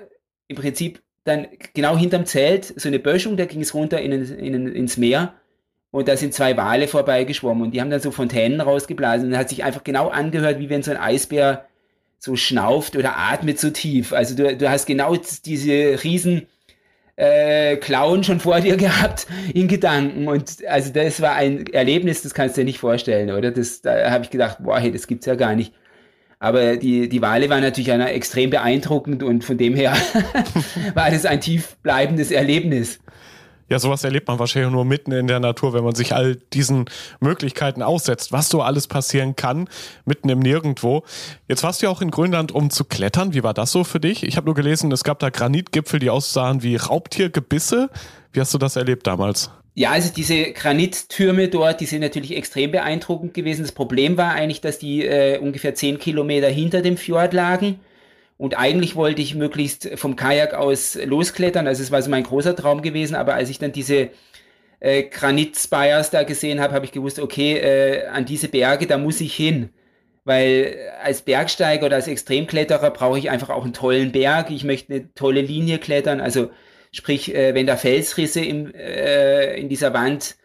im 0.47 0.55
Prinzip 0.55 1.01
dann 1.23 1.47
genau 1.73 1.97
hinterm 1.97 2.25
Zelt 2.25 2.73
so 2.79 2.87
eine 2.87 2.99
Böschung, 2.99 3.37
da 3.37 3.45
ging 3.45 3.61
es 3.61 3.73
runter 3.73 4.01
in, 4.01 4.11
in, 4.11 4.67
ins 4.67 4.97
Meer 4.97 5.33
und 5.91 6.07
da 6.07 6.15
sind 6.17 6.33
zwei 6.33 6.55
Wale 6.57 6.87
vorbeigeschwommen 6.87 7.63
und 7.63 7.71
die 7.71 7.81
haben 7.81 7.89
dann 7.89 7.99
so 7.99 8.11
Fontänen 8.11 8.61
rausgeblasen 8.61 9.29
und 9.29 9.37
hat 9.37 9.49
sich 9.49 9.63
einfach 9.63 9.83
genau 9.83 10.09
angehört, 10.09 10.59
wie 10.59 10.69
wenn 10.69 10.83
so 10.83 10.91
ein 10.91 10.97
Eisbär 10.97 11.65
so 12.19 12.35
schnauft 12.35 12.95
oder 12.95 13.17
atmet 13.17 13.59
so 13.59 13.69
tief. 13.69 14.13
Also 14.13 14.35
du, 14.35 14.55
du 14.55 14.69
hast 14.69 14.85
genau 14.85 15.15
diese 15.45 16.03
riesen 16.03 16.47
äh, 17.15 17.77
Clown 17.77 18.23
schon 18.23 18.39
vor 18.39 18.61
dir 18.61 18.77
gehabt 18.77 19.27
in 19.53 19.67
Gedanken 19.67 20.27
und 20.27 20.65
also 20.67 20.91
das 20.91 21.21
war 21.21 21.35
ein 21.35 21.65
Erlebnis, 21.67 22.21
das 22.21 22.33
kannst 22.33 22.55
du 22.55 22.61
dir 22.61 22.65
nicht 22.65 22.79
vorstellen, 22.79 23.31
oder? 23.31 23.51
Das, 23.51 23.81
da 23.81 24.11
habe 24.11 24.23
ich 24.23 24.29
gedacht, 24.29 24.57
boah, 24.61 24.79
hey, 24.79 24.91
das 24.91 25.07
gibt's 25.07 25.25
ja 25.25 25.35
gar 25.35 25.55
nicht. 25.55 25.73
Aber 26.39 26.77
die, 26.77 27.09
die 27.09 27.21
Wale 27.21 27.49
waren 27.49 27.61
natürlich 27.61 27.91
einer 27.91 28.11
extrem 28.11 28.49
beeindruckend 28.49 29.23
und 29.23 29.43
von 29.43 29.57
dem 29.57 29.75
her 29.75 29.93
war 30.93 31.11
das 31.11 31.25
ein 31.25 31.41
tief 31.41 31.75
bleibendes 31.83 32.31
Erlebnis. 32.31 32.99
Ja, 33.69 33.77
sowas 33.77 34.03
erlebt 34.03 34.27
man 34.27 34.39
wahrscheinlich 34.39 34.71
nur 34.71 34.83
mitten 34.83 35.11
in 35.11 35.27
der 35.27 35.39
Natur, 35.39 35.73
wenn 35.73 35.83
man 35.83 35.93
sich 35.93 36.15
all 36.15 36.37
diesen 36.53 36.85
Möglichkeiten 37.19 37.83
aussetzt, 37.83 38.31
was 38.31 38.49
so 38.49 38.63
alles 38.63 38.87
passieren 38.87 39.35
kann, 39.35 39.67
mitten 40.05 40.29
im 40.29 40.39
Nirgendwo. 40.39 41.03
Jetzt 41.47 41.61
warst 41.61 41.81
du 41.81 41.85
ja 41.85 41.91
auch 41.91 42.01
in 42.01 42.09
Grönland, 42.09 42.51
um 42.51 42.71
zu 42.71 42.83
klettern. 42.83 43.35
Wie 43.35 43.43
war 43.43 43.53
das 43.53 43.71
so 43.71 43.83
für 43.83 43.99
dich? 43.99 44.23
Ich 44.23 44.37
habe 44.37 44.45
nur 44.45 44.55
gelesen, 44.55 44.91
es 44.91 45.03
gab 45.03 45.19
da 45.19 45.29
Granitgipfel, 45.29 45.99
die 45.99 46.09
aussahen 46.09 46.63
wie 46.63 46.77
Raubtiergebisse. 46.77 47.91
Wie 48.33 48.39
hast 48.39 48.53
du 48.55 48.57
das 48.57 48.75
erlebt 48.75 49.05
damals? 49.05 49.51
Ja, 49.79 49.91
also 49.91 50.11
diese 50.13 50.51
Granittürme 50.51 51.47
dort, 51.47 51.79
die 51.79 51.85
sind 51.85 52.01
natürlich 52.01 52.35
extrem 52.35 52.69
beeindruckend 52.69 53.33
gewesen. 53.33 53.61
Das 53.61 53.71
Problem 53.71 54.17
war 54.17 54.33
eigentlich, 54.33 54.59
dass 54.59 54.77
die 54.77 55.05
äh, 55.05 55.37
ungefähr 55.37 55.73
zehn 55.73 55.99
Kilometer 55.99 56.49
hinter 56.49 56.81
dem 56.81 56.97
Fjord 56.97 57.31
lagen. 57.31 57.79
Und 58.37 58.57
eigentlich 58.57 58.97
wollte 58.97 59.21
ich 59.21 59.35
möglichst 59.35 59.89
vom 59.95 60.17
Kajak 60.17 60.53
aus 60.53 60.99
losklettern. 61.01 61.65
Also 61.65 61.81
es 61.81 61.91
war 61.91 62.01
so 62.01 62.09
mein 62.09 62.23
großer 62.23 62.57
Traum 62.57 62.81
gewesen. 62.81 63.15
Aber 63.15 63.35
als 63.35 63.49
ich 63.49 63.57
dann 63.57 63.71
diese 63.71 64.09
äh, 64.81 65.03
Granit-Spires 65.03 66.09
da 66.09 66.23
gesehen 66.23 66.59
habe, 66.59 66.73
habe 66.73 66.83
ich 66.83 66.91
gewusst, 66.91 67.17
okay, 67.17 67.53
äh, 67.59 68.07
an 68.07 68.25
diese 68.25 68.49
Berge, 68.49 68.85
da 68.85 68.97
muss 68.97 69.21
ich 69.21 69.33
hin. 69.33 69.69
Weil 70.25 70.75
als 71.01 71.21
Bergsteiger 71.21 71.85
oder 71.85 71.95
als 71.95 72.09
Extremkletterer 72.09 72.91
brauche 72.91 73.17
ich 73.17 73.29
einfach 73.29 73.49
auch 73.49 73.63
einen 73.63 73.71
tollen 73.71 74.11
Berg. 74.11 74.51
Ich 74.51 74.65
möchte 74.65 74.93
eine 74.93 75.13
tolle 75.13 75.39
Linie 75.39 75.77
klettern. 75.77 76.19
Also 76.19 76.49
sprich, 76.91 77.33
äh, 77.33 77.53
wenn 77.53 77.67
da 77.67 77.77
Felsrisse 77.77 78.41
im, 78.41 78.73
äh, 78.73 79.55
in 79.59 79.69
dieser 79.69 79.93
Wand 79.93 80.35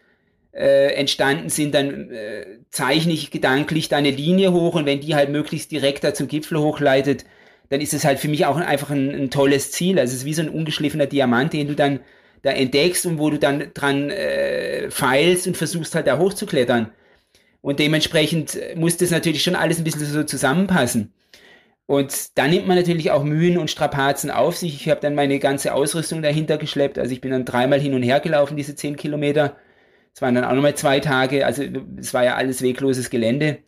äh, 0.52 0.94
entstanden 0.94 1.48
sind, 1.48 1.74
dann 1.74 2.10
äh, 2.10 2.46
zeichne 2.70 3.12
ich 3.12 3.30
gedanklich 3.30 3.88
da 3.88 3.96
eine 3.96 4.10
Linie 4.10 4.52
hoch 4.52 4.74
und 4.74 4.86
wenn 4.86 5.00
die 5.00 5.14
halt 5.14 5.30
möglichst 5.30 5.70
direkt 5.70 6.04
da 6.04 6.14
zum 6.14 6.28
Gipfel 6.28 6.58
hochleitet, 6.58 7.24
dann 7.70 7.80
ist 7.80 7.94
es 7.94 8.04
halt 8.04 8.18
für 8.18 8.28
mich 8.28 8.46
auch 8.46 8.56
einfach 8.56 8.90
ein, 8.90 9.10
ein 9.10 9.30
tolles 9.30 9.72
Ziel. 9.72 9.98
Also 9.98 10.12
es 10.12 10.20
ist 10.20 10.24
wie 10.26 10.34
so 10.34 10.42
ein 10.42 10.48
ungeschliffener 10.48 11.06
Diamant, 11.06 11.52
den 11.52 11.66
du 11.66 11.74
dann 11.74 12.00
da 12.42 12.50
entdeckst 12.50 13.06
und 13.06 13.18
wo 13.18 13.30
du 13.30 13.38
dann 13.38 13.72
dran 13.72 14.10
äh, 14.10 14.90
feilst 14.90 15.46
und 15.46 15.56
versuchst 15.56 15.94
halt 15.94 16.06
da 16.06 16.18
hochzuklettern. 16.18 16.92
Und 17.62 17.78
dementsprechend 17.78 18.58
muss 18.76 18.98
das 18.98 19.10
natürlich 19.10 19.42
schon 19.42 19.56
alles 19.56 19.78
ein 19.78 19.84
bisschen 19.84 20.04
so 20.04 20.22
zusammenpassen. 20.22 21.14
Und 21.86 22.38
dann 22.38 22.50
nimmt 22.50 22.66
man 22.66 22.76
natürlich 22.78 23.10
auch 23.10 23.24
Mühen 23.24 23.58
und 23.58 23.70
Strapazen 23.70 24.30
auf 24.30 24.56
sich. 24.56 24.74
Ich 24.74 24.88
habe 24.88 25.00
dann 25.00 25.14
meine 25.14 25.38
ganze 25.38 25.74
Ausrüstung 25.74 26.22
dahinter 26.22 26.56
geschleppt. 26.56 26.98
Also 26.98 27.12
ich 27.12 27.20
bin 27.20 27.30
dann 27.30 27.44
dreimal 27.44 27.78
hin 27.80 27.94
und 27.94 28.02
her 28.02 28.20
gelaufen, 28.20 28.56
diese 28.56 28.74
zehn 28.74 28.96
Kilometer. 28.96 29.56
Es 30.14 30.22
waren 30.22 30.34
dann 30.34 30.44
auch 30.44 30.54
nochmal 30.54 30.76
zwei 30.76 31.00
Tage. 31.00 31.44
Also 31.44 31.64
es 31.98 32.14
war 32.14 32.24
ja 32.24 32.36
alles 32.36 32.62
wegloses 32.62 33.10
Gelände. 33.10 33.58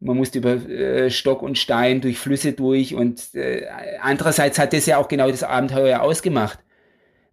Man 0.00 0.16
musste 0.16 0.38
über 0.38 0.54
äh, 0.68 1.10
Stock 1.10 1.42
und 1.42 1.58
Stein 1.58 2.00
durch 2.00 2.18
Flüsse 2.18 2.52
durch 2.54 2.94
und 2.94 3.34
äh, 3.34 3.66
andererseits 4.00 4.58
hat 4.58 4.72
das 4.72 4.86
ja 4.86 4.98
auch 4.98 5.06
genau 5.08 5.30
das 5.30 5.44
Abenteuer 5.44 6.00
ausgemacht. 6.02 6.58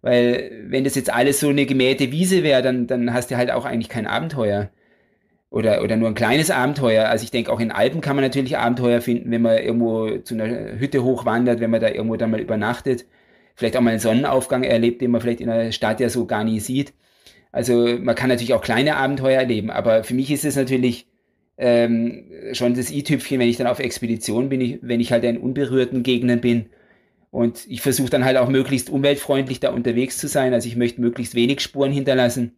Weil 0.02 0.66
wenn 0.68 0.84
das 0.84 0.94
jetzt 0.94 1.12
alles 1.12 1.40
so 1.40 1.48
eine 1.48 1.66
gemähte 1.66 2.12
Wiese 2.12 2.42
wäre, 2.42 2.62
dann, 2.62 2.86
dann 2.86 3.12
hast 3.12 3.30
du 3.30 3.36
halt 3.36 3.50
auch 3.50 3.64
eigentlich 3.64 3.88
kein 3.88 4.06
Abenteuer. 4.06 4.70
Oder, 5.50 5.82
oder 5.82 5.96
nur 5.96 6.08
ein 6.08 6.14
kleines 6.14 6.50
Abenteuer. 6.50 7.08
Also 7.08 7.24
ich 7.24 7.32
denke, 7.32 7.52
auch 7.52 7.58
in 7.58 7.72
Alpen 7.72 8.00
kann 8.00 8.14
man 8.14 8.24
natürlich 8.24 8.56
Abenteuer 8.56 9.00
finden, 9.00 9.30
wenn 9.32 9.42
man 9.42 9.58
irgendwo 9.58 10.18
zu 10.18 10.34
einer 10.34 10.78
Hütte 10.78 11.02
hochwandert, 11.02 11.58
wenn 11.60 11.70
man 11.70 11.80
da 11.80 11.88
irgendwo 11.88 12.16
dann 12.16 12.30
mal 12.30 12.40
übernachtet. 12.40 13.04
Vielleicht 13.56 13.76
auch 13.76 13.80
mal 13.80 13.90
einen 13.90 13.98
Sonnenaufgang 13.98 14.62
erlebt, 14.62 15.00
den 15.02 15.10
man 15.10 15.20
vielleicht 15.20 15.40
in 15.40 15.48
der 15.48 15.72
Stadt 15.72 15.98
ja 16.00 16.08
so 16.08 16.26
gar 16.26 16.44
nie 16.44 16.60
sieht. 16.60 16.94
Also 17.52 17.98
man 18.00 18.14
kann 18.14 18.28
natürlich 18.28 18.54
auch 18.54 18.62
kleine 18.62 18.96
Abenteuer 18.96 19.40
erleben, 19.40 19.70
aber 19.70 20.04
für 20.04 20.14
mich 20.14 20.30
ist 20.30 20.44
es 20.44 20.54
natürlich 20.54 21.08
ähm, 21.58 22.24
schon 22.52 22.74
das 22.74 22.90
i-Tüpfchen, 22.90 23.40
wenn 23.40 23.48
ich 23.48 23.56
dann 23.56 23.66
auf 23.66 23.80
Expedition 23.80 24.48
bin, 24.48 24.60
ich, 24.60 24.78
wenn 24.82 25.00
ich 25.00 25.12
halt 25.12 25.24
in 25.24 25.36
unberührten 25.36 26.02
Gegenden 26.02 26.40
bin. 26.40 26.66
Und 27.30 27.66
ich 27.68 27.80
versuche 27.82 28.10
dann 28.10 28.24
halt 28.24 28.36
auch 28.38 28.48
möglichst 28.48 28.88
umweltfreundlich 28.90 29.60
da 29.60 29.70
unterwegs 29.70 30.18
zu 30.18 30.26
sein. 30.26 30.54
Also 30.54 30.68
ich 30.68 30.76
möchte 30.76 31.00
möglichst 31.00 31.34
wenig 31.34 31.60
Spuren 31.60 31.92
hinterlassen. 31.92 32.52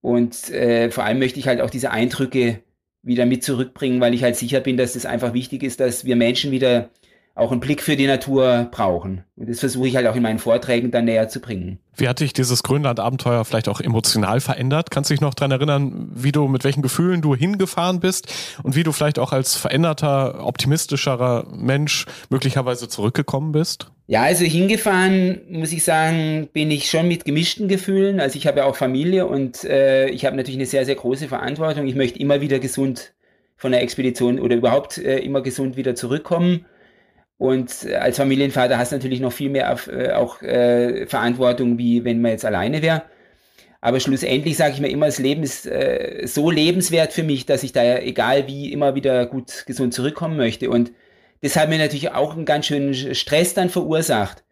Und 0.00 0.50
äh, 0.50 0.90
vor 0.90 1.04
allem 1.04 1.18
möchte 1.18 1.38
ich 1.38 1.46
halt 1.46 1.60
auch 1.60 1.70
diese 1.70 1.90
Eindrücke 1.90 2.62
wieder 3.02 3.26
mit 3.26 3.42
zurückbringen, 3.44 4.00
weil 4.00 4.14
ich 4.14 4.22
halt 4.22 4.36
sicher 4.36 4.60
bin, 4.60 4.76
dass 4.76 4.96
es 4.96 5.06
einfach 5.06 5.32
wichtig 5.32 5.62
ist, 5.62 5.80
dass 5.80 6.04
wir 6.04 6.16
Menschen 6.16 6.50
wieder 6.50 6.90
auch 7.34 7.52
einen 7.52 7.60
Blick 7.60 7.82
für 7.82 7.96
die 7.96 8.06
Natur 8.06 8.68
brauchen. 8.70 9.24
Und 9.36 9.48
das 9.48 9.60
versuche 9.60 9.88
ich 9.88 9.96
halt 9.96 10.06
auch 10.06 10.16
in 10.16 10.22
meinen 10.22 10.38
Vorträgen 10.38 10.90
dann 10.90 11.06
näher 11.06 11.28
zu 11.28 11.40
bringen. 11.40 11.78
Wie 11.96 12.08
hat 12.08 12.20
dich 12.20 12.32
dieses 12.32 12.62
Grönland-Abenteuer 12.62 13.44
vielleicht 13.44 13.68
auch 13.68 13.80
emotional 13.80 14.40
verändert? 14.40 14.90
Kannst 14.90 15.10
du 15.10 15.14
dich 15.14 15.20
noch 15.20 15.34
daran 15.34 15.52
erinnern, 15.52 16.10
wie 16.14 16.32
du, 16.32 16.48
mit 16.48 16.64
welchen 16.64 16.82
Gefühlen 16.82 17.22
du 17.22 17.34
hingefahren 17.34 18.00
bist 18.00 18.32
und 18.62 18.74
wie 18.74 18.82
du 18.82 18.92
vielleicht 18.92 19.18
auch 19.18 19.32
als 19.32 19.56
veränderter, 19.56 20.44
optimistischerer 20.46 21.46
Mensch 21.52 22.06
möglicherweise 22.30 22.88
zurückgekommen 22.88 23.52
bist? 23.52 23.90
Ja, 24.06 24.22
also 24.22 24.44
hingefahren, 24.44 25.40
muss 25.48 25.72
ich 25.72 25.84
sagen, 25.84 26.48
bin 26.52 26.70
ich 26.70 26.90
schon 26.90 27.06
mit 27.06 27.24
gemischten 27.24 27.68
Gefühlen. 27.68 28.18
Also 28.18 28.36
ich 28.36 28.46
habe 28.46 28.58
ja 28.58 28.64
auch 28.64 28.76
Familie 28.76 29.26
und 29.26 29.62
äh, 29.64 30.08
ich 30.08 30.24
habe 30.26 30.36
natürlich 30.36 30.58
eine 30.58 30.66
sehr, 30.66 30.84
sehr 30.84 30.96
große 30.96 31.28
Verantwortung. 31.28 31.86
Ich 31.86 31.94
möchte 31.94 32.18
immer 32.18 32.40
wieder 32.40 32.58
gesund 32.58 33.12
von 33.56 33.72
der 33.72 33.82
Expedition 33.82 34.40
oder 34.40 34.56
überhaupt 34.56 34.98
äh, 34.98 35.18
immer 35.18 35.42
gesund 35.42 35.76
wieder 35.76 35.94
zurückkommen. 35.94 36.66
Und 37.40 37.86
äh, 37.86 37.94
als 37.94 38.18
Familienvater 38.18 38.76
hast 38.76 38.92
du 38.92 38.96
natürlich 38.96 39.20
noch 39.20 39.32
viel 39.32 39.48
mehr 39.48 39.74
äh, 39.88 40.12
auch 40.12 40.42
äh, 40.42 41.06
Verantwortung, 41.06 41.78
wie 41.78 42.04
wenn 42.04 42.20
man 42.20 42.32
jetzt 42.32 42.44
alleine 42.44 42.82
wäre. 42.82 43.04
Aber 43.80 43.98
schlussendlich 43.98 44.58
sage 44.58 44.74
ich 44.74 44.80
mir 44.80 44.90
immer, 44.90 45.06
das 45.06 45.18
Leben 45.18 45.42
ist 45.42 45.64
äh, 45.66 46.26
so 46.26 46.50
lebenswert 46.50 47.14
für 47.14 47.22
mich, 47.22 47.46
dass 47.46 47.62
ich 47.62 47.72
da 47.72 47.96
egal 47.96 48.46
wie 48.46 48.70
immer 48.70 48.94
wieder 48.94 49.24
gut 49.24 49.64
gesund 49.66 49.94
zurückkommen 49.94 50.36
möchte. 50.36 50.68
Und 50.68 50.92
das 51.40 51.56
hat 51.56 51.70
mir 51.70 51.78
natürlich 51.78 52.10
auch 52.10 52.36
einen 52.36 52.44
ganz 52.44 52.66
schönen 52.66 53.14
Stress 53.14 53.54
dann 53.54 53.70
verursacht. 53.70 54.44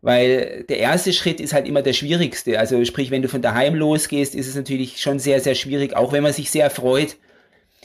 Weil 0.00 0.64
der 0.68 0.78
erste 0.78 1.12
Schritt 1.12 1.40
ist 1.40 1.52
halt 1.52 1.68
immer 1.68 1.82
der 1.82 1.92
schwierigste. 1.92 2.58
Also 2.58 2.84
sprich, 2.84 3.12
wenn 3.12 3.22
du 3.22 3.28
von 3.28 3.40
daheim 3.40 3.76
losgehst, 3.76 4.34
ist 4.34 4.48
es 4.48 4.56
natürlich 4.56 5.00
schon 5.00 5.20
sehr, 5.20 5.38
sehr 5.38 5.54
schwierig, 5.54 5.94
auch 5.94 6.12
wenn 6.12 6.24
man 6.24 6.32
sich 6.32 6.50
sehr 6.50 6.70
freut, 6.70 7.18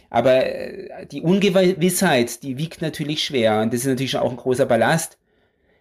aber 0.10 0.46
äh, 0.46 1.06
die 1.08 1.22
Ungewissheit, 1.22 2.44
die 2.44 2.58
wiegt 2.58 2.82
natürlich 2.82 3.24
schwer 3.24 3.62
und 3.62 3.74
das 3.74 3.82
ist 3.82 3.88
natürlich 3.88 4.18
auch 4.18 4.32
ein 4.32 4.38
großer 4.38 4.66
Ballast. 4.66 5.18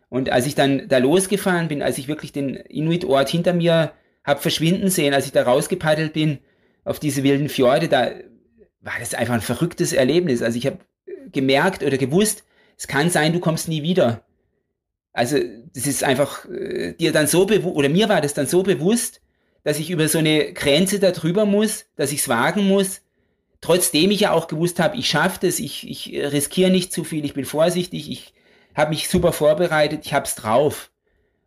Und 0.09 0.31
als 0.31 0.47
ich 0.47 0.55
dann 0.55 0.89
da 0.89 0.99
losgefahren 0.99 1.69
bin, 1.69 1.83
als 1.83 1.99
ich 1.99 2.09
wirklich 2.09 2.33
den 2.33 2.55
Inuit-Ort 2.55 3.29
hinter 3.29 3.53
mir 3.53 3.93
habe 4.25 4.41
verschwinden 4.41 4.91
sehen, 4.91 5.15
als 5.15 5.27
ich 5.27 5.33
da 5.33 5.43
rausgepaddelt 5.43 6.13
bin 6.13 6.39
auf 6.85 6.99
diese 6.99 7.23
wilden 7.23 7.49
Fjorde, 7.49 7.89
da 7.89 8.13
war 8.81 8.95
das 8.99 9.15
einfach 9.15 9.35
ein 9.35 9.41
verrücktes 9.41 9.93
Erlebnis. 9.93 10.43
Also 10.43 10.59
ich 10.59 10.67
habe 10.67 10.79
gemerkt 11.33 11.83
oder 11.83 11.99
gewusst, 11.99 12.45
es 12.77 12.87
kann 12.87 13.11
sein, 13.11 13.33
du 13.33 13.41
kommst 13.41 13.69
nie 13.69 13.83
wieder. 13.83 14.25
Also 15.13 15.39
das 15.75 15.87
ist 15.87 16.05
einfach 16.05 16.45
äh, 16.49 16.93
dir 16.95 17.13
dann 17.13 17.27
so 17.27 17.47
bewusst, 17.47 17.75
oder 17.75 17.89
mir 17.89 18.09
war 18.09 18.21
das 18.21 18.35
dann 18.35 18.47
so 18.47 18.63
bewusst, 18.63 19.23
dass 19.65 19.79
ich 19.79 19.91
über 19.91 20.09
so 20.09 20.19
eine 20.19 20.53
Grenze 20.53 21.01
da 21.01 21.11
drüber 21.11 21.47
muss, 21.47 21.87
dass 21.97 22.13
ich 22.13 22.21
es 22.21 22.29
wagen 22.29 22.69
muss, 22.69 23.01
trotzdem 23.61 24.11
ich 24.11 24.21
ja 24.21 24.33
auch 24.33 24.49
gewusst 24.49 24.81
habe, 24.81 24.97
ich 24.97 25.09
schaffe 25.09 25.47
das, 25.47 25.59
ich, 25.59 25.89
ich 25.89 26.13
riskiere 26.33 26.71
nicht 26.71 26.93
zu 26.93 27.05
viel, 27.05 27.25
ich 27.25 27.35
bin 27.35 27.45
vorsichtig, 27.45 28.11
ich 28.11 28.35
habe 28.75 28.91
mich 28.91 29.09
super 29.09 29.33
vorbereitet, 29.33 30.05
ich 30.05 30.13
habe 30.13 30.27
es 30.27 30.35
drauf. 30.35 30.91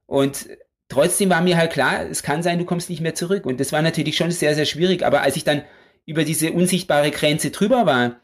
Und 0.08 0.48
trotzdem 0.90 1.30
war 1.30 1.42
mir 1.42 1.58
halt 1.58 1.72
klar, 1.72 2.06
es 2.10 2.24
kann 2.24 2.44
sein, 2.44 2.58
du 2.58 2.66
kommst 2.66 2.90
nicht 2.90 3.02
mehr 3.02 3.16
zurück. 3.16 3.46
Und 3.46 3.60
das 3.60 3.72
war 3.72 3.82
natürlich 3.82 4.18
schon 4.18 4.32
sehr, 4.32 4.56
sehr 4.56 4.66
schwierig. 4.66 5.06
Aber 5.06 5.22
als 5.22 5.36
ich 5.36 5.44
dann 5.44 5.64
über 6.06 6.24
diese 6.24 6.52
unsichtbare 6.52 7.12
Grenze 7.12 7.52
drüber 7.52 7.86
war, 7.86 8.20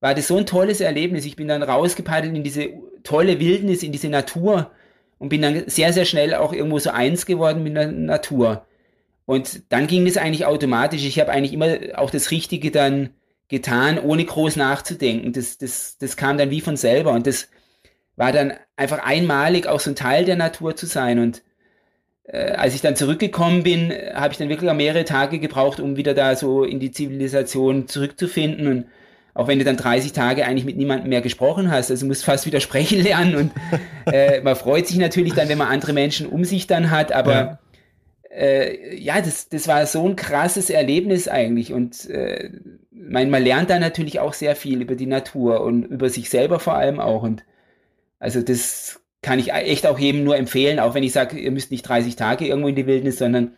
war 0.00 0.14
das 0.14 0.28
so 0.28 0.38
ein 0.38 0.46
tolles 0.46 0.80
Erlebnis. 0.80 1.26
Ich 1.26 1.36
bin 1.36 1.48
dann 1.48 1.62
rausgepaddelt 1.62 2.34
in 2.34 2.42
diese 2.42 2.70
tolle 3.02 3.38
Wildnis, 3.38 3.82
in 3.82 3.92
diese 3.92 4.08
Natur 4.08 4.70
und 5.18 5.28
bin 5.28 5.42
dann 5.42 5.68
sehr, 5.68 5.92
sehr 5.92 6.04
schnell 6.06 6.34
auch 6.34 6.52
irgendwo 6.52 6.78
so 6.78 6.90
eins 6.90 7.26
geworden 7.26 7.62
mit 7.62 7.76
der 7.76 7.92
Natur. 7.92 8.66
Und 9.26 9.70
dann 9.70 9.86
ging 9.86 10.06
das 10.06 10.16
eigentlich 10.16 10.46
automatisch. 10.46 11.04
Ich 11.04 11.18
habe 11.20 11.32
eigentlich 11.32 11.52
immer 11.52 11.76
auch 11.96 12.10
das 12.10 12.30
Richtige 12.30 12.70
dann 12.70 13.10
getan, 13.48 13.98
ohne 13.98 14.24
groß 14.24 14.56
nachzudenken. 14.56 15.32
Das, 15.32 15.58
das, 15.58 15.98
das 15.98 16.16
kam 16.16 16.38
dann 16.38 16.50
wie 16.50 16.60
von 16.60 16.76
selber 16.76 17.12
und 17.12 17.26
das 17.26 17.48
war 18.16 18.32
dann 18.32 18.54
einfach 18.76 18.98
einmalig 19.04 19.66
auch 19.66 19.80
so 19.80 19.90
ein 19.90 19.96
Teil 19.96 20.24
der 20.24 20.36
Natur 20.36 20.74
zu 20.74 20.86
sein. 20.86 21.18
Und 21.18 21.42
äh, 22.24 22.52
als 22.52 22.74
ich 22.74 22.80
dann 22.80 22.96
zurückgekommen 22.96 23.62
bin, 23.62 23.92
habe 24.14 24.32
ich 24.32 24.38
dann 24.38 24.48
wirklich 24.48 24.70
auch 24.70 24.74
mehrere 24.74 25.04
Tage 25.04 25.38
gebraucht, 25.38 25.80
um 25.80 25.96
wieder 25.96 26.14
da 26.14 26.34
so 26.34 26.64
in 26.64 26.80
die 26.80 26.90
Zivilisation 26.90 27.88
zurückzufinden. 27.88 28.66
Und 28.66 28.86
auch 29.34 29.48
wenn 29.48 29.58
du 29.58 29.66
dann 29.66 29.76
30 29.76 30.12
Tage 30.12 30.46
eigentlich 30.46 30.64
mit 30.64 30.78
niemandem 30.78 31.10
mehr 31.10 31.20
gesprochen 31.20 31.70
hast, 31.70 31.90
also 31.90 32.06
musst 32.06 32.24
fast 32.24 32.46
wieder 32.46 32.60
sprechen 32.60 33.02
lernen. 33.02 33.36
Und 33.36 33.52
äh, 34.12 34.40
man 34.40 34.56
freut 34.56 34.86
sich 34.86 34.96
natürlich 34.96 35.34
dann, 35.34 35.48
wenn 35.48 35.58
man 35.58 35.68
andere 35.68 35.92
Menschen 35.92 36.26
um 36.26 36.44
sich 36.44 36.66
dann 36.66 36.90
hat, 36.90 37.12
aber 37.12 37.34
ja 37.34 37.58
äh, 38.36 38.94
ja, 38.96 39.20
das, 39.20 39.48
das 39.48 39.66
war 39.66 39.86
so 39.86 40.06
ein 40.06 40.14
krasses 40.14 40.68
Erlebnis 40.68 41.26
eigentlich. 41.26 41.72
Und 41.72 42.08
äh, 42.10 42.50
mein, 42.96 43.30
man 43.30 43.42
lernt 43.42 43.70
da 43.70 43.78
natürlich 43.78 44.20
auch 44.20 44.32
sehr 44.32 44.56
viel 44.56 44.80
über 44.80 44.94
die 44.94 45.06
Natur 45.06 45.60
und 45.60 45.84
über 45.84 46.08
sich 46.08 46.30
selber 46.30 46.58
vor 46.58 46.74
allem 46.74 46.98
auch. 47.00 47.22
Und 47.22 47.44
also 48.18 48.40
das 48.42 49.00
kann 49.22 49.38
ich 49.38 49.52
echt 49.52 49.86
auch 49.86 49.98
jedem 49.98 50.24
nur 50.24 50.36
empfehlen, 50.36 50.78
auch 50.78 50.94
wenn 50.94 51.02
ich 51.02 51.12
sage, 51.12 51.38
ihr 51.38 51.50
müsst 51.50 51.70
nicht 51.70 51.82
30 51.82 52.16
Tage 52.16 52.46
irgendwo 52.46 52.68
in 52.68 52.76
die 52.76 52.86
Wildnis, 52.86 53.18
sondern 53.18 53.56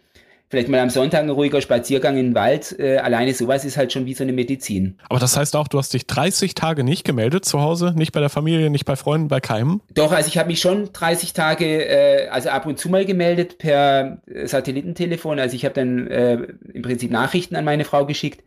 vielleicht 0.49 0.69
mal 0.69 0.81
am 0.81 0.91
Sonntag 0.91 1.23
ein 1.23 1.31
ruhiger 1.31 1.61
Spaziergang 1.61 2.17
in 2.17 2.29
den 2.29 2.35
Wald. 2.35 2.75
Äh, 2.79 2.99
alleine 2.99 3.35
sowas 3.35 3.65
ist 3.65 3.77
halt 3.77 3.93
schon 3.93 4.07
wie 4.07 4.15
so 4.15 4.25
eine 4.25 4.33
Medizin. 4.33 4.99
Aber 5.09 5.21
das 5.21 5.37
heißt 5.37 5.55
auch, 5.57 5.69
du 5.69 5.79
hast 5.79 5.93
dich 5.93 6.07
30 6.07 6.55
Tage 6.55 6.85
nicht 6.85 7.05
gemeldet 7.05 7.45
zu 7.45 7.61
Hause, 7.61 7.93
nicht 7.97 8.13
bei 8.13 8.21
der 8.21 8.31
Familie, 8.31 8.71
nicht 8.71 8.87
bei 8.87 8.97
Freunden, 8.97 9.29
bei 9.29 9.41
keinem? 9.41 9.83
Doch, 9.95 10.13
also 10.13 10.29
ich 10.29 10.39
habe 10.39 10.49
mich 10.49 10.61
schon 10.61 10.91
30 10.93 11.35
Tage, 11.35 11.85
äh, 11.85 12.29
also 12.29 12.49
ab 12.49 12.67
und 12.67 12.79
zu 12.79 12.89
mal 12.89 13.05
gemeldet 13.05 13.59
per 13.59 14.23
Satellitentelefon. 14.45 15.39
Also 15.39 15.55
ich 15.55 15.65
habe 15.65 15.75
dann 15.75 16.07
äh, 16.07 16.39
im 16.73 16.83
Prinzip 16.83 17.11
Nachrichten 17.11 17.57
an 17.57 17.65
meine 17.65 17.85
Frau 17.85 18.07
geschickt. 18.07 18.43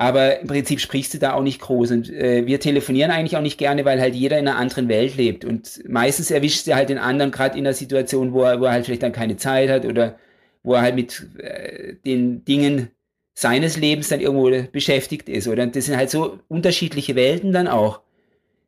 Aber 0.00 0.40
im 0.40 0.46
Prinzip 0.46 0.80
sprichst 0.80 1.12
du 1.12 1.18
da 1.18 1.34
auch 1.34 1.42
nicht 1.42 1.60
groß. 1.60 1.90
Und 1.90 2.08
äh, 2.08 2.46
wir 2.46 2.58
telefonieren 2.58 3.10
eigentlich 3.10 3.36
auch 3.36 3.42
nicht 3.42 3.58
gerne, 3.58 3.84
weil 3.84 4.00
halt 4.00 4.14
jeder 4.14 4.38
in 4.38 4.48
einer 4.48 4.56
anderen 4.56 4.88
Welt 4.88 5.14
lebt. 5.18 5.44
Und 5.44 5.86
meistens 5.86 6.30
erwischt 6.30 6.66
du 6.66 6.74
halt 6.74 6.88
den 6.88 6.96
anderen 6.96 7.30
gerade 7.30 7.58
in 7.58 7.66
einer 7.66 7.74
Situation, 7.74 8.32
wo 8.32 8.44
er, 8.44 8.62
wo 8.62 8.64
er 8.64 8.72
halt 8.72 8.86
vielleicht 8.86 9.02
dann 9.02 9.12
keine 9.12 9.36
Zeit 9.36 9.68
hat 9.68 9.84
oder 9.84 10.18
wo 10.62 10.72
er 10.72 10.80
halt 10.80 10.94
mit 10.94 11.26
äh, 11.38 11.96
den 12.06 12.46
Dingen 12.46 12.88
seines 13.34 13.76
Lebens 13.76 14.08
dann 14.08 14.20
irgendwo 14.20 14.50
beschäftigt 14.72 15.28
ist. 15.28 15.46
Oder 15.46 15.66
das 15.66 15.84
sind 15.84 15.98
halt 15.98 16.08
so 16.08 16.38
unterschiedliche 16.48 17.14
Welten 17.14 17.52
dann 17.52 17.68
auch, 17.68 18.00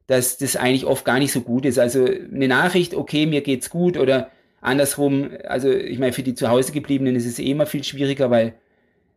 dass 0.09 0.37
das 0.37 0.57
eigentlich 0.57 0.85
oft 0.85 1.07
gar 1.07 1.19
nicht 1.19 1.33
so 1.33 1.41
gut 1.41 1.65
ist. 1.65 1.79
Also 1.79 2.05
eine 2.05 2.49
Nachricht, 2.49 2.95
okay, 2.95 3.25
mir 3.25 3.41
geht's 3.41 3.71
gut 3.71 3.97
oder 3.97 4.31
andersrum, 4.61 5.31
also 5.45 5.71
ich 5.71 5.99
meine, 5.99 6.13
für 6.13 6.23
die 6.23 6.35
zu 6.35 6.51
Hause 6.51 6.73
gebliebenen 6.73 7.17
ist 7.17 7.25
es 7.25 7.39
eh 7.39 7.51
immer 7.53 7.65
viel 7.65 7.85
schwieriger, 7.85 8.31
weil 8.31 8.53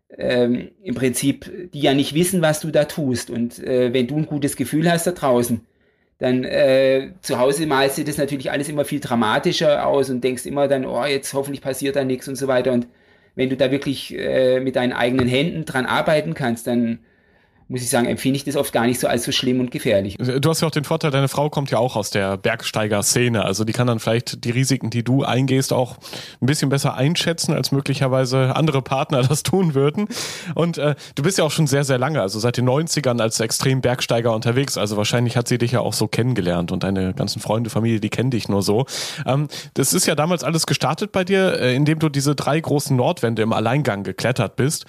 ähm, 0.10 0.72
im 0.84 0.95
Prinzip 0.95 1.72
die 1.74 1.82
ja 1.82 1.93
nicht 1.93 2.14
wissen, 2.14 2.41
was 2.41 2.60
du 2.60 2.72
da 2.72 2.86
tust. 2.86 3.30
Und 3.30 3.60
äh, 3.60 3.93
wenn 3.93 4.08
du 4.08 4.18
ein 4.18 4.26
gutes 4.26 4.56
Gefühl 4.56 4.89
hast 4.89 5.08
da 5.08 5.12
draußen, 5.12 5.62
dann 6.18 6.43
äh, 6.43 7.12
zu 7.22 7.39
Hause 7.39 7.68
malst 7.68 7.97
du 7.97 8.03
das 8.03 8.18
natürlich 8.18 8.51
alles 8.51 8.70
immer 8.70 8.86
viel 8.86 8.99
dramatischer 9.01 9.86
aus 9.86 10.10
und 10.10 10.24
denkst 10.24 10.45
immer 10.45 10.68
dann, 10.68 10.86
oh, 10.86 11.03
jetzt 11.06 11.34
hoffentlich 11.34 11.62
passiert 11.62 11.95
da 11.95 12.03
nichts 12.03 12.28
und 12.28 12.36
so 12.36 12.47
weiter. 12.47 12.72
Und 12.72 12.88
wenn 13.36 13.49
du 13.49 13.58
da 13.58 13.70
wirklich 13.72 14.18
äh, 14.18 14.60
mit 14.62 14.78
deinen 14.78 14.93
eigenen 14.93 15.28
Händen 15.28 15.66
dran 15.66 15.86
arbeiten 15.86 16.34
kannst, 16.34 16.68
dann 16.68 16.99
muss 17.68 17.82
ich 17.82 17.89
sagen, 17.89 18.05
empfinde 18.05 18.38
ich 18.38 18.43
das 18.43 18.55
oft 18.55 18.72
gar 18.72 18.86
nicht 18.86 18.99
so 18.99 19.07
als 19.07 19.24
so 19.24 19.32
schlimm 19.32 19.59
und 19.59 19.72
gefährlich. 19.72 20.18
Du 20.18 20.49
hast 20.49 20.61
ja 20.61 20.68
auch 20.68 20.72
den 20.72 20.84
Vorteil, 20.84 21.09
deine 21.09 21.28
Frau 21.28 21.49
kommt 21.49 21.72
ja 21.72 21.80
auch 21.80 21.95
aus 21.95 22.11
der 22.11 22.38
Bergsteiger-Szene. 22.38 23.43
Also 23.43 23.63
die 23.63 23.74
kann 23.74 23.88
dann 23.88 23.99
vielleicht 23.99 24.45
die 24.45 24.51
Risiken, 24.51 24.91
die 24.91 25.03
du 25.03 25.24
eingehst, 25.24 25.74
auch 25.74 25.97
ein 26.41 26.45
bisschen 26.45 26.70
besser 26.70 26.93
einschätzen, 26.93 27.53
als 27.53 27.72
möglicherweise 27.72 28.55
andere 28.55 28.84
Partner 28.84 29.24
das 29.28 29.41
tun 29.41 29.74
würden. 29.74 30.07
Und 30.53 30.78
äh, 30.78 30.93
du 31.16 31.24
bist 31.24 31.39
ja 31.39 31.43
auch 31.43 31.51
schon 31.51 31.66
sehr, 31.66 31.84
sehr 31.84 31.97
lange, 31.97 32.22
also 32.22 32.38
seit 32.39 32.57
den 32.57 32.70
90ern 32.70 33.20
als 33.20 33.39
Extrem-Bergsteiger 33.39 34.32
unterwegs. 34.34 34.78
Also 34.78 34.95
wahrscheinlich 34.95 35.36
hat 35.36 35.47
sie 35.47 35.57
dich 35.57 35.72
ja 35.72 35.80
auch 35.80 35.93
so 35.93 36.07
kennengelernt 36.07 36.72
und 36.72 36.84
deine 36.84 37.16
ganzen 37.16 37.39
Freunde, 37.39 37.72
Familie, 37.72 37.99
die 37.99 38.09
kennen 38.09 38.30
dich 38.30 38.47
nur 38.47 38.61
so. 38.61 38.86
Ähm, 39.26 39.47
das 39.74 39.93
ist 39.93 40.05
ja 40.05 40.13
damals 40.13 40.43
alles 40.43 40.68
gestartet 40.68 41.11
bei 41.11 41.24
dir, 41.24 41.59
äh, 41.59 41.76
indem 41.76 41.97
du 41.97 42.09
diese 42.09 42.36
drei 42.36 42.59
großen 42.59 42.95
Nordwände 42.95 43.41
im 43.41 43.53
Alleingang 43.53 44.03
geklettert 44.03 44.55
bist. 44.55 44.86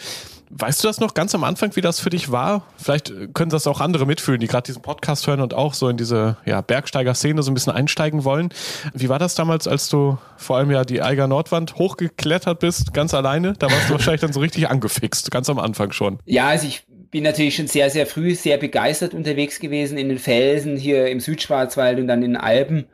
Weißt 0.51 0.83
du 0.83 0.89
das 0.89 1.01
noch 1.01 1.15
ganz 1.15 1.35
am 1.35 1.45
Anfang, 1.45 1.75
wie 1.75 1.81
das 1.81 2.01
für 2.01 2.11
dich 2.11 2.31
war? 2.31 2.67
Vielleicht 2.77 3.13
können 3.35 3.51
das 3.51 3.67
auch 3.67 3.81
andere 3.81 4.07
mitfühlen, 4.07 4.41
die 4.41 4.47
gerade 4.47 4.67
diesen 4.67 4.83
Podcast 4.83 5.27
hören 5.27 5.41
und 5.41 5.55
auch 5.55 5.75
so 5.75 5.89
in 5.89 5.97
diese 5.97 6.37
ja, 6.45 6.61
Bergsteiger-Szene 6.61 7.43
so 7.43 7.51
ein 7.51 7.55
bisschen 7.55 7.73
einsteigen 7.73 8.25
wollen. 8.25 8.51
Wie 8.95 9.09
war 9.09 9.19
das 9.19 9.35
damals, 9.35 9.67
als 9.67 9.89
du 9.89 10.19
vor 10.37 10.59
allem 10.59 10.71
ja 10.71 10.85
die 10.85 11.03
Eiger 11.03 11.27
Nordwand 11.27 11.77
hochgeklettert 11.77 12.61
bist, 12.61 12.95
ganz 12.95 13.13
alleine? 13.15 13.55
Da 13.59 13.71
warst 13.71 13.89
du 13.89 13.93
wahrscheinlich 13.95 14.21
dann 14.21 14.33
so 14.33 14.41
richtig 14.41 14.69
angefixt, 14.69 15.31
ganz 15.31 15.51
am 15.51 15.59
Anfang 15.59 15.93
schon. 15.93 16.19
Ja, 16.25 16.49
also 16.49 16.67
ich 16.67 16.85
bin 17.11 17.25
natürlich 17.25 17.57
schon 17.57 17.67
sehr, 17.67 17.91
sehr 17.91 18.07
früh 18.07 18.35
sehr 18.35 18.59
begeistert 18.59 19.15
unterwegs 19.15 19.59
gewesen 19.59 19.99
in 19.99 20.09
den 20.09 20.19
Felsen 20.19 20.77
hier 20.77 21.09
im 21.09 21.21
Südschwarzwald 21.21 21.99
und 21.99 22.07
dann 22.07 22.23
in 22.23 22.33
den 22.33 22.37
Alpen. 22.37 22.87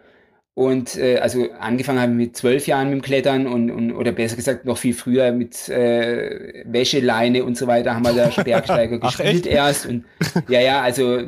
Und 0.55 0.97
äh, 0.99 1.19
also 1.19 1.51
angefangen 1.59 2.01
haben 2.01 2.19
wir 2.19 2.27
mit 2.27 2.37
zwölf 2.37 2.67
Jahren 2.67 2.91
mit 2.91 2.99
dem 2.99 3.03
Klettern 3.03 3.47
und, 3.47 3.71
und 3.71 3.93
oder 3.93 4.13
besser 4.13 4.37
gesagt 4.37 4.67
noch 4.67 4.77
viel 4.77 4.93
früher 4.93 5.33
mit 5.33 5.69
äh, 5.71 6.63
Wäscheleine 6.67 7.45
und 7.45 7.57
so 7.57 7.67
weiter 7.67 7.95
haben 7.95 8.05
wir 8.05 8.13
da 8.13 8.43
Bergsteiger 8.43 8.99
gespielt 9.01 9.47
erst. 9.47 9.87
Und 9.87 10.05
ja, 10.49 10.61
ja, 10.61 10.83
also 10.83 11.23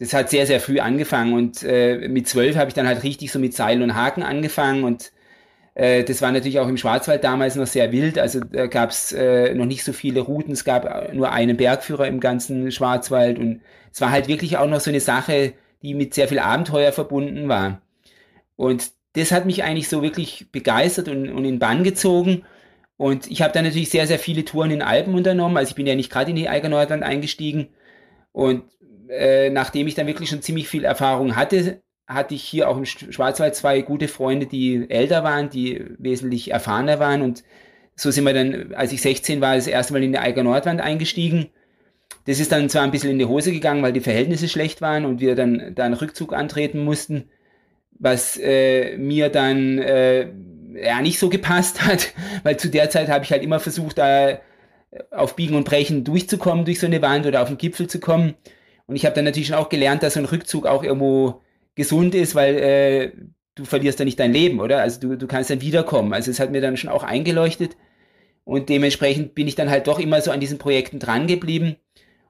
das 0.00 0.12
hat 0.12 0.30
sehr, 0.30 0.46
sehr 0.46 0.60
früh 0.60 0.80
angefangen. 0.80 1.34
Und 1.34 1.62
äh, 1.62 2.08
mit 2.08 2.28
zwölf 2.28 2.56
habe 2.56 2.68
ich 2.68 2.74
dann 2.74 2.88
halt 2.88 3.04
richtig 3.04 3.30
so 3.30 3.38
mit 3.38 3.54
Seil 3.54 3.80
und 3.80 3.94
Haken 3.94 4.24
angefangen 4.24 4.82
und 4.82 5.12
äh, 5.74 6.04
das 6.04 6.22
war 6.22 6.32
natürlich 6.32 6.60
auch 6.60 6.68
im 6.68 6.76
Schwarzwald 6.76 7.24
damals 7.24 7.56
noch 7.56 7.66
sehr 7.66 7.92
wild. 7.92 8.18
Also 8.18 8.40
da 8.40 8.66
gab 8.66 8.90
es 8.90 9.12
äh, 9.12 9.54
noch 9.54 9.66
nicht 9.66 9.84
so 9.84 9.92
viele 9.92 10.20
Routen. 10.20 10.52
Es 10.52 10.64
gab 10.64 11.12
nur 11.12 11.32
einen 11.32 11.56
Bergführer 11.56 12.06
im 12.06 12.20
ganzen 12.20 12.70
Schwarzwald. 12.70 13.38
Und 13.38 13.60
es 13.92 14.00
war 14.00 14.10
halt 14.10 14.28
wirklich 14.28 14.56
auch 14.56 14.68
noch 14.68 14.80
so 14.80 14.90
eine 14.90 15.00
Sache, 15.00 15.52
die 15.82 15.94
mit 15.94 16.14
sehr 16.14 16.28
viel 16.28 16.38
Abenteuer 16.38 16.92
verbunden 16.92 17.48
war. 17.48 17.80
Und 18.56 18.92
das 19.14 19.32
hat 19.32 19.46
mich 19.46 19.62
eigentlich 19.62 19.88
so 19.88 20.02
wirklich 20.02 20.50
begeistert 20.52 21.08
und, 21.08 21.30
und 21.30 21.44
in 21.44 21.58
Bann 21.58 21.84
gezogen. 21.84 22.44
Und 22.96 23.30
ich 23.30 23.42
habe 23.42 23.52
dann 23.52 23.64
natürlich 23.64 23.90
sehr, 23.90 24.06
sehr 24.06 24.18
viele 24.18 24.44
Touren 24.44 24.70
in 24.70 24.82
Alpen 24.82 25.14
unternommen. 25.14 25.56
Also 25.56 25.70
ich 25.70 25.76
bin 25.76 25.86
ja 25.86 25.94
nicht 25.94 26.10
gerade 26.10 26.30
in 26.30 26.36
die 26.36 26.48
Eiger 26.48 26.68
Nordwand 26.68 27.02
eingestiegen. 27.02 27.68
Und 28.32 28.64
äh, 29.08 29.50
nachdem 29.50 29.86
ich 29.86 29.94
dann 29.94 30.06
wirklich 30.06 30.28
schon 30.28 30.42
ziemlich 30.42 30.68
viel 30.68 30.84
Erfahrung 30.84 31.36
hatte, 31.36 31.82
hatte 32.06 32.34
ich 32.34 32.42
hier 32.42 32.68
auch 32.68 32.76
im 32.76 32.84
Schwarzwald 32.84 33.54
zwei 33.54 33.80
gute 33.80 34.08
Freunde, 34.08 34.46
die 34.46 34.88
älter 34.90 35.24
waren, 35.24 35.48
die 35.48 35.84
wesentlich 35.98 36.50
erfahrener 36.50 36.98
waren. 36.98 37.22
Und 37.22 37.44
so 37.96 38.10
sind 38.10 38.24
wir 38.24 38.34
dann, 38.34 38.74
als 38.74 38.92
ich 38.92 39.00
16 39.00 39.40
war, 39.40 39.54
das 39.54 39.66
erste 39.66 39.92
Mal 39.92 40.02
in 40.02 40.12
die 40.12 40.18
Eiger 40.18 40.42
Nordwand 40.42 40.80
eingestiegen. 40.80 41.50
Das 42.26 42.40
ist 42.40 42.52
dann 42.52 42.68
zwar 42.68 42.82
ein 42.82 42.90
bisschen 42.90 43.10
in 43.10 43.18
die 43.18 43.26
Hose 43.26 43.52
gegangen, 43.52 43.82
weil 43.82 43.92
die 43.92 44.00
Verhältnisse 44.00 44.48
schlecht 44.48 44.80
waren 44.80 45.04
und 45.04 45.20
wir 45.20 45.34
dann 45.34 45.74
da 45.74 45.84
einen 45.84 45.94
Rückzug 45.94 46.32
antreten 46.32 46.84
mussten 46.84 47.28
was 47.98 48.36
äh, 48.36 48.96
mir 48.96 49.28
dann 49.28 49.78
äh, 49.78 50.28
ja 50.74 51.00
nicht 51.00 51.18
so 51.18 51.28
gepasst 51.28 51.84
hat, 51.84 52.12
weil 52.42 52.56
zu 52.56 52.68
der 52.68 52.90
Zeit 52.90 53.08
habe 53.08 53.24
ich 53.24 53.30
halt 53.30 53.42
immer 53.42 53.60
versucht, 53.60 53.98
da 53.98 54.38
auf 55.10 55.36
Biegen 55.36 55.56
und 55.56 55.64
Brechen 55.64 56.04
durchzukommen 56.04 56.64
durch 56.64 56.80
so 56.80 56.86
eine 56.86 57.02
Wand 57.02 57.26
oder 57.26 57.42
auf 57.42 57.48
den 57.48 57.58
Gipfel 57.58 57.88
zu 57.88 58.00
kommen. 58.00 58.34
Und 58.86 58.96
ich 58.96 59.04
habe 59.04 59.14
dann 59.14 59.24
natürlich 59.24 59.48
schon 59.48 59.56
auch 59.56 59.68
gelernt, 59.68 60.02
dass 60.02 60.14
so 60.14 60.20
ein 60.20 60.26
Rückzug 60.26 60.66
auch 60.66 60.84
irgendwo 60.84 61.40
gesund 61.74 62.14
ist, 62.14 62.34
weil 62.34 62.54
äh, 62.56 63.12
du 63.54 63.64
verlierst 63.64 63.98
dann 63.98 64.04
nicht 64.04 64.20
dein 64.20 64.32
Leben, 64.32 64.60
oder? 64.60 64.80
Also 64.80 65.00
du, 65.00 65.16
du 65.16 65.26
kannst 65.26 65.50
dann 65.50 65.60
wiederkommen. 65.60 66.12
Also 66.12 66.30
es 66.30 66.38
hat 66.38 66.52
mir 66.52 66.60
dann 66.60 66.76
schon 66.76 66.90
auch 66.90 67.02
eingeleuchtet. 67.02 67.76
Und 68.44 68.68
dementsprechend 68.68 69.34
bin 69.34 69.48
ich 69.48 69.54
dann 69.54 69.70
halt 69.70 69.86
doch 69.86 69.98
immer 69.98 70.20
so 70.20 70.30
an 70.30 70.40
diesen 70.40 70.58
Projekten 70.58 70.98
dran 70.98 71.26
geblieben 71.26 71.76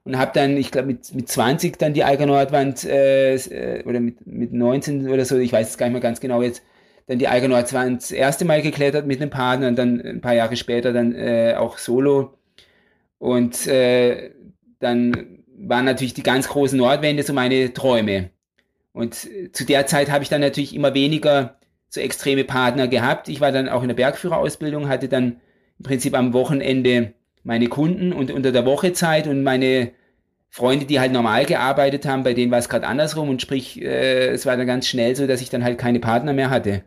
und 0.05 0.19
habe 0.19 0.33
dann, 0.35 0.57
ich 0.57 0.71
glaube, 0.71 0.89
mit, 0.89 1.15
mit 1.15 1.29
20 1.29 1.79
dann 1.79 1.95
die 1.95 2.05
Eiger 2.05 2.27
Nordwand 2.27 2.85
äh, 2.85 3.35
äh, 3.35 3.85
oder 3.85 4.01
mit, 4.01 4.27
mit 4.27 4.53
19 4.53 5.09
oder 5.09 5.25
so, 5.25 5.39
ich 5.39 5.53
weiß 5.53 5.71
es 5.71 5.79
gar 5.79 5.87
nicht 5.87 5.95
mehr 5.95 6.03
ganz 6.03 6.21
genau 6.21 6.43
jetzt, 6.43 6.63
dann 7.07 7.19
die 7.19 7.29
Eiger 7.29 7.49
Nordwand 7.49 8.03
das 8.03 8.13
erste 8.13 8.45
Mal 8.45 8.63
geklettert 8.63 9.07
mit 9.07 9.21
einem 9.21 9.31
Partner 9.31 9.69
und 9.69 9.77
dann 9.77 10.01
ein 10.01 10.21
paar 10.21 10.35
Jahre 10.35 10.57
später 10.57 10.93
dann 10.93 11.15
äh, 11.15 11.55
auch 11.57 11.79
solo. 11.79 12.35
Und 13.19 13.67
äh, 13.67 14.31
dann 14.79 15.39
waren 15.57 15.85
natürlich 15.85 16.15
die 16.15 16.23
ganz 16.23 16.49
großen 16.49 16.79
Nordwände 16.79 17.23
so 17.23 17.33
meine 17.33 17.73
Träume. 17.73 18.31
Und 18.93 19.15
zu 19.53 19.65
der 19.65 19.87
Zeit 19.87 20.11
habe 20.11 20.23
ich 20.23 20.31
dann 20.31 20.41
natürlich 20.41 20.75
immer 20.75 20.95
weniger 20.95 21.59
so 21.89 22.01
extreme 22.01 22.45
Partner 22.45 22.89
gehabt. 22.89 23.29
Ich 23.29 23.41
war 23.41 23.53
dann 23.53 23.69
auch 23.69 23.83
in 23.83 23.89
der 23.89 23.95
Bergführerausbildung, 23.95 24.89
hatte 24.89 25.09
dann 25.09 25.41
im 25.79 25.83
Prinzip 25.85 26.15
am 26.15 26.33
Wochenende 26.33 27.15
meine 27.45 27.69
Kunden 27.69 28.13
und 28.13 28.31
unter 28.31 28.51
der 28.51 28.67
Woche 28.67 28.93
Zeit 28.93 29.29
und 29.29 29.43
meine 29.43 29.93
Freunde, 30.49 30.87
die 30.87 30.99
halt 30.99 31.13
normal 31.13 31.45
gearbeitet 31.45 32.07
haben, 32.07 32.23
bei 32.23 32.33
denen 32.33 32.51
war 32.51 32.59
es 32.59 32.69
gerade 32.69 32.87
andersrum 32.87 33.29
und 33.29 33.43
sprich, 33.43 33.81
äh, 33.81 34.29
es 34.29 34.47
war 34.47 34.57
dann 34.57 34.67
ganz 34.67 34.87
schnell 34.87 35.15
so, 35.15 35.27
dass 35.27 35.41
ich 35.41 35.51
dann 35.51 35.65
halt 35.65 35.79
keine 35.79 36.01
Partner 36.01 36.33
mehr 36.33 36.51
hatte. 36.51 36.83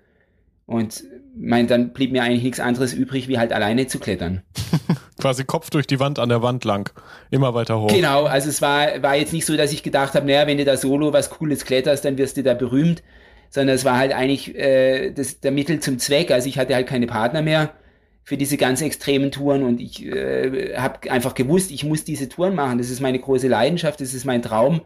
Und 0.66 1.04
mein, 1.36 1.68
dann 1.68 1.94
blieb 1.94 2.12
mir 2.12 2.24
eigentlich 2.24 2.44
nichts 2.44 2.60
anderes 2.60 2.94
übrig, 2.94 3.28
wie 3.28 3.38
halt 3.38 3.54
alleine 3.54 3.88
zu 3.88 4.00
klettern. 4.00 4.42
Quasi 5.20 5.46
Kopf 5.46 5.70
durch 5.70 5.86
die 5.88 6.00
Wand 6.00 6.20
an 6.20 6.30
der 6.30 6.42
Wand 6.42 6.66
lang. 6.66 6.92
Immer 7.30 7.54
weiter 7.54 7.80
hoch. 7.80 7.88
Genau, 7.88 8.26
also 8.26 8.50
es 8.50 8.62
war, 8.62 9.02
war 9.02 9.16
jetzt 9.16 9.34
nicht 9.34 9.46
so, 9.46 9.56
dass 9.56 9.72
ich 9.72 9.84
gedacht 9.84 10.14
habe, 10.14 10.26
naja, 10.26 10.48
wenn 10.48 10.58
du 10.58 10.66
da 10.66 10.78
solo 10.78 11.14
was 11.14 11.30
Cooles 11.30 11.66
kletterst, 11.66 12.04
dann 12.06 12.18
wirst 12.18 12.38
du 12.38 12.44
da 12.44 12.54
berühmt, 12.54 13.04
sondern 13.50 13.76
es 13.76 13.86
war 13.86 13.98
halt 13.98 14.14
eigentlich 14.14 14.56
äh, 14.56 15.12
das, 15.12 15.40
der 15.40 15.52
Mittel 15.52 15.80
zum 15.80 16.00
Zweck. 16.00 16.32
Also 16.32 16.50
ich 16.50 16.58
hatte 16.58 16.74
halt 16.74 16.88
keine 16.88 17.08
Partner 17.08 17.42
mehr 17.42 17.74
für 18.28 18.36
diese 18.36 18.58
ganz 18.58 18.82
extremen 18.82 19.32
Touren 19.32 19.64
und 19.64 19.80
ich 19.80 20.06
äh, 20.06 20.76
habe 20.76 21.10
einfach 21.10 21.34
gewusst, 21.34 21.72
ich 21.72 21.86
muss 21.86 22.04
diese 22.04 22.28
Touren 22.28 22.56
machen. 22.56 22.78
Das 22.78 22.90
ist 22.90 23.00
meine 23.00 23.20
große 23.20 23.48
Leidenschaft, 23.48 24.02
das 24.02 24.14
ist 24.14 24.26
mein 24.26 24.42
Traum. 24.42 24.82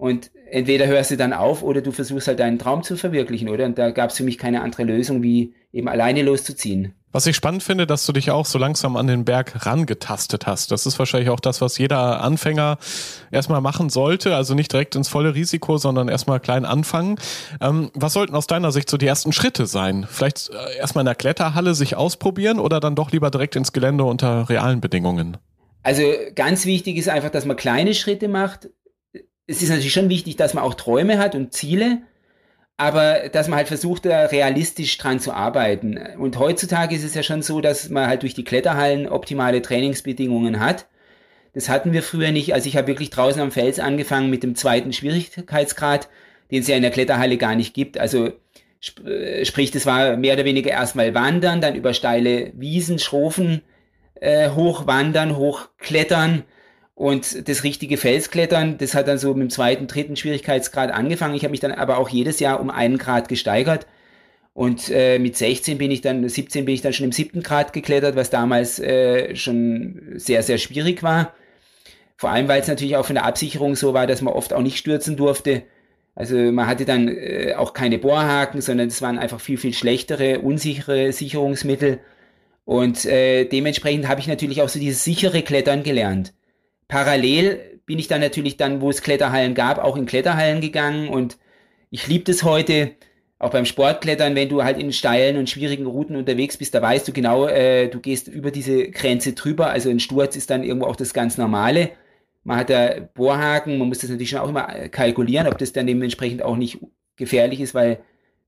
Und 0.00 0.30
entweder 0.50 0.86
hörst 0.86 1.10
du 1.10 1.18
dann 1.18 1.34
auf 1.34 1.62
oder 1.62 1.82
du 1.82 1.92
versuchst 1.92 2.26
halt 2.26 2.40
deinen 2.40 2.58
Traum 2.58 2.82
zu 2.82 2.96
verwirklichen, 2.96 3.50
oder? 3.50 3.66
Und 3.66 3.76
da 3.76 3.90
gab 3.90 4.08
es 4.08 4.16
für 4.16 4.24
mich 4.24 4.38
keine 4.38 4.62
andere 4.62 4.84
Lösung, 4.84 5.22
wie 5.22 5.52
eben 5.74 5.88
alleine 5.88 6.22
loszuziehen. 6.22 6.94
Was 7.12 7.26
ich 7.26 7.36
spannend 7.36 7.62
finde, 7.62 7.86
dass 7.86 8.06
du 8.06 8.12
dich 8.14 8.30
auch 8.30 8.46
so 8.46 8.58
langsam 8.58 8.96
an 8.96 9.08
den 9.08 9.26
Berg 9.26 9.66
rangetastet 9.66 10.46
hast. 10.46 10.70
Das 10.70 10.86
ist 10.86 10.98
wahrscheinlich 10.98 11.28
auch 11.28 11.38
das, 11.38 11.60
was 11.60 11.76
jeder 11.76 12.22
Anfänger 12.22 12.78
erstmal 13.30 13.60
machen 13.60 13.90
sollte. 13.90 14.34
Also 14.34 14.54
nicht 14.54 14.72
direkt 14.72 14.96
ins 14.96 15.10
volle 15.10 15.34
Risiko, 15.34 15.76
sondern 15.76 16.08
erstmal 16.08 16.40
klein 16.40 16.64
anfangen. 16.64 17.16
Ähm, 17.60 17.90
was 17.92 18.14
sollten 18.14 18.34
aus 18.34 18.46
deiner 18.46 18.72
Sicht 18.72 18.88
so 18.88 18.96
die 18.96 19.06
ersten 19.06 19.32
Schritte 19.32 19.66
sein? 19.66 20.06
Vielleicht 20.08 20.48
äh, 20.48 20.78
erstmal 20.78 21.02
in 21.02 21.06
der 21.06 21.14
Kletterhalle 21.14 21.74
sich 21.74 21.94
ausprobieren 21.94 22.58
oder 22.58 22.80
dann 22.80 22.94
doch 22.94 23.12
lieber 23.12 23.30
direkt 23.30 23.54
ins 23.54 23.72
Gelände 23.72 24.04
unter 24.04 24.48
realen 24.48 24.80
Bedingungen? 24.80 25.36
Also 25.82 26.02
ganz 26.34 26.64
wichtig 26.64 26.96
ist 26.96 27.10
einfach, 27.10 27.30
dass 27.30 27.44
man 27.44 27.56
kleine 27.56 27.92
Schritte 27.92 28.28
macht. 28.28 28.70
Es 29.50 29.62
ist 29.62 29.68
natürlich 29.68 29.92
schon 29.92 30.08
wichtig, 30.08 30.36
dass 30.36 30.54
man 30.54 30.64
auch 30.64 30.74
Träume 30.74 31.18
hat 31.18 31.34
und 31.34 31.52
Ziele 31.52 31.98
aber 32.80 33.28
dass 33.28 33.46
man 33.46 33.58
halt 33.58 33.68
versucht, 33.68 34.06
da 34.06 34.24
realistisch 34.24 34.96
dran 34.96 35.20
zu 35.20 35.34
arbeiten. 35.34 35.98
Und 36.16 36.38
heutzutage 36.38 36.96
ist 36.96 37.04
es 37.04 37.14
ja 37.14 37.22
schon 37.22 37.42
so, 37.42 37.60
dass 37.60 37.90
man 37.90 38.06
halt 38.06 38.22
durch 38.22 38.32
die 38.32 38.42
Kletterhallen 38.42 39.06
optimale 39.06 39.60
Trainingsbedingungen 39.60 40.60
hat. 40.60 40.86
Das 41.52 41.68
hatten 41.68 41.92
wir 41.92 42.02
früher 42.02 42.32
nicht. 42.32 42.54
Also 42.54 42.68
ich 42.70 42.78
habe 42.78 42.86
wirklich 42.86 43.10
draußen 43.10 43.42
am 43.42 43.50
Fels 43.50 43.80
angefangen 43.80 44.30
mit 44.30 44.42
dem 44.42 44.54
zweiten 44.54 44.94
Schwierigkeitsgrad, 44.94 46.08
den 46.50 46.62
es 46.62 46.68
ja 46.68 46.76
in 46.76 46.80
der 46.80 46.90
Kletterhalle 46.90 47.36
gar 47.36 47.54
nicht 47.54 47.74
gibt. 47.74 47.98
Also 47.98 48.32
sp 48.80 49.04
äh, 49.04 49.44
sprich, 49.44 49.70
das 49.70 49.84
war 49.84 50.16
mehr 50.16 50.32
oder 50.32 50.46
weniger 50.46 50.70
erstmal 50.70 51.12
wandern, 51.12 51.60
dann 51.60 51.74
über 51.74 51.92
steile 51.92 52.50
Wiesen, 52.54 52.98
Schrofen 52.98 53.60
äh, 54.14 54.48
hochwandern, 54.48 55.36
hochklettern 55.36 56.44
und 57.00 57.48
das 57.48 57.64
richtige 57.64 57.96
Felsklettern, 57.96 58.76
das 58.76 58.94
hat 58.94 59.08
dann 59.08 59.16
so 59.16 59.32
mit 59.32 59.40
dem 59.44 59.48
zweiten, 59.48 59.86
dritten 59.86 60.16
Schwierigkeitsgrad 60.16 60.90
angefangen. 60.90 61.34
Ich 61.34 61.44
habe 61.44 61.52
mich 61.52 61.60
dann 61.60 61.72
aber 61.72 61.96
auch 61.96 62.10
jedes 62.10 62.40
Jahr 62.40 62.60
um 62.60 62.68
einen 62.68 62.98
Grad 62.98 63.26
gesteigert. 63.26 63.86
Und 64.52 64.90
äh, 64.90 65.18
mit 65.18 65.34
16 65.34 65.78
bin 65.78 65.90
ich 65.90 66.02
dann, 66.02 66.28
17 66.28 66.66
bin 66.66 66.74
ich 66.74 66.82
dann 66.82 66.92
schon 66.92 67.06
im 67.06 67.12
siebten 67.12 67.42
Grad 67.42 67.72
geklettert, 67.72 68.16
was 68.16 68.28
damals 68.28 68.78
äh, 68.80 69.34
schon 69.34 70.12
sehr, 70.16 70.42
sehr 70.42 70.58
schwierig 70.58 71.02
war. 71.02 71.32
Vor 72.18 72.28
allem, 72.28 72.48
weil 72.48 72.60
es 72.60 72.68
natürlich 72.68 72.98
auch 72.98 73.06
von 73.06 73.14
der 73.14 73.24
Absicherung 73.24 73.76
so 73.76 73.94
war, 73.94 74.06
dass 74.06 74.20
man 74.20 74.34
oft 74.34 74.52
auch 74.52 74.60
nicht 74.60 74.76
stürzen 74.76 75.16
durfte. 75.16 75.62
Also 76.14 76.36
man 76.36 76.66
hatte 76.66 76.84
dann 76.84 77.08
äh, 77.08 77.54
auch 77.56 77.72
keine 77.72 77.96
Bohrhaken, 77.96 78.60
sondern 78.60 78.88
es 78.88 79.00
waren 79.00 79.18
einfach 79.18 79.40
viel, 79.40 79.56
viel 79.56 79.72
schlechtere, 79.72 80.40
unsichere 80.40 81.12
Sicherungsmittel. 81.12 82.00
Und 82.66 83.06
äh, 83.06 83.46
dementsprechend 83.46 84.06
habe 84.06 84.20
ich 84.20 84.26
natürlich 84.26 84.60
auch 84.60 84.68
so 84.68 84.78
dieses 84.78 85.02
sichere 85.02 85.40
Klettern 85.40 85.82
gelernt. 85.82 86.34
Parallel 86.90 87.80
bin 87.86 87.98
ich 87.98 88.08
dann 88.08 88.20
natürlich 88.20 88.56
dann, 88.56 88.80
wo 88.80 88.90
es 88.90 89.00
Kletterhallen 89.00 89.54
gab, 89.54 89.78
auch 89.78 89.96
in 89.96 90.06
Kletterhallen 90.06 90.60
gegangen 90.60 91.08
und 91.08 91.38
ich 91.90 92.06
liebe 92.06 92.24
das 92.24 92.42
heute, 92.42 92.92
auch 93.38 93.50
beim 93.50 93.64
Sportklettern, 93.64 94.34
wenn 94.34 94.50
du 94.50 94.62
halt 94.64 94.78
in 94.78 94.92
steilen 94.92 95.38
und 95.38 95.48
schwierigen 95.48 95.86
Routen 95.86 96.14
unterwegs 96.14 96.58
bist, 96.58 96.74
da 96.74 96.82
weißt 96.82 97.08
du 97.08 97.12
genau, 97.12 97.46
äh, 97.46 97.88
du 97.88 97.98
gehst 97.98 98.28
über 98.28 98.50
diese 98.50 98.90
Grenze 98.90 99.32
drüber. 99.32 99.70
Also 99.70 99.88
ein 99.88 99.98
Sturz 99.98 100.36
ist 100.36 100.50
dann 100.50 100.62
irgendwo 100.62 100.86
auch 100.86 100.96
das 100.96 101.14
ganz 101.14 101.38
Normale. 101.38 101.90
Man 102.44 102.58
hat 102.58 102.68
da 102.68 103.00
Bohrhaken, 103.14 103.78
man 103.78 103.88
muss 103.88 104.00
das 104.00 104.10
natürlich 104.10 104.30
schon 104.30 104.40
auch 104.40 104.50
immer 104.50 104.68
äh, 104.74 104.88
kalkulieren, 104.90 105.46
ob 105.46 105.56
das 105.56 105.72
dann 105.72 105.86
dementsprechend 105.86 106.42
auch 106.42 106.56
nicht 106.56 106.80
gefährlich 107.16 107.60
ist, 107.60 107.74
weil 107.74 108.00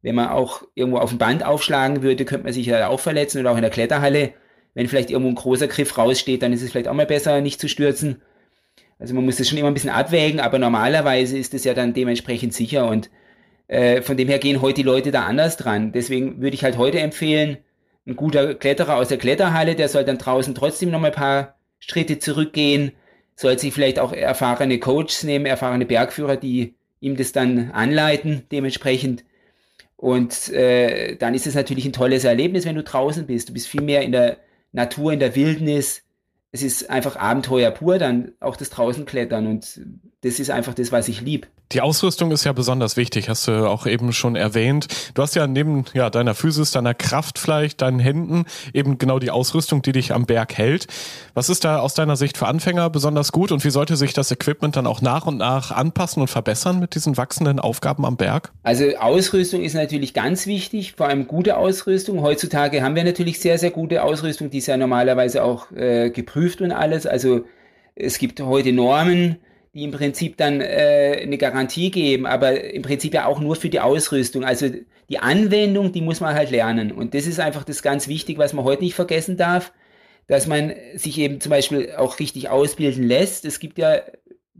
wenn 0.03 0.15
man 0.15 0.29
auch 0.29 0.63
irgendwo 0.75 0.99
auf 0.99 1.11
dem 1.11 1.19
Band 1.19 1.45
aufschlagen 1.45 2.03
würde, 2.03 2.27
könnte 2.27 2.45
man 2.45 2.53
sich 2.53 2.67
ja 2.67 2.89
auch 2.89 3.01
verletzen 3.01 3.41
oder 3.41 3.53
auch 3.53 3.57
in 3.57 3.63
der 3.63 3.71
Kletterhalle. 3.71 4.35
Wenn 4.75 4.89
vielleicht 4.89 5.11
irgendwo 5.11 5.31
ein 5.31 5.37
großer 5.37 5.69
Griff 5.69 5.97
raussteht, 5.97 6.43
dann 6.43 6.53
ist 6.53 6.63
es 6.63 6.71
vielleicht 6.71 6.89
auch 6.89 6.95
mal 6.95 7.07
besser, 7.07 7.41
nicht 7.41 7.61
zu 7.61 7.69
stürzen. 7.69 8.21
Also 9.03 9.15
man 9.15 9.25
muss 9.25 9.39
das 9.39 9.49
schon 9.49 9.59
immer 9.59 9.67
ein 9.67 9.75
bisschen 9.75 9.91
abwägen, 9.91 10.39
aber 10.39 10.61
normalerweise 10.61 11.37
ist 11.37 11.55
es 11.55 11.65
ja 11.65 11.75
dann 11.75 11.93
dementsprechend 11.93 12.55
sicher 12.55 12.89
und 12.89 13.11
äh, 13.67 14.01
von 14.01 14.17
dem 14.17 14.29
her 14.29 14.39
gehen 14.39 14.63
heute 14.63 14.77
die 14.77 14.83
Leute 14.85 15.11
da 15.11 15.25
anders 15.25 15.57
dran. 15.57 15.91
Deswegen 15.91 16.41
würde 16.41 16.55
ich 16.55 16.63
halt 16.63 16.79
heute 16.79 17.01
empfehlen, 17.01 17.57
ein 18.07 18.15
guter 18.15 18.55
Kletterer 18.55 18.95
aus 18.95 19.09
der 19.09 19.19
Kletterhalle, 19.19 19.75
der 19.75 19.89
soll 19.89 20.05
dann 20.05 20.19
draußen 20.19 20.55
trotzdem 20.55 20.93
noch 20.93 21.01
mal 21.01 21.09
ein 21.09 21.15
paar 21.15 21.57
Schritte 21.81 22.21
zurückgehen, 22.21 22.93
soll 23.35 23.59
sich 23.59 23.75
vielleicht 23.75 23.99
auch 23.99 24.13
erfahrene 24.13 24.79
Coaches 24.79 25.25
nehmen, 25.25 25.47
erfahrene 25.47 25.85
Bergführer, 25.85 26.37
die 26.37 26.77
ihm 27.01 27.17
das 27.17 27.33
dann 27.33 27.73
anleiten 27.73 28.45
dementsprechend. 28.53 29.25
Und 29.97 30.49
äh, 30.51 31.17
dann 31.17 31.35
ist 31.35 31.49
es 31.49 31.57
natürlich 31.57 31.87
ein 31.87 31.93
tolles 31.93 32.23
Erlebnis, 32.23 32.67
wenn 32.67 32.77
du 32.77 32.85
draußen 32.85 33.27
bist. 33.27 33.49
Du 33.49 33.53
bist 33.53 33.67
viel 33.67 33.83
mehr 33.83 34.03
in 34.03 34.13
der 34.13 34.37
Natur, 34.71 35.13
in 35.13 35.19
der 35.19 35.35
Wildnis 35.35 36.05
es 36.53 36.63
ist 36.63 36.91
einfach 36.91 37.17
Abenteuer 37.17 37.71
pur, 37.71 37.99
dann 37.99 38.33
auch 38.41 38.57
das 38.57 38.71
draußen 38.71 39.07
klettern 39.07 39.47
und 39.47 39.81
das 40.23 40.39
ist 40.39 40.51
einfach 40.51 40.75
das, 40.75 40.93
was 40.93 41.09
ich 41.09 41.21
lieb. 41.21 41.49
Die 41.73 41.81
Ausrüstung 41.81 42.31
ist 42.31 42.45
ja 42.45 42.53
besonders 42.53 42.97
wichtig, 42.97 43.29
hast 43.29 43.49
du 43.49 43.69
auch 43.69 43.87
eben 43.87 44.13
schon 44.13 44.37
erwähnt. 44.37 44.87
Du 45.15 45.23
hast 45.23 45.35
ja 45.35 45.49
neben 45.49 45.85
ja, 45.95 46.11
deiner 46.11 46.35
Physis, 46.35 46.71
deiner 46.71 46.95
Kraft 46.95 47.41
vielleicht, 47.41 47.83
deinen 47.83 47.99
Händen 47.99 48.45
eben 48.73 48.99
genau 48.99 49.19
die 49.19 49.31
Ausrüstung, 49.31 49.83
die 49.83 49.91
dich 49.91 50.13
am 50.13 50.25
Berg 50.27 50.57
hält. 50.57 50.87
Was 51.35 51.49
ist 51.49 51.65
da 51.65 51.79
aus 51.79 51.95
deiner 51.95 52.17
Sicht 52.17 52.37
für 52.37 52.47
Anfänger 52.47 52.89
besonders 52.89 53.33
gut 53.33 53.51
und 53.51 53.65
wie 53.65 53.71
sollte 53.71 53.97
sich 53.97 54.13
das 54.13 54.31
Equipment 54.31 54.77
dann 54.77 54.87
auch 54.87 55.01
nach 55.01 55.27
und 55.27 55.39
nach 55.39 55.73
anpassen 55.73 56.21
und 56.21 56.29
verbessern 56.29 56.79
mit 56.79 56.95
diesen 56.95 57.17
wachsenden 57.17 57.59
Aufgaben 57.59 58.05
am 58.05 58.17
Berg? 58.17 58.53
Also 58.63 58.85
Ausrüstung 58.99 59.63
ist 59.63 59.75
natürlich 59.75 60.15
ganz 60.15 60.47
wichtig, 60.47 60.93
vor 60.93 61.09
allem 61.09 61.27
gute 61.27 61.57
Ausrüstung. 61.57 62.21
Heutzutage 62.21 62.83
haben 62.83 62.95
wir 62.95 63.03
natürlich 63.03 63.41
sehr, 63.41 63.59
sehr 63.59 63.73
gute 63.73 64.05
Ausrüstung, 64.05 64.51
die 64.51 64.59
ist 64.59 64.67
ja 64.67 64.77
normalerweise 64.77 65.43
auch 65.43 65.73
äh, 65.73 66.11
geprüft 66.11 66.61
und 66.61 66.71
alles. 66.71 67.07
Also 67.07 67.45
es 67.97 68.19
gibt 68.19 68.41
heute 68.41 68.73
Normen, 68.73 69.39
die 69.75 69.85
im 69.85 69.91
Prinzip 69.91 70.37
dann 70.37 70.61
äh, 70.61 71.21
eine 71.23 71.39
Garantie 71.39 71.91
geben, 71.91 72.27
aber 72.27 72.63
im 72.63 72.83
Prinzip 72.83 73.15
ja 73.15 73.27
auch 73.27 73.41
nur 73.41 73.57
für 73.57 73.71
die 73.71 73.81
Ausrüstung. 73.81 74.45
Also 74.45 74.69
die 75.09 75.19
Anwendung, 75.19 75.93
die 75.93 76.03
muss 76.03 76.21
man 76.21 76.35
halt 76.35 76.51
lernen. 76.51 76.93
Und 76.93 77.15
das 77.15 77.27
ist 77.27 77.41
einfach 77.41 77.65
das 77.65 77.83
ganz 77.83 78.07
wichtig, 78.07 78.39
was 78.39 78.53
man 78.53 78.65
heute 78.65 78.83
nicht 78.83 78.95
vergessen 78.95 79.37
darf, 79.37 79.73
dass 80.27 80.47
man 80.47 80.75
sich 80.95 81.19
eben 81.19 81.41
zum 81.41 81.51
Beispiel 81.51 81.95
auch 81.97 82.19
richtig 82.19 82.51
ausbilden 82.51 83.03
lässt. 83.03 83.45
Es 83.47 83.61
gibt 83.61 83.79
ja 83.79 84.01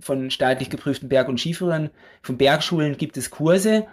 von 0.01 0.31
staatlich 0.31 0.71
geprüften 0.71 1.09
Berg- 1.11 1.29
und 1.29 1.39
Skiführern, 1.39 1.91
von 2.23 2.39
Bergschulen 2.39 2.97
gibt 2.97 3.17
es 3.17 3.31
Kurse. 3.31 3.87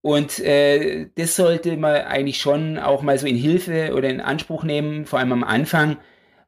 Und 0.00 0.38
äh, 0.38 1.08
das 1.16 1.34
sollte 1.34 1.76
man 1.76 1.96
eigentlich 2.02 2.40
schon 2.40 2.78
auch 2.78 3.02
mal 3.02 3.18
so 3.18 3.26
in 3.26 3.36
Hilfe 3.36 3.92
oder 3.94 4.08
in 4.08 4.20
Anspruch 4.20 4.62
nehmen, 4.62 5.04
vor 5.04 5.18
allem 5.18 5.32
am 5.32 5.44
Anfang, 5.44 5.96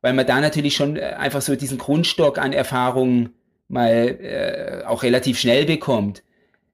weil 0.01 0.13
man 0.13 0.27
da 0.27 0.41
natürlich 0.41 0.77
schon 0.77 0.97
äh, 0.97 1.01
einfach 1.01 1.43
so 1.43 1.57
diesen 1.57 1.77
Grundstock 1.77 2.39
an 2.39 2.53
Erfahrungen 2.53 3.35
mal 3.71 4.19
äh, 4.21 4.85
auch 4.85 5.03
relativ 5.03 5.39
schnell 5.39 5.65
bekommt. 5.65 6.23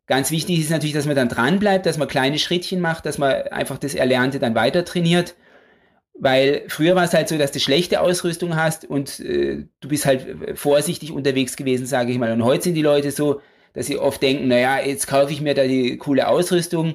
Ganz 0.06 0.30
wichtig 0.30 0.60
ist 0.60 0.70
natürlich, 0.70 0.94
dass 0.94 1.06
man 1.06 1.16
dann 1.16 1.28
dran 1.28 1.58
bleibt, 1.58 1.86
dass 1.86 1.98
man 1.98 2.08
kleine 2.08 2.38
Schrittchen 2.38 2.80
macht, 2.80 3.06
dass 3.06 3.18
man 3.18 3.32
einfach 3.48 3.78
das 3.78 3.94
Erlernte 3.94 4.38
dann 4.38 4.54
weiter 4.54 4.84
trainiert. 4.84 5.34
Weil 6.18 6.62
früher 6.68 6.94
war 6.96 7.04
es 7.04 7.12
halt 7.12 7.28
so, 7.28 7.36
dass 7.36 7.52
du 7.52 7.60
schlechte 7.60 8.00
Ausrüstung 8.00 8.56
hast 8.56 8.86
und 8.86 9.20
äh, 9.20 9.66
du 9.80 9.88
bist 9.88 10.06
halt 10.06 10.58
vorsichtig 10.58 11.12
unterwegs 11.12 11.56
gewesen, 11.56 11.86
sage 11.86 12.12
ich 12.12 12.18
mal. 12.18 12.32
Und 12.32 12.44
heute 12.44 12.64
sind 12.64 12.74
die 12.74 12.82
Leute 12.82 13.10
so, 13.10 13.40
dass 13.74 13.86
sie 13.86 13.98
oft 13.98 14.22
denken, 14.22 14.48
naja, 14.48 14.80
jetzt 14.80 15.06
kaufe 15.08 15.32
ich 15.32 15.42
mir 15.42 15.54
da 15.54 15.64
die 15.64 15.98
coole 15.98 16.28
Ausrüstung 16.28 16.94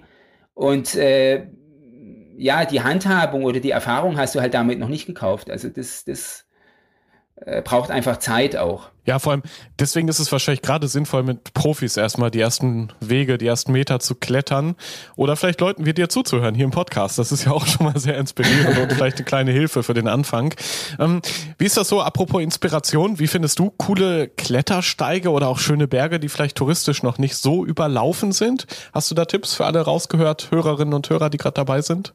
und 0.55 0.95
äh, 0.95 1.45
ja, 2.37 2.65
die 2.65 2.81
Handhabung 2.81 3.43
oder 3.43 3.59
die 3.59 3.69
Erfahrung 3.69 4.17
hast 4.17 4.33
du 4.33 4.41
halt 4.41 4.55
damit 4.55 4.79
noch 4.79 4.87
nicht 4.87 5.05
gekauft. 5.05 5.51
Also 5.51 5.69
das, 5.69 6.05
das 6.05 6.47
äh, 7.35 7.61
braucht 7.61 7.91
einfach 7.91 8.17
Zeit 8.17 8.55
auch. 8.55 8.89
Ja, 9.11 9.19
vor 9.19 9.33
allem 9.33 9.43
deswegen 9.77 10.07
ist 10.07 10.19
es 10.19 10.31
wahrscheinlich 10.31 10.61
gerade 10.61 10.87
sinnvoll, 10.87 11.23
mit 11.23 11.53
Profis 11.53 11.97
erstmal 11.97 12.31
die 12.31 12.39
ersten 12.39 12.93
Wege, 13.01 13.37
die 13.37 13.45
ersten 13.45 13.73
Meter 13.73 13.99
zu 13.99 14.15
klettern 14.15 14.77
oder 15.17 15.35
vielleicht 15.35 15.59
Leuten 15.59 15.85
wie 15.85 15.93
dir 15.93 16.07
zuzuhören 16.07 16.55
hier 16.55 16.63
im 16.63 16.71
Podcast. 16.71 17.19
Das 17.19 17.33
ist 17.33 17.43
ja 17.43 17.51
auch 17.51 17.67
schon 17.67 17.87
mal 17.87 17.99
sehr 17.99 18.17
inspirierend 18.17 18.77
und 18.77 18.93
vielleicht 18.93 19.17
eine 19.17 19.25
kleine 19.25 19.51
Hilfe 19.51 19.83
für 19.83 19.93
den 19.93 20.07
Anfang. 20.07 20.53
Ähm, 20.97 21.21
wie 21.57 21.65
ist 21.65 21.75
das 21.75 21.89
so, 21.89 21.99
apropos 22.01 22.41
Inspiration, 22.41 23.19
wie 23.19 23.27
findest 23.27 23.59
du 23.59 23.71
coole 23.71 24.29
Klettersteige 24.29 25.29
oder 25.29 25.49
auch 25.49 25.59
schöne 25.59 25.89
Berge, 25.89 26.17
die 26.17 26.29
vielleicht 26.29 26.55
touristisch 26.55 27.03
noch 27.03 27.17
nicht 27.17 27.35
so 27.35 27.65
überlaufen 27.65 28.31
sind? 28.31 28.65
Hast 28.93 29.11
du 29.11 29.15
da 29.15 29.25
Tipps 29.25 29.53
für 29.55 29.65
alle 29.65 29.81
rausgehört, 29.81 30.51
Hörerinnen 30.51 30.93
und 30.93 31.09
Hörer, 31.09 31.29
die 31.29 31.37
gerade 31.37 31.55
dabei 31.55 31.81
sind? 31.81 32.13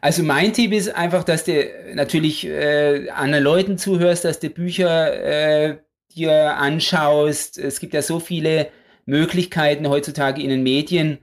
Also 0.00 0.22
mein 0.22 0.54
Tipp 0.54 0.72
ist 0.72 0.94
einfach, 0.94 1.22
dass 1.22 1.44
du 1.44 1.68
natürlich 1.92 2.46
äh, 2.46 3.10
anderen 3.10 3.44
Leuten 3.44 3.76
zuhörst, 3.76 4.24
dass 4.24 4.40
du 4.40 4.48
Bücher 4.48 5.12
äh, 5.22 5.83
dir 6.14 6.56
anschaust. 6.56 7.58
Es 7.58 7.80
gibt 7.80 7.94
ja 7.94 8.02
so 8.02 8.20
viele 8.20 8.68
Möglichkeiten 9.06 9.88
heutzutage 9.88 10.42
in 10.42 10.50
den 10.50 10.62
Medien, 10.62 11.18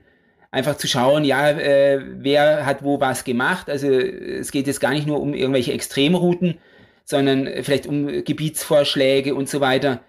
einfach 0.50 0.76
zu 0.76 0.86
schauen, 0.86 1.24
ja, 1.24 1.50
äh, 1.50 2.00
wer 2.18 2.66
hat 2.66 2.84
wo 2.84 3.00
was 3.00 3.24
gemacht. 3.24 3.68
Also 3.68 3.88
es 3.88 4.52
geht 4.52 4.66
jetzt 4.66 4.80
gar 4.80 4.92
nicht 4.92 5.06
nur 5.06 5.20
um 5.20 5.34
irgendwelche 5.34 5.72
Extremrouten, 5.72 6.58
sondern 7.04 7.48
vielleicht 7.62 7.86
um 7.86 8.06
Gebietsvorschläge 8.06 9.34
und 9.34 9.48
so 9.48 9.60
weiter, 9.60 10.02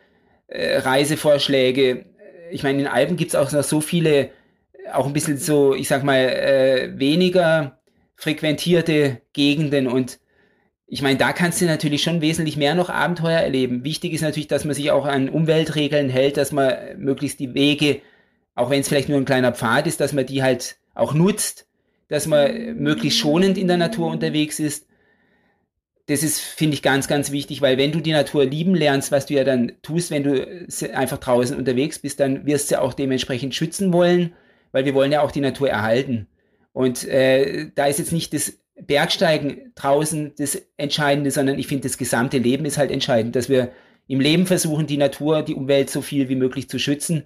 äh, 0.48 0.78
Reisevorschläge. 0.78 2.06
Ich 2.52 2.64
meine, 2.64 2.82
in 2.82 2.88
Alpen 2.88 3.16
gibt 3.16 3.30
es 3.30 3.36
auch 3.36 3.52
noch 3.52 3.64
so 3.64 3.82
viele, 3.82 4.30
auch 4.92 5.08
ein 5.08 5.14
bisschen 5.14 5.38
so, 5.38 5.74
ich 5.74 5.88
sag 5.88 6.04
mal, 6.04 6.20
äh, 6.20 7.00
weniger 7.00 7.80
frequentierte 8.16 9.22
Gegenden 9.32 9.88
und 9.88 10.20
ich 10.94 11.02
meine, 11.02 11.18
da 11.18 11.34
kannst 11.34 11.60
du 11.60 11.66
natürlich 11.66 12.04
schon 12.04 12.22
wesentlich 12.22 12.56
mehr 12.56 12.76
noch 12.76 12.92
Abenteuer 12.92 13.40
erleben. 13.40 13.84
Wichtig 13.84 14.14
ist 14.14 14.22
natürlich, 14.22 14.48
dass 14.48 14.64
man 14.64 14.76
sich 14.76 14.92
auch 14.92 15.06
an 15.06 15.28
Umweltregeln 15.28 16.08
hält, 16.08 16.38
dass 16.38 16.52
man 16.52 16.72
möglichst 16.98 17.40
die 17.40 17.56
Wege, 17.56 18.02
auch 18.54 18.70
wenn 18.70 18.82
es 18.82 18.90
vielleicht 18.90 19.10
nur 19.10 19.18
ein 19.18 19.26
kleiner 19.26 19.54
Pfad 19.54 19.88
ist, 19.88 20.00
dass 20.00 20.14
man 20.14 20.28
die 20.28 20.44
halt 20.44 20.76
auch 20.94 21.16
nutzt, 21.16 21.66
dass 22.10 22.28
man 22.28 22.76
möglichst 22.76 23.18
schonend 23.18 23.58
in 23.58 23.68
der 23.68 23.78
Natur 23.78 24.12
unterwegs 24.12 24.60
ist. 24.60 24.86
Das 26.06 26.22
ist, 26.22 26.40
finde 26.40 26.76
ich, 26.76 26.84
ganz, 26.84 27.08
ganz 27.08 27.32
wichtig, 27.32 27.64
weil 27.64 27.80
wenn 27.80 27.92
du 27.92 28.00
die 28.00 28.12
Natur 28.12 28.46
lieben 28.46 28.76
lernst, 28.76 29.12
was 29.12 29.26
du 29.26 29.34
ja 29.34 29.44
dann 29.44 29.72
tust, 29.82 30.12
wenn 30.12 30.22
du 30.22 30.68
einfach 30.94 31.18
draußen 31.18 31.58
unterwegs 31.58 31.98
bist, 31.98 32.20
dann 32.20 32.46
wirst 32.46 32.70
du 32.70 32.80
auch 32.80 32.94
dementsprechend 32.94 33.56
schützen 33.56 33.94
wollen, 33.94 34.34
weil 34.72 34.86
wir 34.86 34.94
wollen 34.94 35.12
ja 35.12 35.24
auch 35.24 35.32
die 35.32 35.42
Natur 35.42 35.72
erhalten. 35.72 36.28
Und 36.72 37.04
äh, 37.08 37.72
da 37.74 37.88
ist 37.88 37.98
jetzt 37.98 38.12
nicht 38.12 38.32
das 38.36 38.60
Bergsteigen 38.86 39.72
draußen 39.76 40.34
das 40.38 40.62
Entscheidende, 40.78 41.32
sondern 41.32 41.60
ich 41.60 41.68
finde, 41.68 41.88
das 41.88 41.98
gesamte 41.98 42.38
Leben 42.38 42.66
ist 42.66 42.78
halt 42.78 42.92
entscheidend, 42.92 43.36
dass 43.36 43.50
wir 43.50 43.72
im 44.08 44.20
Leben 44.20 44.46
versuchen, 44.46 44.88
die 44.88 44.98
Natur, 44.98 45.44
die 45.44 45.56
Umwelt 45.56 45.90
so 45.90 46.02
viel 46.02 46.30
wie 46.30 46.36
möglich 46.36 46.70
zu 46.70 46.80
schützen. 46.80 47.26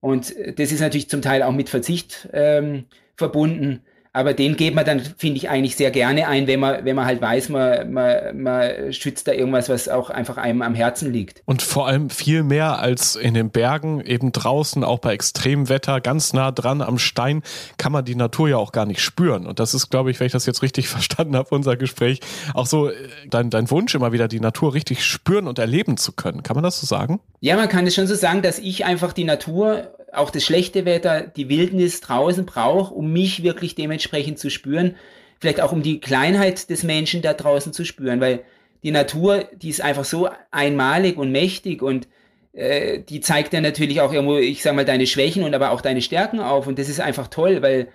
Und 0.00 0.34
das 0.56 0.72
ist 0.72 0.80
natürlich 0.80 1.08
zum 1.08 1.22
Teil 1.22 1.42
auch 1.42 1.52
mit 1.52 1.68
Verzicht 1.68 2.28
ähm, 2.32 2.84
verbunden. 3.16 3.82
Aber 4.12 4.34
den 4.34 4.56
geht 4.56 4.74
man 4.74 4.84
dann, 4.84 5.00
finde 5.00 5.36
ich, 5.36 5.48
eigentlich 5.48 5.76
sehr 5.76 5.90
gerne 5.90 6.26
ein, 6.26 6.46
wenn 6.46 6.60
man, 6.60 6.84
wenn 6.84 6.96
man 6.96 7.04
halt 7.04 7.20
weiß, 7.20 7.50
man, 7.50 7.92
man, 7.92 8.42
man 8.42 8.92
schützt 8.92 9.28
da 9.28 9.32
irgendwas, 9.32 9.68
was 9.68 9.88
auch 9.88 10.10
einfach 10.10 10.36
einem 10.36 10.62
am 10.62 10.74
Herzen 10.74 11.12
liegt. 11.12 11.42
Und 11.44 11.62
vor 11.62 11.86
allem 11.86 12.10
viel 12.10 12.42
mehr 12.42 12.78
als 12.78 13.16
in 13.16 13.34
den 13.34 13.50
Bergen, 13.50 14.00
eben 14.00 14.32
draußen, 14.32 14.82
auch 14.84 14.98
bei 14.98 15.12
extremem 15.12 15.68
Wetter, 15.68 16.00
ganz 16.00 16.32
nah 16.32 16.50
dran 16.50 16.82
am 16.82 16.98
Stein, 16.98 17.42
kann 17.76 17.92
man 17.92 18.04
die 18.04 18.14
Natur 18.14 18.48
ja 18.48 18.56
auch 18.56 18.72
gar 18.72 18.86
nicht 18.86 19.00
spüren. 19.00 19.46
Und 19.46 19.58
das 19.60 19.74
ist, 19.74 19.90
glaube 19.90 20.10
ich, 20.10 20.18
wenn 20.20 20.26
ich 20.26 20.32
das 20.32 20.46
jetzt 20.46 20.62
richtig 20.62 20.88
verstanden 20.88 21.36
habe, 21.36 21.54
unser 21.54 21.76
Gespräch, 21.76 22.20
auch 22.54 22.66
so 22.66 22.88
äh, 22.88 22.94
dein, 23.28 23.50
dein 23.50 23.70
Wunsch, 23.70 23.94
immer 23.94 24.12
wieder 24.12 24.28
die 24.28 24.40
Natur 24.40 24.74
richtig 24.74 25.04
spüren 25.04 25.46
und 25.46 25.58
erleben 25.58 25.96
zu 25.96 26.12
können. 26.12 26.42
Kann 26.42 26.54
man 26.54 26.64
das 26.64 26.80
so 26.80 26.86
sagen? 26.86 27.20
Ja, 27.40 27.56
man 27.56 27.68
kann 27.68 27.86
es 27.86 27.94
schon 27.94 28.06
so 28.06 28.14
sagen, 28.14 28.42
dass 28.42 28.58
ich 28.58 28.84
einfach 28.84 29.12
die 29.12 29.24
Natur 29.24 29.94
auch 30.12 30.30
das 30.30 30.44
schlechte 30.44 30.84
Wetter, 30.84 31.22
die 31.22 31.48
Wildnis 31.48 32.00
draußen 32.00 32.46
brauche, 32.46 32.94
um 32.94 33.12
mich 33.12 33.42
wirklich 33.42 33.74
dementsprechend 33.74 34.38
zu 34.38 34.50
spüren. 34.50 34.96
Vielleicht 35.40 35.60
auch 35.60 35.72
um 35.72 35.82
die 35.82 36.00
Kleinheit 36.00 36.70
des 36.70 36.82
Menschen 36.82 37.22
da 37.22 37.34
draußen 37.34 37.72
zu 37.72 37.84
spüren, 37.84 38.20
weil 38.20 38.40
die 38.82 38.90
Natur, 38.90 39.44
die 39.60 39.68
ist 39.70 39.80
einfach 39.80 40.04
so 40.04 40.28
einmalig 40.50 41.16
und 41.16 41.32
mächtig 41.32 41.82
und 41.82 42.08
äh, 42.52 43.00
die 43.00 43.20
zeigt 43.20 43.52
ja 43.52 43.60
natürlich 43.60 44.00
auch 44.00 44.12
irgendwo, 44.12 44.36
ich 44.36 44.62
sag 44.62 44.74
mal, 44.74 44.84
deine 44.84 45.06
Schwächen 45.06 45.42
und 45.44 45.54
aber 45.54 45.70
auch 45.70 45.80
deine 45.80 46.02
Stärken 46.02 46.40
auf 46.40 46.66
und 46.66 46.78
das 46.78 46.88
ist 46.88 47.00
einfach 47.00 47.28
toll, 47.28 47.62
weil 47.62 47.88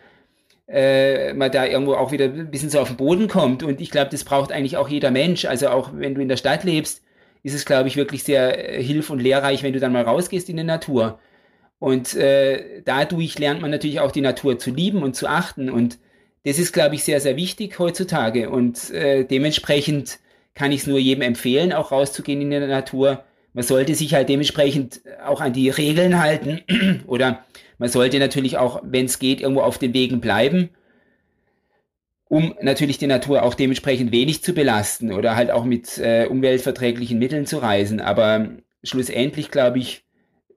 äh, 0.67 1.33
man 1.33 1.51
da 1.51 1.65
irgendwo 1.65 1.95
auch 1.95 2.11
wieder 2.11 2.25
ein 2.25 2.51
bisschen 2.51 2.69
so 2.69 2.79
auf 2.79 2.87
den 2.87 2.97
Boden 2.97 3.27
kommt 3.27 3.63
und 3.63 3.81
ich 3.81 3.91
glaube, 3.91 4.11
das 4.11 4.23
braucht 4.23 4.51
eigentlich 4.51 4.77
auch 4.77 4.89
jeder 4.89 5.11
Mensch, 5.11 5.45
also 5.45 5.69
auch 5.69 5.91
wenn 5.93 6.15
du 6.15 6.21
in 6.21 6.29
der 6.29 6.37
Stadt 6.37 6.63
lebst, 6.63 7.01
ist 7.43 7.53
es, 7.53 7.65
glaube 7.65 7.89
ich, 7.89 7.97
wirklich 7.97 8.23
sehr 8.23 8.77
äh, 8.77 8.83
hilf- 8.83 9.09
und 9.09 9.19
lehrreich, 9.19 9.63
wenn 9.63 9.73
du 9.73 9.79
dann 9.79 9.93
mal 9.93 10.03
rausgehst 10.03 10.49
in 10.49 10.57
die 10.57 10.63
Natur. 10.63 11.19
Und 11.83 12.15
äh, 12.15 12.81
dadurch 12.85 13.37
lernt 13.39 13.61
man 13.61 13.69
natürlich 13.69 13.99
auch 13.99 14.13
die 14.13 14.21
Natur 14.21 14.57
zu 14.57 14.71
lieben 14.71 15.03
und 15.03 15.17
zu 15.17 15.27
achten. 15.27 15.69
Und 15.69 15.99
das 16.45 16.57
ist, 16.57 16.71
glaube 16.71 16.95
ich, 16.95 17.03
sehr, 17.03 17.19
sehr 17.19 17.35
wichtig 17.35 17.77
heutzutage. 17.77 18.49
Und 18.49 18.89
äh, 18.91 19.25
dementsprechend 19.25 20.19
kann 20.53 20.71
ich 20.71 20.79
es 20.79 20.87
nur 20.87 20.97
jedem 20.97 21.23
empfehlen, 21.23 21.73
auch 21.73 21.91
rauszugehen 21.91 22.39
in 22.39 22.51
der 22.51 22.67
Natur. 22.67 23.25
Man 23.51 23.65
sollte 23.65 23.95
sich 23.95 24.13
halt 24.13 24.29
dementsprechend 24.29 25.01
auch 25.25 25.41
an 25.41 25.51
die 25.51 25.69
Regeln 25.69 26.21
halten. 26.21 26.61
Oder 27.05 27.43
man 27.77 27.89
sollte 27.89 28.17
natürlich 28.17 28.57
auch, 28.57 28.81
wenn 28.85 29.07
es 29.07 29.19
geht, 29.19 29.41
irgendwo 29.41 29.63
auf 29.63 29.77
den 29.77 29.93
Wegen 29.93 30.21
bleiben, 30.21 30.69
um 32.29 32.55
natürlich 32.61 32.97
die 32.97 33.07
Natur 33.07 33.43
auch 33.43 33.55
dementsprechend 33.55 34.13
wenig 34.13 34.41
zu 34.41 34.53
belasten 34.53 35.11
oder 35.11 35.35
halt 35.35 35.51
auch 35.51 35.65
mit 35.65 35.97
äh, 35.97 36.27
umweltverträglichen 36.27 37.19
Mitteln 37.19 37.45
zu 37.45 37.57
reisen. 37.57 37.99
Aber 37.99 38.51
schlussendlich, 38.83 39.51
glaube 39.51 39.79
ich, 39.79 40.03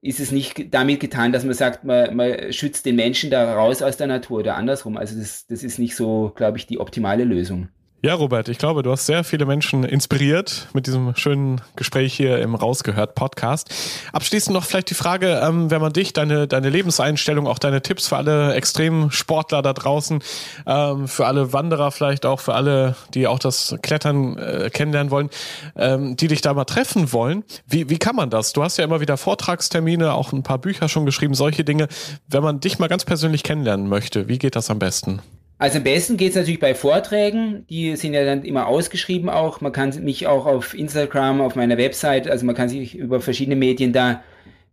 ist 0.06 0.20
es 0.20 0.32
nicht 0.32 0.72
damit 0.72 1.00
getan, 1.00 1.32
dass 1.32 1.44
man 1.44 1.54
sagt, 1.54 1.84
man, 1.84 2.14
man 2.16 2.52
schützt 2.52 2.86
den 2.86 2.96
Menschen 2.96 3.30
da 3.30 3.54
raus 3.54 3.82
aus 3.82 3.96
der 3.96 4.06
Natur 4.06 4.40
oder 4.40 4.56
andersrum. 4.56 4.96
Also 4.96 5.18
das, 5.18 5.46
das 5.46 5.62
ist 5.62 5.78
nicht 5.78 5.96
so, 5.96 6.32
glaube 6.36 6.58
ich, 6.58 6.66
die 6.66 6.78
optimale 6.78 7.24
Lösung. 7.24 7.68
Ja, 8.06 8.14
Robert, 8.14 8.48
ich 8.48 8.58
glaube, 8.58 8.84
du 8.84 8.92
hast 8.92 9.06
sehr 9.06 9.24
viele 9.24 9.46
Menschen 9.46 9.82
inspiriert 9.82 10.68
mit 10.72 10.86
diesem 10.86 11.16
schönen 11.16 11.60
Gespräch 11.74 12.14
hier 12.14 12.38
im 12.38 12.54
Rausgehört 12.54 13.16
Podcast. 13.16 13.68
Abschließend 14.12 14.54
noch 14.54 14.62
vielleicht 14.62 14.90
die 14.90 14.94
Frage, 14.94 15.40
ähm, 15.42 15.72
wenn 15.72 15.80
man 15.80 15.92
dich, 15.92 16.12
deine, 16.12 16.46
deine 16.46 16.70
Lebenseinstellung, 16.70 17.48
auch 17.48 17.58
deine 17.58 17.82
Tipps 17.82 18.06
für 18.06 18.16
alle 18.16 18.54
Extremsportler 18.54 19.60
da 19.60 19.72
draußen, 19.72 20.22
ähm, 20.68 21.08
für 21.08 21.26
alle 21.26 21.52
Wanderer 21.52 21.90
vielleicht 21.90 22.26
auch, 22.26 22.38
für 22.38 22.54
alle, 22.54 22.94
die 23.12 23.26
auch 23.26 23.40
das 23.40 23.74
Klettern 23.82 24.38
äh, 24.38 24.70
kennenlernen 24.72 25.10
wollen, 25.10 25.28
ähm, 25.74 26.14
die 26.14 26.28
dich 26.28 26.42
da 26.42 26.54
mal 26.54 26.64
treffen 26.64 27.12
wollen. 27.12 27.42
Wie, 27.66 27.90
wie 27.90 27.98
kann 27.98 28.14
man 28.14 28.30
das? 28.30 28.52
Du 28.52 28.62
hast 28.62 28.76
ja 28.76 28.84
immer 28.84 29.00
wieder 29.00 29.16
Vortragstermine, 29.16 30.14
auch 30.14 30.32
ein 30.32 30.44
paar 30.44 30.58
Bücher 30.58 30.88
schon 30.88 31.06
geschrieben, 31.06 31.34
solche 31.34 31.64
Dinge. 31.64 31.88
Wenn 32.28 32.44
man 32.44 32.60
dich 32.60 32.78
mal 32.78 32.86
ganz 32.86 33.04
persönlich 33.04 33.42
kennenlernen 33.42 33.88
möchte, 33.88 34.28
wie 34.28 34.38
geht 34.38 34.54
das 34.54 34.70
am 34.70 34.78
besten? 34.78 35.22
Also 35.58 35.78
am 35.78 35.84
besten 35.84 36.18
geht 36.18 36.30
es 36.30 36.36
natürlich 36.36 36.60
bei 36.60 36.74
Vorträgen, 36.74 37.66
die 37.70 37.96
sind 37.96 38.12
ja 38.12 38.26
dann 38.26 38.44
immer 38.44 38.66
ausgeschrieben 38.66 39.30
auch. 39.30 39.62
Man 39.62 39.72
kann 39.72 39.90
mich 40.04 40.26
auch 40.26 40.44
auf 40.44 40.74
Instagram, 40.74 41.40
auf 41.40 41.54
meiner 41.54 41.78
Website, 41.78 42.28
also 42.28 42.44
man 42.44 42.54
kann 42.54 42.68
sich 42.68 42.94
über 42.94 43.20
verschiedene 43.20 43.56
Medien 43.56 43.94
da 43.94 44.22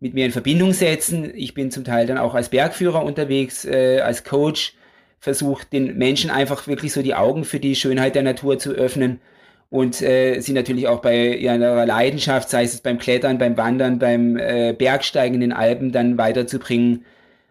mit 0.01 0.13
mir 0.13 0.25
in 0.25 0.33
Verbindung 0.33 0.73
setzen. 0.73 1.31
Ich 1.35 1.53
bin 1.53 1.71
zum 1.71 1.85
Teil 1.85 2.05
dann 2.05 2.17
auch 2.17 2.35
als 2.35 2.49
Bergführer 2.49 3.03
unterwegs, 3.03 3.63
äh, 3.63 4.01
als 4.01 4.25
Coach, 4.25 4.75
versuche 5.19 5.65
den 5.71 5.97
Menschen 5.97 6.29
einfach 6.29 6.67
wirklich 6.67 6.91
so 6.91 7.01
die 7.01 7.15
Augen 7.15 7.45
für 7.45 7.61
die 7.61 7.75
Schönheit 7.75 8.15
der 8.15 8.23
Natur 8.23 8.59
zu 8.59 8.71
öffnen 8.71 9.21
und 9.69 10.01
äh, 10.01 10.41
sie 10.41 10.51
natürlich 10.51 10.89
auch 10.89 10.99
bei 10.99 11.29
ihrer 11.29 11.85
Leidenschaft, 11.85 12.49
sei 12.49 12.63
es 12.63 12.81
beim 12.81 12.99
Klettern, 12.99 13.37
beim 13.37 13.55
Wandern, 13.55 13.99
beim 13.99 14.35
äh, 14.35 14.75
Bergsteigen 14.77 15.35
in 15.35 15.41
den 15.41 15.53
Alpen 15.53 15.93
dann 15.93 16.17
weiterzubringen. 16.17 17.05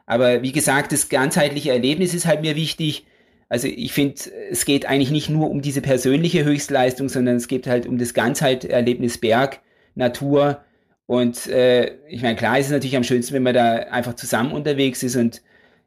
Aber 0.05 0.43
wie 0.43 0.53
gesagt, 0.53 0.93
das 0.93 1.09
ganzheitliche 1.09 1.71
Erlebnis 1.73 2.13
ist 2.13 2.27
halt 2.27 2.43
mir 2.43 2.55
wichtig 2.57 3.07
also 3.53 3.69
ich 3.69 3.93
finde, 3.93 4.15
es 4.51 4.65
geht 4.65 4.87
eigentlich 4.87 5.11
nicht 5.11 5.29
nur 5.29 5.51
um 5.51 5.61
diese 5.61 5.83
persönliche 5.83 6.43
Höchstleistung, 6.43 7.11
sondern 7.11 7.37
es 7.37 7.49
geht 7.49 7.67
halt 7.67 7.87
um 7.87 7.99
das 7.99 8.15
Ganzheiterlebnis 8.15 9.19
Berg, 9.19 9.61
Natur. 9.95 10.63
Und 11.05 11.49
äh, 11.49 11.99
ich 12.09 12.23
meine, 12.23 12.37
klar 12.37 12.59
ist 12.59 12.67
es 12.67 12.73
natürlich 12.73 12.97
am 12.97 13.05
schönsten, 13.05 13.35
wenn 13.35 13.43
man 13.43 13.53
da 13.53 13.75
einfach 13.75 14.15
zusammen 14.15 14.53
unterwegs 14.53 15.03
ist 15.03 15.17
und 15.17 15.43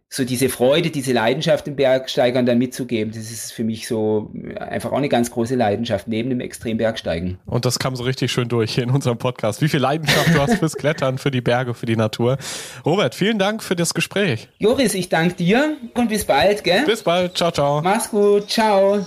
so 0.07 0.23
diese 0.23 0.49
Freude, 0.49 0.91
diese 0.91 1.13
Leidenschaft 1.13 1.67
den 1.67 1.75
Bergsteigern 1.75 2.45
dann 2.45 2.57
mitzugeben, 2.57 3.11
das 3.11 3.31
ist 3.31 3.51
für 3.51 3.63
mich 3.63 3.87
so 3.87 4.31
einfach 4.57 4.91
auch 4.91 4.97
eine 4.97 5.09
ganz 5.09 5.31
große 5.31 5.55
Leidenschaft 5.55 6.07
neben 6.07 6.29
dem 6.29 6.39
Extrembergsteigen. 6.39 7.39
Und 7.45 7.65
das 7.65 7.79
kam 7.79 7.95
so 7.95 8.03
richtig 8.03 8.31
schön 8.31 8.47
durch 8.47 8.75
hier 8.75 8.83
in 8.83 8.91
unserem 8.91 9.17
Podcast. 9.17 9.61
Wie 9.61 9.67
viel 9.67 9.79
Leidenschaft 9.79 10.33
du 10.33 10.39
hast 10.39 10.55
fürs 10.55 10.75
Klettern, 10.75 11.17
für 11.17 11.31
die 11.31 11.41
Berge, 11.41 11.73
für 11.73 11.85
die 11.85 11.97
Natur. 11.97 12.37
Robert, 12.85 13.15
vielen 13.15 13.39
Dank 13.39 13.63
für 13.63 13.75
das 13.75 13.93
Gespräch. 13.93 14.47
Joris, 14.59 14.93
ich 14.93 15.09
danke 15.09 15.35
dir 15.35 15.77
und 15.95 16.07
bis 16.07 16.23
bald, 16.25 16.63
gell? 16.63 16.85
Bis 16.85 17.03
bald. 17.03 17.35
Ciao, 17.35 17.51
ciao. 17.51 17.81
Mach's 17.81 18.09
gut. 18.09 18.49
Ciao. 18.49 19.05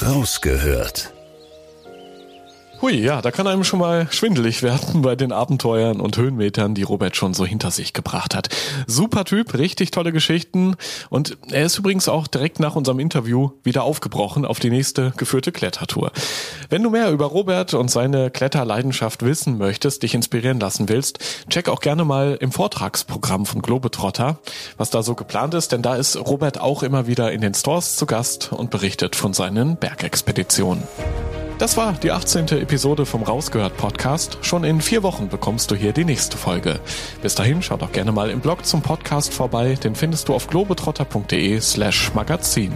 Rausgehört. 0.00 1.19
Hui, 2.82 2.94
ja, 2.94 3.20
da 3.20 3.30
kann 3.30 3.46
einem 3.46 3.62
schon 3.62 3.78
mal 3.78 4.08
schwindelig 4.10 4.62
werden 4.62 5.02
bei 5.02 5.14
den 5.14 5.32
Abenteuern 5.32 6.00
und 6.00 6.16
Höhenmetern, 6.16 6.74
die 6.74 6.82
Robert 6.82 7.14
schon 7.14 7.34
so 7.34 7.44
hinter 7.44 7.70
sich 7.70 7.92
gebracht 7.92 8.34
hat. 8.34 8.48
Super 8.86 9.26
Typ, 9.26 9.52
richtig 9.52 9.90
tolle 9.90 10.12
Geschichten 10.12 10.76
und 11.10 11.36
er 11.50 11.66
ist 11.66 11.76
übrigens 11.76 12.08
auch 12.08 12.26
direkt 12.26 12.58
nach 12.58 12.76
unserem 12.76 12.98
Interview 12.98 13.50
wieder 13.64 13.82
aufgebrochen 13.82 14.46
auf 14.46 14.60
die 14.60 14.70
nächste 14.70 15.12
geführte 15.18 15.52
Klettertour. 15.52 16.10
Wenn 16.70 16.82
du 16.82 16.88
mehr 16.88 17.10
über 17.10 17.26
Robert 17.26 17.74
und 17.74 17.90
seine 17.90 18.30
Kletterleidenschaft 18.30 19.22
wissen 19.22 19.58
möchtest, 19.58 20.02
dich 20.02 20.14
inspirieren 20.14 20.58
lassen 20.58 20.88
willst, 20.88 21.18
check 21.50 21.68
auch 21.68 21.80
gerne 21.80 22.06
mal 22.06 22.38
im 22.40 22.50
Vortragsprogramm 22.50 23.44
von 23.44 23.60
Globetrotter, 23.60 24.38
was 24.78 24.88
da 24.88 25.02
so 25.02 25.14
geplant 25.14 25.52
ist, 25.52 25.72
denn 25.72 25.82
da 25.82 25.96
ist 25.96 26.16
Robert 26.16 26.58
auch 26.58 26.82
immer 26.82 27.06
wieder 27.06 27.30
in 27.30 27.42
den 27.42 27.52
Stores 27.52 27.96
zu 27.96 28.06
Gast 28.06 28.54
und 28.54 28.70
berichtet 28.70 29.16
von 29.16 29.34
seinen 29.34 29.76
Bergexpeditionen. 29.76 30.82
Das 31.60 31.76
war 31.76 31.92
die 31.92 32.10
18. 32.10 32.48
Episode 32.52 33.04
vom 33.04 33.22
Rausgehört 33.22 33.76
Podcast. 33.76 34.38
Schon 34.40 34.64
in 34.64 34.80
vier 34.80 35.02
Wochen 35.02 35.28
bekommst 35.28 35.70
du 35.70 35.74
hier 35.74 35.92
die 35.92 36.06
nächste 36.06 36.38
Folge. 36.38 36.80
Bis 37.20 37.34
dahin 37.34 37.60
schau 37.60 37.76
doch 37.76 37.92
gerne 37.92 38.12
mal 38.12 38.30
im 38.30 38.40
Blog 38.40 38.64
zum 38.64 38.80
Podcast 38.80 39.34
vorbei. 39.34 39.74
Den 39.74 39.94
findest 39.94 40.30
du 40.30 40.34
auf 40.34 40.46
globetrotter.de 40.46 41.60
slash 41.60 42.14
magazin. 42.14 42.72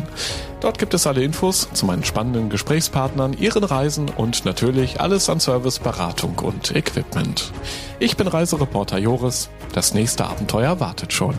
Dort 0.61 0.76
gibt 0.76 0.93
es 0.93 1.07
alle 1.07 1.24
Infos 1.24 1.66
zu 1.72 1.87
meinen 1.87 2.05
spannenden 2.05 2.51
Gesprächspartnern, 2.51 3.32
ihren 3.32 3.64
Reisen 3.64 4.11
und 4.11 4.45
natürlich 4.45 5.01
alles 5.01 5.30
an 5.30 5.41
Service, 5.41 5.78
Beratung 5.78 6.39
und 6.41 6.76
Equipment. 6.76 7.53
Ich 8.01 8.18
bin 8.18 8.28
Reisereporter 8.28 8.99
Joris. 8.99 9.49
Das 9.72 9.95
nächste 9.95 10.26
Abenteuer 10.26 10.78
wartet 10.78 11.11
schon. 11.14 11.39